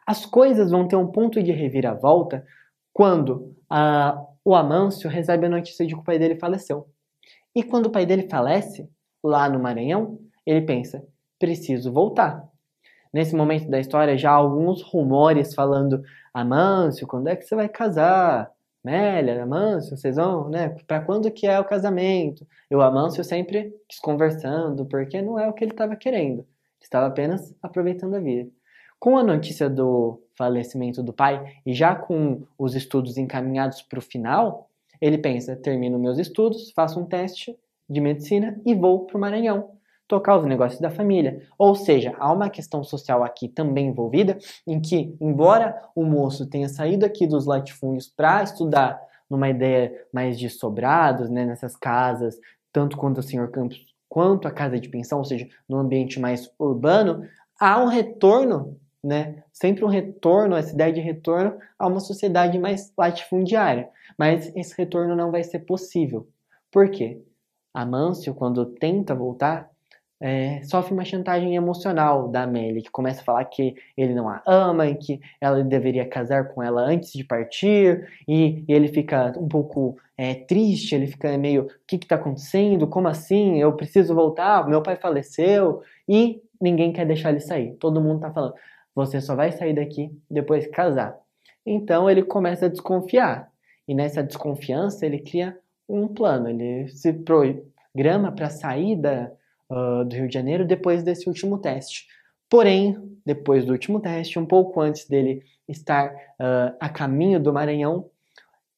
As 0.06 0.26
coisas 0.26 0.70
vão 0.70 0.88
ter 0.88 0.96
um 0.96 1.06
ponto 1.06 1.42
de 1.42 1.52
reviravolta 1.52 2.44
quando 2.92 3.54
a, 3.68 4.18
o 4.44 4.54
Amâncio 4.54 5.08
recebe 5.08 5.46
a 5.46 5.50
notícia 5.50 5.86
de 5.86 5.94
que 5.94 6.00
o 6.00 6.04
pai 6.04 6.18
dele 6.18 6.36
faleceu. 6.36 6.88
E 7.54 7.62
quando 7.62 7.86
o 7.86 7.90
pai 7.90 8.06
dele 8.06 8.28
falece, 8.28 8.88
lá 9.22 9.48
no 9.48 9.60
Maranhão, 9.60 10.18
ele 10.44 10.62
pensa: 10.62 11.06
preciso 11.38 11.92
voltar. 11.92 12.48
Nesse 13.12 13.36
momento 13.36 13.68
da 13.68 13.78
história, 13.78 14.16
já 14.16 14.30
há 14.30 14.34
alguns 14.34 14.82
rumores 14.82 15.54
falando: 15.54 16.02
Amâncio, 16.32 17.06
quando 17.06 17.28
é 17.28 17.36
que 17.36 17.44
você 17.44 17.54
vai 17.54 17.68
casar? 17.68 18.50
Mélia, 18.84 19.42
Amâncio, 19.42 19.96
vocês 19.96 20.16
vão, 20.16 20.48
né? 20.48 20.70
Para 20.86 21.00
quando 21.00 21.30
que 21.30 21.46
é 21.46 21.58
o 21.58 21.64
casamento? 21.64 22.46
E 22.70 22.74
o 22.74 22.82
Amâncio 22.82 23.22
sempre 23.22 23.72
conversando, 24.02 24.84
porque 24.86 25.22
não 25.22 25.38
é 25.38 25.48
o 25.48 25.52
que 25.52 25.62
ele 25.62 25.70
estava 25.70 25.94
querendo. 25.94 26.40
Ele 26.40 26.46
estava 26.82 27.06
apenas 27.06 27.54
aproveitando 27.62 28.14
a 28.14 28.20
vida. 28.20 28.50
Com 28.98 29.16
a 29.16 29.22
notícia 29.22 29.70
do 29.70 30.20
falecimento 30.36 31.02
do 31.02 31.12
pai 31.12 31.56
e 31.64 31.72
já 31.72 31.94
com 31.94 32.42
os 32.58 32.74
estudos 32.74 33.16
encaminhados 33.16 33.82
para 33.82 33.98
o 33.98 34.02
final, 34.02 34.68
ele 35.00 35.18
pensa: 35.18 35.54
termino 35.54 35.98
meus 35.98 36.18
estudos, 36.18 36.72
faço 36.72 36.98
um 36.98 37.06
teste 37.06 37.56
de 37.88 38.00
medicina 38.00 38.60
e 38.64 38.74
vou 38.74 39.06
para 39.06 39.16
o 39.16 39.20
Maranhão 39.20 39.70
tocar 40.12 40.36
os 40.36 40.44
negócios 40.44 40.78
da 40.78 40.90
família. 40.90 41.40
Ou 41.56 41.74
seja, 41.74 42.14
há 42.18 42.30
uma 42.30 42.50
questão 42.50 42.84
social 42.84 43.24
aqui 43.24 43.48
também 43.48 43.86
envolvida, 43.86 44.36
em 44.66 44.78
que, 44.78 45.16
embora 45.18 45.74
o 45.94 46.04
moço 46.04 46.46
tenha 46.46 46.68
saído 46.68 47.06
aqui 47.06 47.26
dos 47.26 47.46
latifúndios 47.46 48.12
para 48.14 48.42
estudar 48.42 49.00
numa 49.30 49.48
ideia 49.48 49.90
mais 50.12 50.38
de 50.38 50.50
sobrados, 50.50 51.30
né, 51.30 51.46
nessas 51.46 51.74
casas, 51.74 52.38
tanto 52.70 52.98
quanto 52.98 53.18
o 53.18 53.22
senhor 53.22 53.50
Campos 53.50 53.86
quanto 54.06 54.46
a 54.46 54.50
casa 54.50 54.78
de 54.78 54.90
pensão, 54.90 55.16
ou 55.16 55.24
seja, 55.24 55.48
no 55.66 55.78
ambiente 55.78 56.20
mais 56.20 56.52
urbano, 56.58 57.26
há 57.58 57.82
um 57.82 57.86
retorno, 57.86 58.78
né, 59.02 59.42
sempre 59.50 59.82
um 59.82 59.88
retorno, 59.88 60.54
essa 60.54 60.74
ideia 60.74 60.92
de 60.92 61.00
retorno 61.00 61.56
a 61.78 61.86
uma 61.86 62.00
sociedade 62.00 62.58
mais 62.58 62.92
latifundiária. 62.98 63.88
Mas 64.18 64.54
esse 64.54 64.74
retorno 64.76 65.16
não 65.16 65.30
vai 65.30 65.42
ser 65.42 65.60
possível. 65.60 66.28
Por 66.70 66.90
quê? 66.90 67.22
Amâncio, 67.72 68.34
quando 68.34 68.66
tenta 68.66 69.14
voltar, 69.14 69.71
é, 70.24 70.62
sofre 70.62 70.94
uma 70.94 71.04
chantagem 71.04 71.56
emocional 71.56 72.28
da 72.28 72.44
Amélia, 72.44 72.80
que 72.80 72.92
começa 72.92 73.20
a 73.20 73.24
falar 73.24 73.44
que 73.46 73.74
ele 73.96 74.14
não 74.14 74.28
a 74.28 74.40
ama 74.46 74.86
e 74.86 74.94
que 74.94 75.20
ela 75.40 75.64
deveria 75.64 76.08
casar 76.08 76.54
com 76.54 76.62
ela 76.62 76.80
antes 76.80 77.12
de 77.12 77.24
partir, 77.24 78.08
e, 78.28 78.64
ele 78.68 78.86
fica 78.86 79.32
um 79.36 79.48
pouco 79.48 79.98
é, 80.16 80.34
triste, 80.34 80.94
ele 80.94 81.08
fica 81.08 81.36
meio: 81.36 81.62
o 81.64 81.68
que 81.88 81.96
está 81.96 82.14
acontecendo? 82.14 82.86
Como 82.86 83.08
assim? 83.08 83.58
Eu 83.58 83.72
preciso 83.72 84.14
voltar? 84.14 84.68
Meu 84.68 84.80
pai 84.80 84.94
faleceu, 84.94 85.82
e 86.08 86.40
ninguém 86.60 86.92
quer 86.92 87.04
deixar 87.04 87.30
ele 87.30 87.40
sair. 87.40 87.72
Todo 87.80 88.00
mundo 88.00 88.18
está 88.18 88.30
falando: 88.30 88.54
você 88.94 89.20
só 89.20 89.34
vai 89.34 89.50
sair 89.50 89.74
daqui 89.74 90.16
depois 90.30 90.66
que 90.66 90.72
casar. 90.72 91.18
Então 91.66 92.08
ele 92.08 92.22
começa 92.22 92.66
a 92.66 92.68
desconfiar. 92.68 93.50
E 93.88 93.94
nessa 93.94 94.22
desconfiança 94.22 95.04
ele 95.04 95.18
cria 95.18 95.58
um 95.88 96.06
plano, 96.06 96.48
ele 96.48 96.86
se 96.90 97.12
programa 97.12 98.30
para 98.30 98.48
sair 98.48 98.94
da, 98.94 99.32
uh, 99.72 100.04
do 100.04 100.14
Rio 100.14 100.28
de 100.28 100.34
Janeiro 100.34 100.64
depois 100.66 101.02
desse 101.02 101.26
último 101.28 101.58
teste. 101.58 102.06
Porém, 102.48 102.96
depois 103.24 103.64
do 103.64 103.72
último 103.72 103.98
teste, 103.98 104.38
um 104.38 104.44
pouco 104.44 104.80
antes 104.80 105.08
dele 105.08 105.42
estar 105.66 106.12
uh, 106.12 106.76
a 106.78 106.88
caminho 106.88 107.40
do 107.40 107.52
Maranhão, 107.52 108.10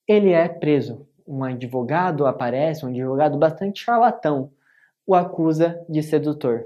ele 0.07 0.31
é 0.31 0.49
preso. 0.49 1.07
Um 1.27 1.43
advogado 1.43 2.27
aparece, 2.27 2.87
um 2.87 2.91
advogado 2.91 3.37
bastante 3.37 3.83
charlatão, 3.83 4.51
o 5.07 5.15
acusa 5.15 5.85
de 5.89 6.03
sedutor. 6.03 6.65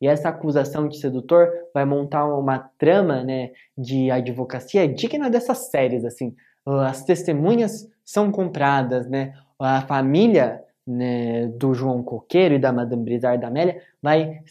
E 0.00 0.06
essa 0.06 0.28
acusação 0.28 0.86
de 0.86 0.98
sedutor 0.98 1.50
vai 1.72 1.84
montar 1.84 2.26
uma 2.26 2.70
trama 2.78 3.24
né, 3.24 3.52
de 3.76 4.10
advocacia 4.10 4.86
digna 4.86 5.30
dessas 5.30 5.70
séries. 5.70 6.04
assim. 6.04 6.36
As 6.66 7.04
testemunhas 7.04 7.90
são 8.04 8.30
compradas, 8.30 9.08
né? 9.08 9.34
a 9.58 9.82
família 9.82 10.63
né, 10.86 11.46
do 11.48 11.74
João 11.74 12.02
Coqueiro 12.02 12.54
e 12.54 12.58
da 12.58 12.72
Madame 12.72 13.04
Brizard 13.04 13.40
da 13.40 13.48
Amélia 13.48 13.82
vai 14.02 14.42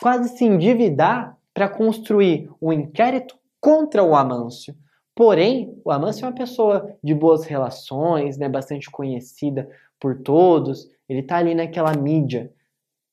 quase 0.00 0.36
se 0.36 0.44
endividar 0.44 1.36
para 1.52 1.68
construir 1.68 2.50
um 2.60 2.72
inquérito 2.72 3.36
contra 3.60 4.02
o 4.02 4.14
Amâncio. 4.14 4.74
Porém, 5.14 5.78
o 5.84 5.90
Amâncio 5.90 6.24
é 6.24 6.28
uma 6.28 6.34
pessoa 6.34 6.96
de 7.02 7.14
boas 7.14 7.44
relações, 7.44 8.38
né, 8.38 8.48
bastante 8.48 8.90
conhecida 8.90 9.68
por 10.00 10.18
todos, 10.18 10.90
ele 11.08 11.20
está 11.20 11.36
ali 11.36 11.54
naquela 11.54 11.94
mídia. 11.94 12.50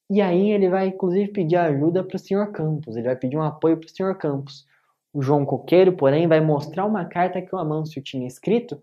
E 0.10 0.22
aí 0.22 0.50
ele 0.50 0.70
vai, 0.70 0.88
inclusive, 0.88 1.28
pedir 1.32 1.58
ajuda 1.58 2.04
para 2.04 2.16
o 2.16 2.20
Sr. 2.20 2.52
Campos, 2.52 2.96
ele 2.96 3.06
vai 3.06 3.16
pedir 3.16 3.38
um 3.38 3.44
apoio 3.44 3.78
para 3.78 3.86
o 3.86 3.90
Sr. 3.90 4.18
Campos. 4.18 4.66
O 5.14 5.22
João 5.22 5.46
Coqueiro, 5.46 5.94
porém, 5.94 6.28
vai 6.28 6.40
mostrar 6.40 6.86
uma 6.86 7.06
carta 7.06 7.42
que 7.42 7.54
o 7.54 7.58
Amâncio 7.58 8.02
tinha 8.02 8.28
escrito 8.28 8.82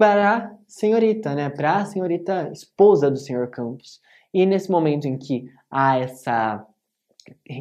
para 0.00 0.34
a 0.34 0.50
senhorita, 0.66 1.34
né? 1.34 1.50
Para 1.50 1.76
a 1.76 1.84
senhorita 1.84 2.48
esposa 2.54 3.10
do 3.10 3.18
senhor 3.18 3.50
Campos. 3.50 4.00
E 4.32 4.46
nesse 4.46 4.70
momento 4.70 5.06
em 5.06 5.18
que 5.18 5.44
há 5.70 5.98
essa 5.98 6.66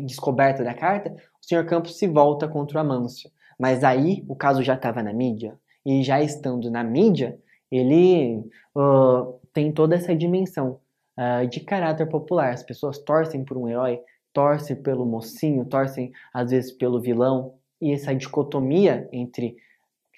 descoberta 0.06 0.64
da 0.64 0.74
carta, 0.74 1.12
o 1.12 1.46
senhor 1.46 1.66
Campos 1.66 1.98
se 1.98 2.08
volta 2.08 2.48
contra 2.48 2.78
o 2.78 2.80
Amâncio. 2.82 3.30
Mas 3.60 3.84
aí 3.84 4.24
o 4.26 4.38
caso 4.38 4.64
já 4.64 4.76
estava 4.76 5.04
na 5.04 5.12
mídia. 5.12 5.60
E 5.86 6.02
já 6.02 6.22
estando 6.22 6.72
na 6.72 6.82
mídia, 6.82 7.38
ele 7.70 8.40
uh, 8.74 9.38
tem 9.52 9.70
toda 9.74 9.96
essa 9.96 10.16
dimensão 10.16 10.80
uh, 11.18 11.46
de 11.46 11.60
caráter 11.60 12.08
popular. 12.08 12.54
As 12.54 12.64
pessoas 12.64 13.00
torcem 13.00 13.44
por 13.44 13.58
um 13.58 13.68
herói, 13.68 14.00
torcem 14.32 14.78
pelo 14.78 15.06
mocinho, 15.06 15.66
torcem 15.66 16.14
às 16.34 16.52
vezes 16.52 16.72
pelo 16.72 17.02
vilão. 17.02 17.56
E 17.82 17.92
essa 17.92 18.16
dicotomia 18.16 19.10
entre 19.12 19.58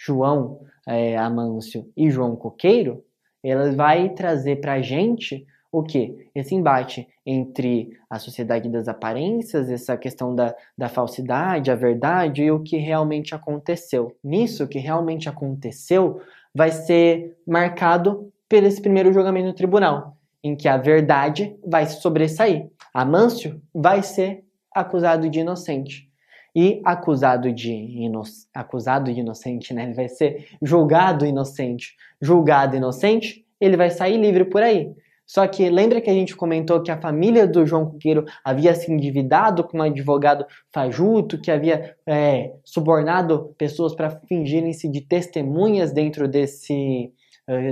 João 0.03 0.61
é, 0.87 1.15
Amâncio 1.15 1.87
e 1.95 2.09
João 2.09 2.35
Coqueiro, 2.35 3.03
ela 3.43 3.71
vai 3.71 4.09
trazer 4.09 4.59
para 4.59 4.73
a 4.73 4.81
gente 4.81 5.45
o 5.71 5.83
que? 5.83 6.29
Esse 6.35 6.53
embate 6.53 7.07
entre 7.25 7.91
a 8.09 8.19
sociedade 8.19 8.67
das 8.67 8.87
aparências, 8.87 9.69
essa 9.69 9.95
questão 9.95 10.35
da, 10.35 10.55
da 10.77 10.89
falsidade, 10.89 11.71
a 11.71 11.75
verdade 11.75 12.43
e 12.43 12.51
o 12.51 12.61
que 12.61 12.77
realmente 12.77 13.33
aconteceu. 13.33 14.15
Nisso, 14.23 14.63
o 14.63 14.67
que 14.67 14.79
realmente 14.79 15.29
aconteceu 15.29 16.19
vai 16.53 16.71
ser 16.71 17.37
marcado 17.47 18.31
por 18.49 18.63
esse 18.63 18.81
primeiro 18.81 19.13
julgamento 19.13 19.47
no 19.47 19.53
tribunal, 19.53 20.17
em 20.43 20.55
que 20.55 20.67
a 20.67 20.77
verdade 20.77 21.55
vai 21.65 21.85
sobressair. 21.85 22.69
Amâncio 22.93 23.61
vai 23.73 24.03
ser 24.03 24.43
acusado 24.73 25.29
de 25.29 25.39
inocente 25.39 26.10
e 26.55 26.81
acusado 26.83 27.51
de, 27.51 27.71
ino... 27.71 28.23
acusado 28.53 29.13
de 29.13 29.19
inocente, 29.19 29.73
né? 29.73 29.83
Ele 29.83 29.93
vai 29.93 30.07
ser 30.07 30.47
julgado 30.61 31.25
inocente. 31.25 31.95
Julgado 32.21 32.75
inocente, 32.75 33.45
ele 33.59 33.77
vai 33.77 33.89
sair 33.89 34.17
livre 34.17 34.45
por 34.45 34.61
aí. 34.61 34.93
Só 35.25 35.47
que 35.47 35.69
lembra 35.69 36.01
que 36.01 36.09
a 36.09 36.13
gente 36.13 36.35
comentou 36.35 36.83
que 36.83 36.91
a 36.91 36.99
família 36.99 37.47
do 37.47 37.65
João 37.65 37.85
Coqueiro 37.85 38.25
havia 38.43 38.75
se 38.75 38.91
endividado 38.91 39.63
com 39.63 39.77
um 39.77 39.83
advogado 39.83 40.45
fajuto, 40.73 41.39
que 41.39 41.49
havia 41.49 41.95
é, 42.05 42.51
subornado 42.65 43.55
pessoas 43.57 43.95
para 43.95 44.09
fingirem-se 44.09 44.89
de 44.89 44.99
testemunhas 44.99 45.93
dentro 45.93 46.27
desse, 46.27 47.13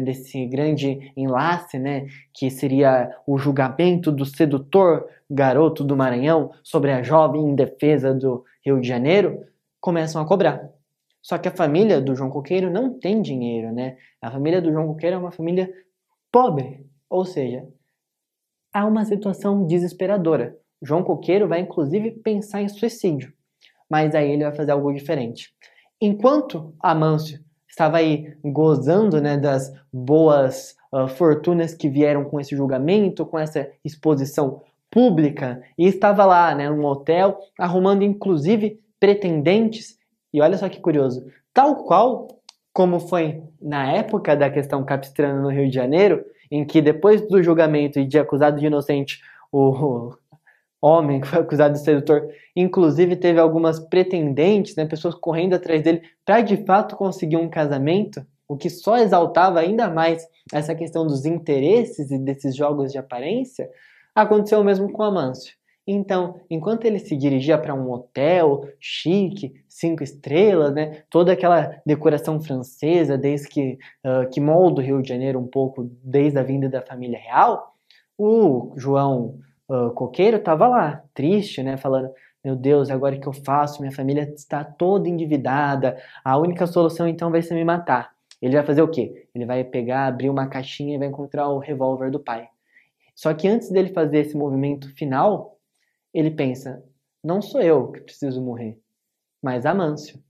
desse 0.02 0.46
grande 0.46 1.12
enlace, 1.16 1.78
né, 1.78 2.08
que 2.34 2.50
seria 2.50 3.16
o 3.26 3.38
julgamento 3.38 4.12
do 4.12 4.26
sedutor 4.26 5.08
garoto 5.30 5.84
do 5.84 5.96
Maranhão 5.96 6.52
sobre 6.64 6.92
a 6.92 7.04
jovem 7.04 7.42
em 7.42 7.56
defesa 7.56 8.14
do 8.14 8.44
Rio 8.66 8.80
de 8.82 8.88
Janeiro, 8.88 9.46
começam 9.80 10.22
a 10.22 10.26
cobrar. 10.26 10.70
Só 11.22 11.38
que 11.38 11.48
a 11.48 11.52
família 11.52 12.02
do 12.02 12.16
João 12.16 12.30
Coqueiro 12.30 12.72
não 12.72 12.98
tem 12.98 13.22
dinheiro, 13.22 13.72
né? 13.72 13.98
A 14.22 14.32
família 14.32 14.62
do 14.62 14.72
João 14.72 14.88
Coqueiro 14.88 15.16
é 15.16 15.20
uma 15.20 15.32
família 15.32 15.72
pobre, 16.32 16.86
ou 17.10 17.26
seja, 17.26 17.68
há 18.74 18.86
uma 18.86 19.04
situação 19.06 19.66
desesperadora. 19.66 20.58
João 20.82 21.04
Coqueiro 21.04 21.48
vai 21.48 21.60
inclusive 21.60 22.12
pensar 22.12 22.62
em 22.62 22.70
suicídio, 22.70 23.34
mas 23.90 24.16
aí 24.16 24.32
ele 24.32 24.44
vai 24.44 24.56
fazer 24.56 24.72
algo 24.72 24.94
diferente. 24.94 25.54
Enquanto 26.02 26.74
Amâncio 26.80 27.44
estava 27.70 27.98
aí 27.98 28.36
gozando 28.44 29.22
né, 29.22 29.38
das 29.38 29.72
boas 29.94 30.76
uh, 30.92 31.08
fortunas 31.08 31.74
que 31.74 31.88
vieram 31.88 32.26
com 32.26 32.40
esse 32.40 32.56
julgamento, 32.56 33.26
com 33.26 33.38
essa 33.38 33.70
exposição 33.86 34.62
pública, 34.92 35.62
e 35.78 35.86
estava 35.86 36.26
lá, 36.26 36.54
né, 36.56 36.70
num 36.70 36.86
hotel, 36.86 37.40
arrumando 37.58 38.04
inclusive 38.04 38.80
pretendentes. 39.00 39.98
E 40.34 40.42
olha 40.42 40.58
só 40.58 40.68
que 40.68 40.80
curioso, 40.80 41.26
tal 41.54 41.84
qual 41.84 42.28
como 42.74 43.00
foi 43.00 43.44
na 43.62 43.92
época 43.92 44.36
da 44.36 44.50
questão 44.50 44.84
capistrana 44.84 45.42
no 45.42 45.50
Rio 45.50 45.68
de 45.68 45.76
Janeiro, 45.76 46.24
em 46.50 46.66
que 46.66 46.82
depois 46.82 47.22
do 47.28 47.42
julgamento 47.44 48.00
e 48.00 48.06
de 48.06 48.18
acusado 48.18 48.60
de 48.60 48.66
inocente, 48.66 49.22
o 49.52 50.14
homem 50.82 51.22
que 51.22 51.28
foi 51.28 51.40
acusado 51.40 51.74
de 51.74 51.84
sedutor, 51.84 52.30
inclusive 52.56 53.16
teve 53.16 53.40
algumas 53.40 53.80
pretendentes, 53.80 54.76
né, 54.76 54.86
pessoas 54.86 55.16
correndo 55.16 55.56
atrás 55.56 55.84
dele 55.84 56.02
para 56.26 56.42
de 56.42 56.58
fato 56.66 56.96
conseguir 56.96 57.38
um 57.38 57.50
casamento, 57.50 58.26
o 58.48 58.58
que 58.58 58.70
só 58.70 58.98
exaltava 58.98 59.60
ainda 59.60 59.90
mais 59.90 60.28
essa 60.52 60.74
questão 60.74 61.06
dos 61.06 61.26
interesses 61.26 62.10
e 62.10 62.18
desses 62.18 62.56
jogos 62.56 62.92
de 62.92 62.98
aparência, 62.98 63.70
aconteceu 64.16 64.60
o 64.60 64.64
mesmo 64.64 64.92
com 64.92 65.04
Amâncio. 65.04 65.60
Então, 65.92 66.40
enquanto 66.50 66.86
ele 66.86 67.00
se 67.00 67.18
dirigia 67.18 67.58
para 67.58 67.74
um 67.74 67.92
hotel 67.92 68.64
chique, 68.80 69.56
cinco 69.68 70.04
estrelas, 70.04 70.72
né, 70.74 71.04
toda 71.10 71.34
aquela 71.34 71.82
decoração 71.84 72.40
francesa, 72.40 73.18
desde 73.18 73.48
que, 73.48 73.80
uh, 74.06 74.30
que 74.30 74.40
molda 74.40 74.82
o 74.82 74.84
Rio 74.84 75.02
de 75.02 75.10
Janeiro 75.10 75.40
um 75.40 75.48
pouco 75.48 75.90
desde 76.04 76.38
a 76.38 76.44
vinda 76.44 76.70
da 76.70 76.82
família 76.82 77.18
real, 77.18 77.74
o 78.16 78.74
João 78.78 79.40
uh, 79.70 79.92
Coqueiro 79.92 80.38
estava 80.38 80.68
lá, 80.68 81.04
triste, 81.14 81.64
né, 81.64 81.78
falando: 81.78 82.12
Meu 82.44 82.56
Deus, 82.56 82.90
agora 82.90 83.16
o 83.16 83.20
que 83.20 83.28
eu 83.28 83.34
faço? 83.34 83.82
Minha 83.82 83.94
família 83.94 84.24
está 84.36 84.64
toda 84.64 85.08
endividada, 85.08 86.02
a 86.24 86.38
única 86.38 86.68
solução 86.68 87.08
então 87.08 87.32
vai 87.32 87.42
ser 87.42 87.54
me 87.54 87.64
matar. 87.64 88.12
Ele 88.42 88.56
vai 88.56 88.66
fazer 88.66 88.82
o 88.82 88.88
quê? 88.88 89.28
Ele 89.36 89.46
vai 89.46 89.64
pegar, 89.64 90.08
abrir 90.08 90.30
uma 90.30 90.48
caixinha 90.48 90.96
e 90.96 90.98
vai 90.98 91.08
encontrar 91.08 91.50
o 91.50 91.60
revólver 91.60 92.10
do 92.10 92.20
pai. 92.20 92.48
Só 93.14 93.34
que 93.34 93.48
antes 93.48 93.70
dele 93.70 93.94
fazer 93.94 94.20
esse 94.20 94.36
movimento 94.36 94.94
final, 94.96 95.58
ele 96.14 96.32
pensa: 96.32 96.84
não 97.24 97.42
sou 97.42 97.62
eu 97.62 97.92
que 97.92 98.02
preciso 98.02 98.42
morrer, 98.42 98.80
mas 99.42 99.66
Amâncio. 99.66 100.22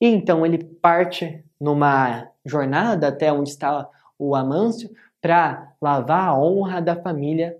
E 0.00 0.06
então 0.06 0.44
ele 0.44 0.58
parte 0.58 1.44
numa 1.60 2.28
jornada 2.44 3.08
até 3.08 3.32
onde 3.32 3.50
está 3.50 3.88
o 4.18 4.34
Amâncio 4.34 4.90
para 5.20 5.72
lavar 5.80 6.28
a 6.28 6.38
honra 6.38 6.82
da 6.82 7.00
família 7.00 7.56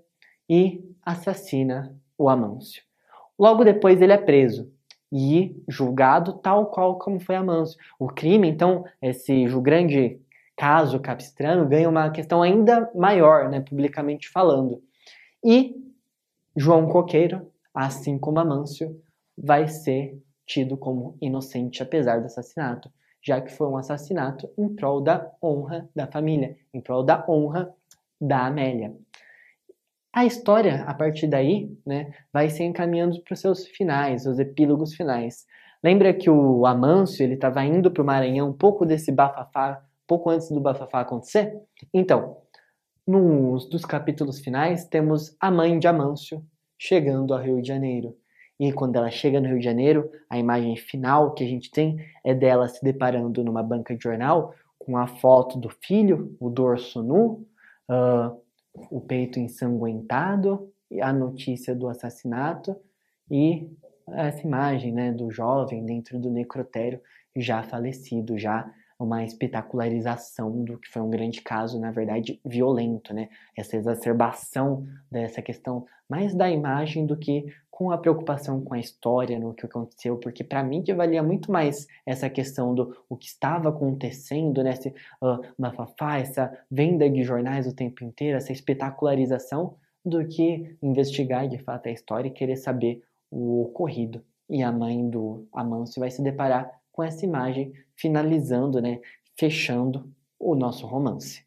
e 0.49 0.83
assassina 1.05 1.95
o 2.17 2.29
Amâncio. 2.29 2.83
Logo 3.37 3.63
depois 3.63 4.01
ele 4.01 4.13
é 4.13 4.17
preso 4.17 4.71
e 5.11 5.55
julgado 5.67 6.33
tal 6.33 6.67
qual 6.67 6.97
como 6.97 7.19
foi 7.19 7.35
Amâncio. 7.35 7.79
O 7.99 8.07
crime, 8.07 8.47
então, 8.47 8.85
esse 9.01 9.45
grande 9.61 10.19
caso 10.55 10.99
capistrano 10.99 11.67
ganha 11.67 11.89
uma 11.89 12.09
questão 12.11 12.41
ainda 12.41 12.91
maior, 12.95 13.49
né, 13.49 13.59
publicamente 13.59 14.29
falando. 14.29 14.81
E 15.43 15.75
João 16.55 16.87
Coqueiro 16.87 17.51
assim 17.73 18.19
como 18.19 18.39
Amâncio, 18.39 19.01
vai 19.37 19.67
ser 19.67 20.21
tido 20.45 20.77
como 20.77 21.17
inocente 21.21 21.81
apesar 21.81 22.19
do 22.19 22.27
assassinato, 22.27 22.91
já 23.21 23.41
que 23.41 23.51
foi 23.51 23.67
um 23.67 23.77
assassinato 23.77 24.49
em 24.57 24.69
prol 24.75 25.01
da 25.01 25.31
honra 25.41 25.89
da 25.95 26.05
família, 26.05 26.55
em 26.73 26.81
prol 26.81 27.03
da 27.03 27.25
honra 27.27 27.73
da 28.21 28.45
Amélia. 28.45 28.95
A 30.13 30.25
história, 30.25 30.83
a 30.83 30.93
partir 30.93 31.25
daí, 31.25 31.75
né, 31.83 32.13
vai 32.31 32.47
se 32.47 32.63
encaminhando 32.63 33.19
para 33.23 33.33
os 33.33 33.39
seus 33.39 33.65
finais, 33.65 34.27
os 34.27 34.37
epílogos 34.37 34.93
finais. 34.93 35.47
Lembra 35.83 36.13
que 36.13 36.29
o 36.29 36.67
Amâncio 36.67 37.23
ele 37.23 37.33
estava 37.33 37.65
indo 37.65 37.89
para 37.89 38.03
o 38.03 38.05
Maranhão 38.05 38.49
um 38.49 38.53
pouco 38.53 38.85
desse 38.85 39.11
bafafá, 39.11 39.83
pouco 40.07 40.29
antes 40.29 40.51
do 40.51 40.61
bafafá 40.61 41.01
acontecer? 41.01 41.59
Então, 41.91 42.37
nos 43.07 43.67
dos 43.67 43.85
capítulos 43.85 44.39
finais 44.39 44.85
temos 44.85 45.35
a 45.39 45.49
mãe 45.49 45.79
de 45.79 45.87
Amâncio, 45.87 46.45
chegando 46.77 47.33
ao 47.33 47.41
Rio 47.41 47.59
de 47.59 47.67
Janeiro. 47.67 48.15
E 48.59 48.71
quando 48.71 48.95
ela 48.97 49.09
chega 49.09 49.41
no 49.41 49.47
Rio 49.47 49.57
de 49.57 49.65
Janeiro, 49.65 50.11
a 50.29 50.37
imagem 50.37 50.77
final 50.77 51.33
que 51.33 51.43
a 51.43 51.47
gente 51.47 51.71
tem 51.71 51.97
é 52.23 52.35
dela 52.35 52.67
se 52.67 52.83
deparando 52.83 53.43
numa 53.43 53.63
banca 53.63 53.95
de 53.95 54.03
jornal 54.03 54.53
com 54.77 54.95
a 54.95 55.07
foto 55.07 55.57
do 55.57 55.69
filho, 55.69 56.37
o 56.39 56.51
dorso 56.51 57.01
nu, 57.01 57.47
uh, 57.89 58.42
o 58.73 58.99
peito 59.01 59.39
ensanguentado, 59.39 60.71
a 61.01 61.11
notícia 61.11 61.75
do 61.75 61.87
assassinato 61.87 62.75
e 63.29 63.69
essa 64.09 64.41
imagem 64.41 64.91
né, 64.91 65.11
do 65.11 65.31
jovem 65.31 65.85
dentro 65.85 66.19
do 66.19 66.29
necrotério 66.29 67.01
já 67.35 67.63
falecido, 67.63 68.37
já 68.37 68.71
uma 68.99 69.23
espetacularização 69.23 70.63
do 70.63 70.77
que 70.77 70.89
foi 70.89 71.01
um 71.01 71.09
grande 71.09 71.41
caso, 71.41 71.79
na 71.79 71.91
verdade, 71.91 72.39
violento, 72.45 73.13
né? 73.13 73.27
Essa 73.57 73.75
exacerbação 73.75 74.85
dessa 75.11 75.41
questão 75.41 75.85
mais 76.07 76.33
da 76.33 76.49
imagem 76.49 77.05
do 77.05 77.17
que 77.17 77.45
com 77.75 77.89
a 77.89 77.97
preocupação 77.97 78.61
com 78.61 78.75
a 78.75 78.79
história, 78.79 79.39
no 79.39 79.51
que 79.51 79.65
aconteceu, 79.65 80.15
porque 80.17 80.43
para 80.43 80.61
mim 80.61 80.83
que 80.83 80.93
valia 80.93 81.23
muito 81.23 81.51
mais 81.51 81.87
essa 82.05 82.29
questão 82.29 82.75
do 82.75 82.95
o 83.09 83.17
que 83.17 83.25
estava 83.25 83.69
acontecendo, 83.69 84.63
né? 84.63 84.73
Esse 84.73 84.89
uh, 84.89 85.41
bafafá, 85.57 86.19
essa 86.19 86.55
venda 86.69 87.09
de 87.09 87.23
jornais 87.23 87.65
o 87.65 87.73
tempo 87.73 88.03
inteiro, 88.03 88.37
essa 88.37 88.51
espetacularização, 88.51 89.75
do 90.05 90.23
que 90.27 90.77
investigar 90.83 91.47
de 91.47 91.57
fato 91.57 91.89
a 91.89 91.91
história 91.91 92.27
e 92.27 92.31
querer 92.31 92.57
saber 92.57 93.01
o 93.31 93.63
ocorrido. 93.63 94.23
E 94.47 94.61
a 94.61 94.71
mãe 94.71 95.09
do 95.09 95.47
Amâncio 95.51 95.99
vai 95.99 96.11
se 96.11 96.21
deparar 96.21 96.79
com 96.91 97.01
essa 97.01 97.25
imagem 97.25 97.73
finalizando, 97.95 98.79
né, 98.79 99.01
fechando 99.35 100.13
o 100.39 100.53
nosso 100.53 100.85
romance. 100.85 101.43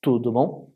Tudo 0.00 0.30
bom? 0.30 0.68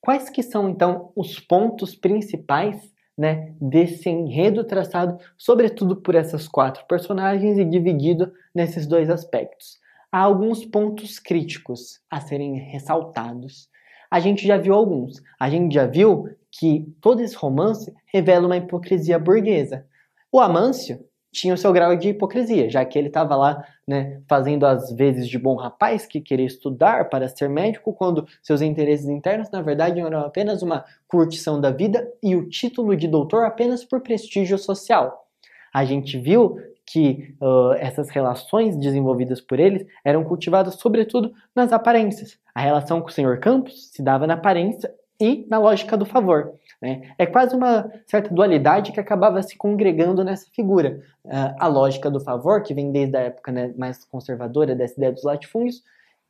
Quais 0.00 0.30
que 0.30 0.42
são 0.42 0.70
então 0.70 1.12
os 1.14 1.38
pontos 1.38 1.94
principais, 1.94 2.90
né, 3.18 3.52
desse 3.60 4.08
enredo 4.08 4.62
traçado, 4.62 5.18
sobretudo 5.36 5.96
por 5.96 6.14
essas 6.14 6.46
quatro 6.46 6.86
personagens 6.86 7.58
e 7.58 7.64
dividido 7.64 8.32
nesses 8.54 8.86
dois 8.86 9.10
aspectos? 9.10 9.80
Há 10.10 10.20
alguns 10.20 10.64
pontos 10.64 11.18
críticos 11.18 12.00
a 12.08 12.20
serem 12.20 12.54
ressaltados. 12.54 13.68
A 14.10 14.20
gente 14.20 14.46
já 14.46 14.56
viu 14.56 14.72
alguns. 14.72 15.20
A 15.38 15.50
gente 15.50 15.74
já 15.74 15.84
viu 15.86 16.28
que 16.50 16.86
todo 17.00 17.20
esse 17.20 17.36
romance 17.36 17.92
revela 18.06 18.46
uma 18.46 18.56
hipocrisia 18.56 19.18
burguesa. 19.18 19.84
O 20.32 20.40
Amâncio, 20.40 21.04
tinha 21.32 21.54
o 21.54 21.58
seu 21.58 21.72
grau 21.72 21.94
de 21.96 22.10
hipocrisia, 22.10 22.70
já 22.70 22.84
que 22.84 22.98
ele 22.98 23.08
estava 23.08 23.36
lá, 23.36 23.64
né, 23.86 24.20
fazendo 24.28 24.64
as 24.66 24.90
vezes 24.92 25.28
de 25.28 25.38
bom 25.38 25.54
rapaz 25.54 26.06
que 26.06 26.20
queria 26.20 26.46
estudar 26.46 27.08
para 27.08 27.28
ser 27.28 27.48
médico, 27.48 27.92
quando 27.92 28.26
seus 28.42 28.60
interesses 28.60 29.08
internos, 29.08 29.50
na 29.50 29.62
verdade, 29.62 30.00
eram 30.00 30.20
apenas 30.20 30.62
uma 30.62 30.84
curtição 31.06 31.60
da 31.60 31.70
vida 31.70 32.10
e 32.22 32.34
o 32.34 32.48
título 32.48 32.96
de 32.96 33.06
doutor 33.06 33.44
apenas 33.44 33.84
por 33.84 34.00
prestígio 34.00 34.58
social. 34.58 35.26
A 35.72 35.84
gente 35.84 36.18
viu 36.18 36.56
que 36.90 37.34
uh, 37.40 37.74
essas 37.74 38.08
relações 38.08 38.74
desenvolvidas 38.76 39.40
por 39.40 39.60
eles 39.60 39.86
eram 40.02 40.24
cultivadas 40.24 40.76
sobretudo 40.76 41.32
nas 41.54 41.70
aparências. 41.70 42.38
A 42.54 42.62
relação 42.62 43.02
com 43.02 43.08
o 43.08 43.12
Sr. 43.12 43.38
Campos 43.38 43.90
se 43.90 44.02
dava 44.02 44.26
na 44.26 44.34
aparência 44.34 44.90
e 45.20 45.46
na 45.48 45.58
lógica 45.58 45.96
do 45.96 46.04
favor. 46.04 46.52
Né? 46.80 47.12
É 47.18 47.26
quase 47.26 47.54
uma 47.54 47.90
certa 48.06 48.32
dualidade 48.32 48.92
que 48.92 49.00
acabava 49.00 49.42
se 49.42 49.56
congregando 49.56 50.22
nessa 50.22 50.46
figura. 50.50 51.02
Uh, 51.24 51.54
a 51.58 51.66
lógica 51.66 52.10
do 52.10 52.20
favor, 52.20 52.62
que 52.62 52.72
vem 52.72 52.92
desde 52.92 53.16
a 53.16 53.20
época 53.20 53.50
né, 53.50 53.74
mais 53.76 54.04
conservadora 54.04 54.74
dessa 54.74 54.94
ideia 54.94 55.12
dos 55.12 55.24
latifúndios, 55.24 55.82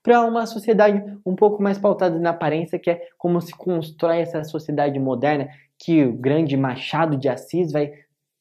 para 0.03 0.23
uma 0.23 0.47
sociedade 0.47 1.03
um 1.27 1.35
pouco 1.35 1.63
mais 1.63 1.77
pautada 1.77 2.19
na 2.19 2.31
aparência, 2.31 2.79
que 2.79 2.91
é 2.91 3.09
como 3.19 3.41
se 3.41 3.53
constrói 3.53 4.21
essa 4.21 4.43
sociedade 4.45 4.99
moderna 4.99 5.49
que 5.79 6.05
o 6.05 6.13
grande 6.13 6.57
Machado 6.57 7.17
de 7.17 7.29
Assis 7.29 7.71
vai 7.71 7.93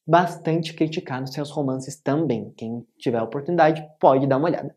bastante 0.06 0.74
criticar 0.74 1.20
nos 1.20 1.34
seus 1.34 1.52
romances 1.52 2.00
também. 2.00 2.54
Quem 2.56 2.86
tiver 2.98 3.22
oportunidade 3.22 3.86
pode 4.00 4.26
dar 4.26 4.38
uma 4.38 4.48
olhada. 4.48 4.74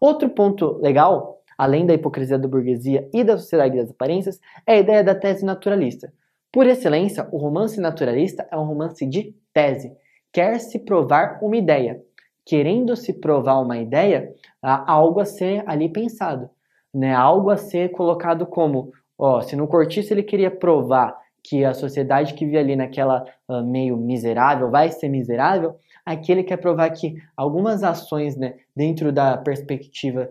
Outro 0.00 0.28
ponto 0.28 0.78
legal 0.82 1.40
além 1.56 1.86
da 1.86 1.94
hipocrisia 1.94 2.38
da 2.38 2.48
burguesia 2.48 3.08
e 3.12 3.22
da 3.24 3.36
sociedade 3.36 3.76
das 3.76 3.90
aparências, 3.90 4.40
é 4.66 4.74
a 4.74 4.78
ideia 4.78 5.04
da 5.04 5.14
tese 5.14 5.44
naturalista. 5.44 6.12
Por 6.52 6.66
excelência, 6.66 7.28
o 7.32 7.36
romance 7.36 7.80
naturalista 7.80 8.46
é 8.50 8.56
um 8.56 8.64
romance 8.64 9.04
de 9.04 9.34
tese. 9.52 9.92
Quer 10.32 10.60
se 10.60 10.78
provar 10.78 11.40
uma 11.42 11.56
ideia. 11.56 12.00
Querendo 12.46 12.94
se 12.94 13.12
provar 13.12 13.60
uma 13.60 13.78
ideia, 13.78 14.32
há 14.62 14.92
algo 14.92 15.18
a 15.18 15.24
ser 15.24 15.64
ali 15.66 15.88
pensado, 15.88 16.48
né? 16.92 17.12
Algo 17.12 17.50
a 17.50 17.56
ser 17.56 17.90
colocado 17.90 18.46
como, 18.46 18.92
ó, 19.18 19.40
se 19.40 19.56
no 19.56 19.66
cortiço 19.66 20.12
ele 20.12 20.22
queria 20.22 20.50
provar 20.50 21.18
que 21.42 21.64
a 21.64 21.74
sociedade 21.74 22.34
que 22.34 22.44
vive 22.44 22.58
ali 22.58 22.76
naquela 22.76 23.24
uh, 23.48 23.62
meio 23.62 23.96
miserável 23.96 24.70
vai 24.70 24.90
ser 24.90 25.08
miserável, 25.08 25.76
aqui 26.04 26.32
ele 26.32 26.42
quer 26.42 26.56
provar 26.56 26.88
que 26.90 27.16
algumas 27.36 27.82
ações, 27.82 28.36
né, 28.36 28.54
dentro 28.74 29.12
da 29.12 29.36
perspectiva 29.36 30.30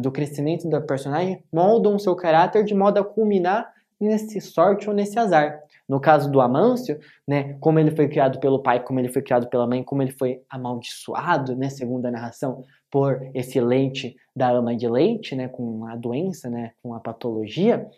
do 0.00 0.10
crescimento 0.10 0.68
da 0.68 0.80
personagem, 0.80 1.42
moldam 1.52 1.98
seu 1.98 2.16
caráter 2.16 2.64
de 2.64 2.74
modo 2.74 2.98
a 2.98 3.04
culminar 3.04 3.72
nesse 4.00 4.40
sorte 4.40 4.88
ou 4.88 4.94
nesse 4.94 5.18
azar. 5.18 5.60
No 5.88 5.98
caso 5.98 6.30
do 6.30 6.40
Amâncio, 6.40 6.98
né, 7.26 7.56
como 7.60 7.78
ele 7.78 7.90
foi 7.90 8.08
criado 8.08 8.38
pelo 8.38 8.62
pai, 8.62 8.82
como 8.82 9.00
ele 9.00 9.08
foi 9.08 9.22
criado 9.22 9.48
pela 9.48 9.66
mãe, 9.66 9.82
como 9.82 10.02
ele 10.02 10.12
foi 10.12 10.42
amaldiçoado, 10.48 11.56
né, 11.56 11.68
segundo 11.70 12.04
a 12.06 12.10
narração, 12.10 12.64
por 12.90 13.20
esse 13.34 13.60
leite 13.60 14.16
da 14.36 14.50
ama 14.50 14.76
de 14.76 14.86
leite, 14.88 15.34
né, 15.34 15.48
com 15.48 15.86
a 15.86 15.96
doença, 15.96 16.48
né, 16.50 16.72
com 16.82 16.94
a 16.94 17.00
patologia, 17.00 17.88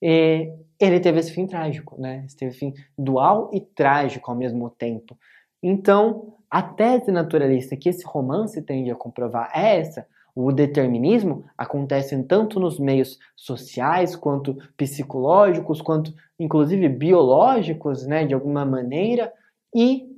e 0.00 0.52
ele 0.78 1.00
teve 1.00 1.18
esse 1.18 1.32
fim 1.32 1.46
trágico, 1.46 2.00
né, 2.00 2.22
esse 2.24 2.36
teve 2.36 2.52
fim 2.52 2.72
dual 2.96 3.50
e 3.52 3.60
trágico 3.60 4.30
ao 4.30 4.36
mesmo 4.36 4.70
tempo. 4.70 5.18
Então, 5.62 6.34
a 6.48 6.62
tese 6.62 7.12
naturalista 7.12 7.76
que 7.76 7.88
esse 7.88 8.04
romance 8.06 8.62
tende 8.62 8.90
a 8.90 8.96
comprovar 8.96 9.50
é 9.54 9.78
essa, 9.78 10.06
o 10.44 10.52
determinismo 10.52 11.44
acontece 11.56 12.20
tanto 12.24 12.60
nos 12.60 12.78
meios 12.78 13.18
sociais, 13.36 14.16
quanto 14.16 14.56
psicológicos, 14.76 15.80
quanto 15.80 16.12
inclusive 16.38 16.88
biológicos, 16.88 18.06
né, 18.06 18.24
de 18.24 18.34
alguma 18.34 18.64
maneira, 18.64 19.32
e 19.74 20.08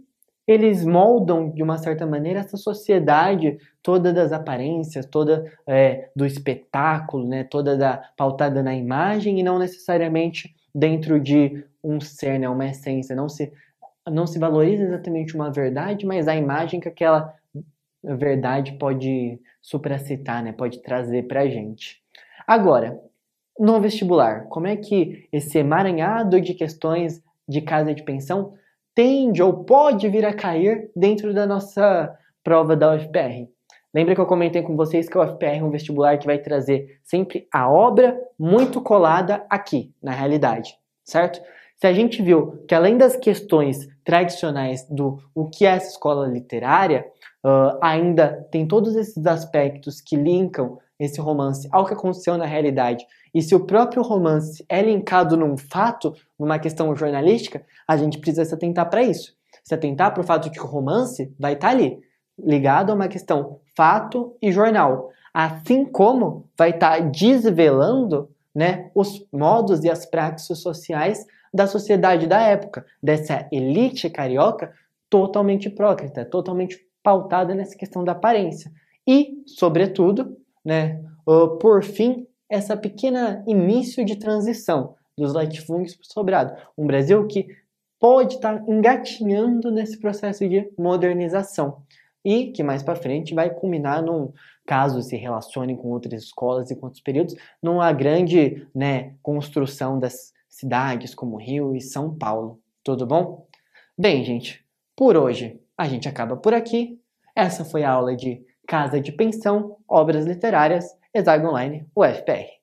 eles 0.46 0.84
moldam 0.84 1.50
de 1.50 1.62
uma 1.62 1.78
certa 1.78 2.06
maneira 2.06 2.40
essa 2.40 2.56
sociedade 2.56 3.58
toda 3.82 4.12
das 4.12 4.32
aparências, 4.32 5.06
toda 5.06 5.50
é, 5.66 6.10
do 6.14 6.26
espetáculo, 6.26 7.26
né, 7.26 7.44
toda 7.44 7.76
da 7.76 8.02
pautada 8.16 8.62
na 8.62 8.74
imagem 8.74 9.38
e 9.38 9.42
não 9.42 9.58
necessariamente 9.58 10.54
dentro 10.74 11.20
de 11.20 11.64
um 11.82 12.00
ser, 12.00 12.38
né, 12.38 12.48
uma 12.48 12.66
essência. 12.66 13.14
Não 13.14 13.28
se 13.28 13.52
não 14.10 14.26
se 14.26 14.36
valoriza 14.36 14.82
exatamente 14.82 15.34
uma 15.34 15.48
verdade, 15.48 16.04
mas 16.04 16.26
a 16.26 16.34
imagem 16.34 16.80
que 16.80 16.88
aquela 16.88 17.32
verdade 18.02 18.72
pode 18.72 19.38
supracitar, 19.60 20.42
né? 20.42 20.52
Pode 20.52 20.82
trazer 20.82 21.26
para 21.28 21.42
a 21.42 21.48
gente. 21.48 22.02
Agora, 22.46 22.98
no 23.58 23.80
vestibular, 23.80 24.46
como 24.48 24.66
é 24.66 24.76
que 24.76 25.28
esse 25.32 25.58
emaranhado 25.58 26.40
de 26.40 26.54
questões 26.54 27.22
de 27.48 27.60
casa 27.60 27.94
de 27.94 28.02
pensão 28.02 28.54
tende 28.94 29.42
ou 29.42 29.64
pode 29.64 30.08
vir 30.08 30.24
a 30.24 30.32
cair 30.32 30.90
dentro 30.96 31.32
da 31.32 31.46
nossa 31.46 32.12
prova 32.42 32.74
da 32.74 32.94
UFPR? 32.94 33.48
Lembra 33.94 34.14
que 34.14 34.20
eu 34.20 34.26
comentei 34.26 34.62
com 34.62 34.74
vocês 34.74 35.08
que 35.08 35.18
o 35.18 35.22
UFPR 35.22 35.58
é 35.58 35.62
um 35.62 35.70
vestibular 35.70 36.18
que 36.18 36.26
vai 36.26 36.38
trazer 36.38 36.98
sempre 37.04 37.46
a 37.52 37.70
obra 37.70 38.18
muito 38.38 38.80
colada 38.80 39.44
aqui, 39.50 39.92
na 40.02 40.12
realidade, 40.12 40.74
certo? 41.04 41.42
Se 41.76 41.86
a 41.86 41.92
gente 41.92 42.22
viu 42.22 42.64
que 42.66 42.74
além 42.74 42.96
das 42.96 43.16
questões 43.16 43.88
tradicionais 44.04 44.86
do 44.88 45.18
o 45.34 45.48
que 45.48 45.66
é 45.66 45.70
essa 45.70 45.90
escola 45.90 46.26
literária, 46.26 47.04
uh, 47.44 47.78
ainda 47.80 48.46
tem 48.50 48.66
todos 48.66 48.94
esses 48.96 49.26
aspectos 49.26 50.00
que 50.00 50.16
linkam 50.16 50.78
esse 50.98 51.20
romance 51.20 51.68
ao 51.72 51.84
que 51.84 51.94
aconteceu 51.94 52.38
na 52.38 52.46
realidade. 52.46 53.04
E 53.34 53.42
se 53.42 53.54
o 53.54 53.66
próprio 53.66 54.02
romance 54.02 54.64
é 54.68 54.82
linkado 54.82 55.36
num 55.36 55.56
fato, 55.56 56.14
numa 56.38 56.58
questão 56.58 56.94
jornalística, 56.94 57.64
a 57.88 57.96
gente 57.96 58.18
precisa 58.18 58.44
se 58.44 58.54
atentar 58.54 58.88
para 58.88 59.02
isso. 59.02 59.34
Se 59.64 59.74
atentar 59.74 60.12
para 60.12 60.20
o 60.20 60.26
fato 60.26 60.44
de 60.44 60.50
que 60.50 60.60
o 60.60 60.66
romance 60.66 61.34
vai 61.38 61.54
estar 61.54 61.68
tá 61.68 61.74
ali, 61.74 61.98
ligado 62.38 62.90
a 62.90 62.94
uma 62.94 63.08
questão 63.08 63.60
fato 63.76 64.36
e 64.40 64.52
jornal. 64.52 65.10
Assim 65.32 65.84
como 65.84 66.48
vai 66.56 66.70
estar 66.70 66.98
tá 66.98 67.00
desvelando 67.00 68.28
né, 68.54 68.90
os 68.94 69.26
modos 69.32 69.82
e 69.82 69.90
as 69.90 70.04
práticas 70.04 70.58
sociais 70.58 71.24
da 71.52 71.66
sociedade 71.66 72.26
da 72.26 72.40
época, 72.40 72.84
dessa 73.02 73.46
elite 73.50 74.08
carioca 74.08 74.72
totalmente 75.08 75.66
hipócrita, 75.66 76.24
totalmente 76.24 76.78
pautada 77.02 77.54
nessa 77.54 77.76
questão 77.76 78.04
da 78.04 78.12
aparência. 78.12 78.72
E, 79.06 79.42
sobretudo, 79.46 80.36
né, 80.64 81.02
por 81.60 81.82
fim, 81.82 82.26
essa 82.48 82.76
pequena 82.76 83.42
início 83.46 84.04
de 84.04 84.16
transição 84.16 84.94
dos 85.16 85.32
latifúndios 85.32 85.96
para 85.96 86.02
o 86.04 86.12
sobrado. 86.12 86.56
Um 86.76 86.86
Brasil 86.86 87.26
que 87.26 87.46
pode 87.98 88.34
estar 88.34 88.58
tá 88.58 88.64
engatinhando 88.68 89.70
nesse 89.70 89.98
processo 89.98 90.48
de 90.48 90.70
modernização 90.78 91.82
e 92.24 92.52
que 92.52 92.62
mais 92.62 92.82
para 92.82 92.94
frente 92.94 93.34
vai 93.34 93.50
culminar 93.50 94.02
num 94.02 94.32
caso 94.66 95.02
se 95.02 95.16
relacione 95.16 95.76
com 95.76 95.88
outras 95.88 96.22
escolas 96.22 96.70
e 96.70 96.76
com 96.76 96.86
outros 96.86 97.02
períodos, 97.02 97.34
numa 97.62 97.92
grande 97.92 98.66
né, 98.74 99.14
construção 99.22 99.98
das 99.98 100.32
cidades 100.48 101.14
como 101.14 101.36
Rio 101.36 101.74
e 101.74 101.80
São 101.80 102.16
Paulo. 102.16 102.60
Tudo 102.84 103.06
bom? 103.06 103.46
Bem, 103.98 104.24
gente, 104.24 104.64
por 104.96 105.16
hoje 105.16 105.61
a 105.76 105.86
gente 105.88 106.08
acaba 106.08 106.36
por 106.36 106.54
aqui. 106.54 107.00
Essa 107.34 107.64
foi 107.64 107.82
a 107.82 107.90
aula 107.90 108.14
de 108.14 108.44
Casa 108.66 109.00
de 109.00 109.12
Pensão, 109.12 109.76
Obras 109.88 110.24
Literárias, 110.24 110.84
Exag 111.14 111.44
Online, 111.44 111.86
UFPR. 111.96 112.62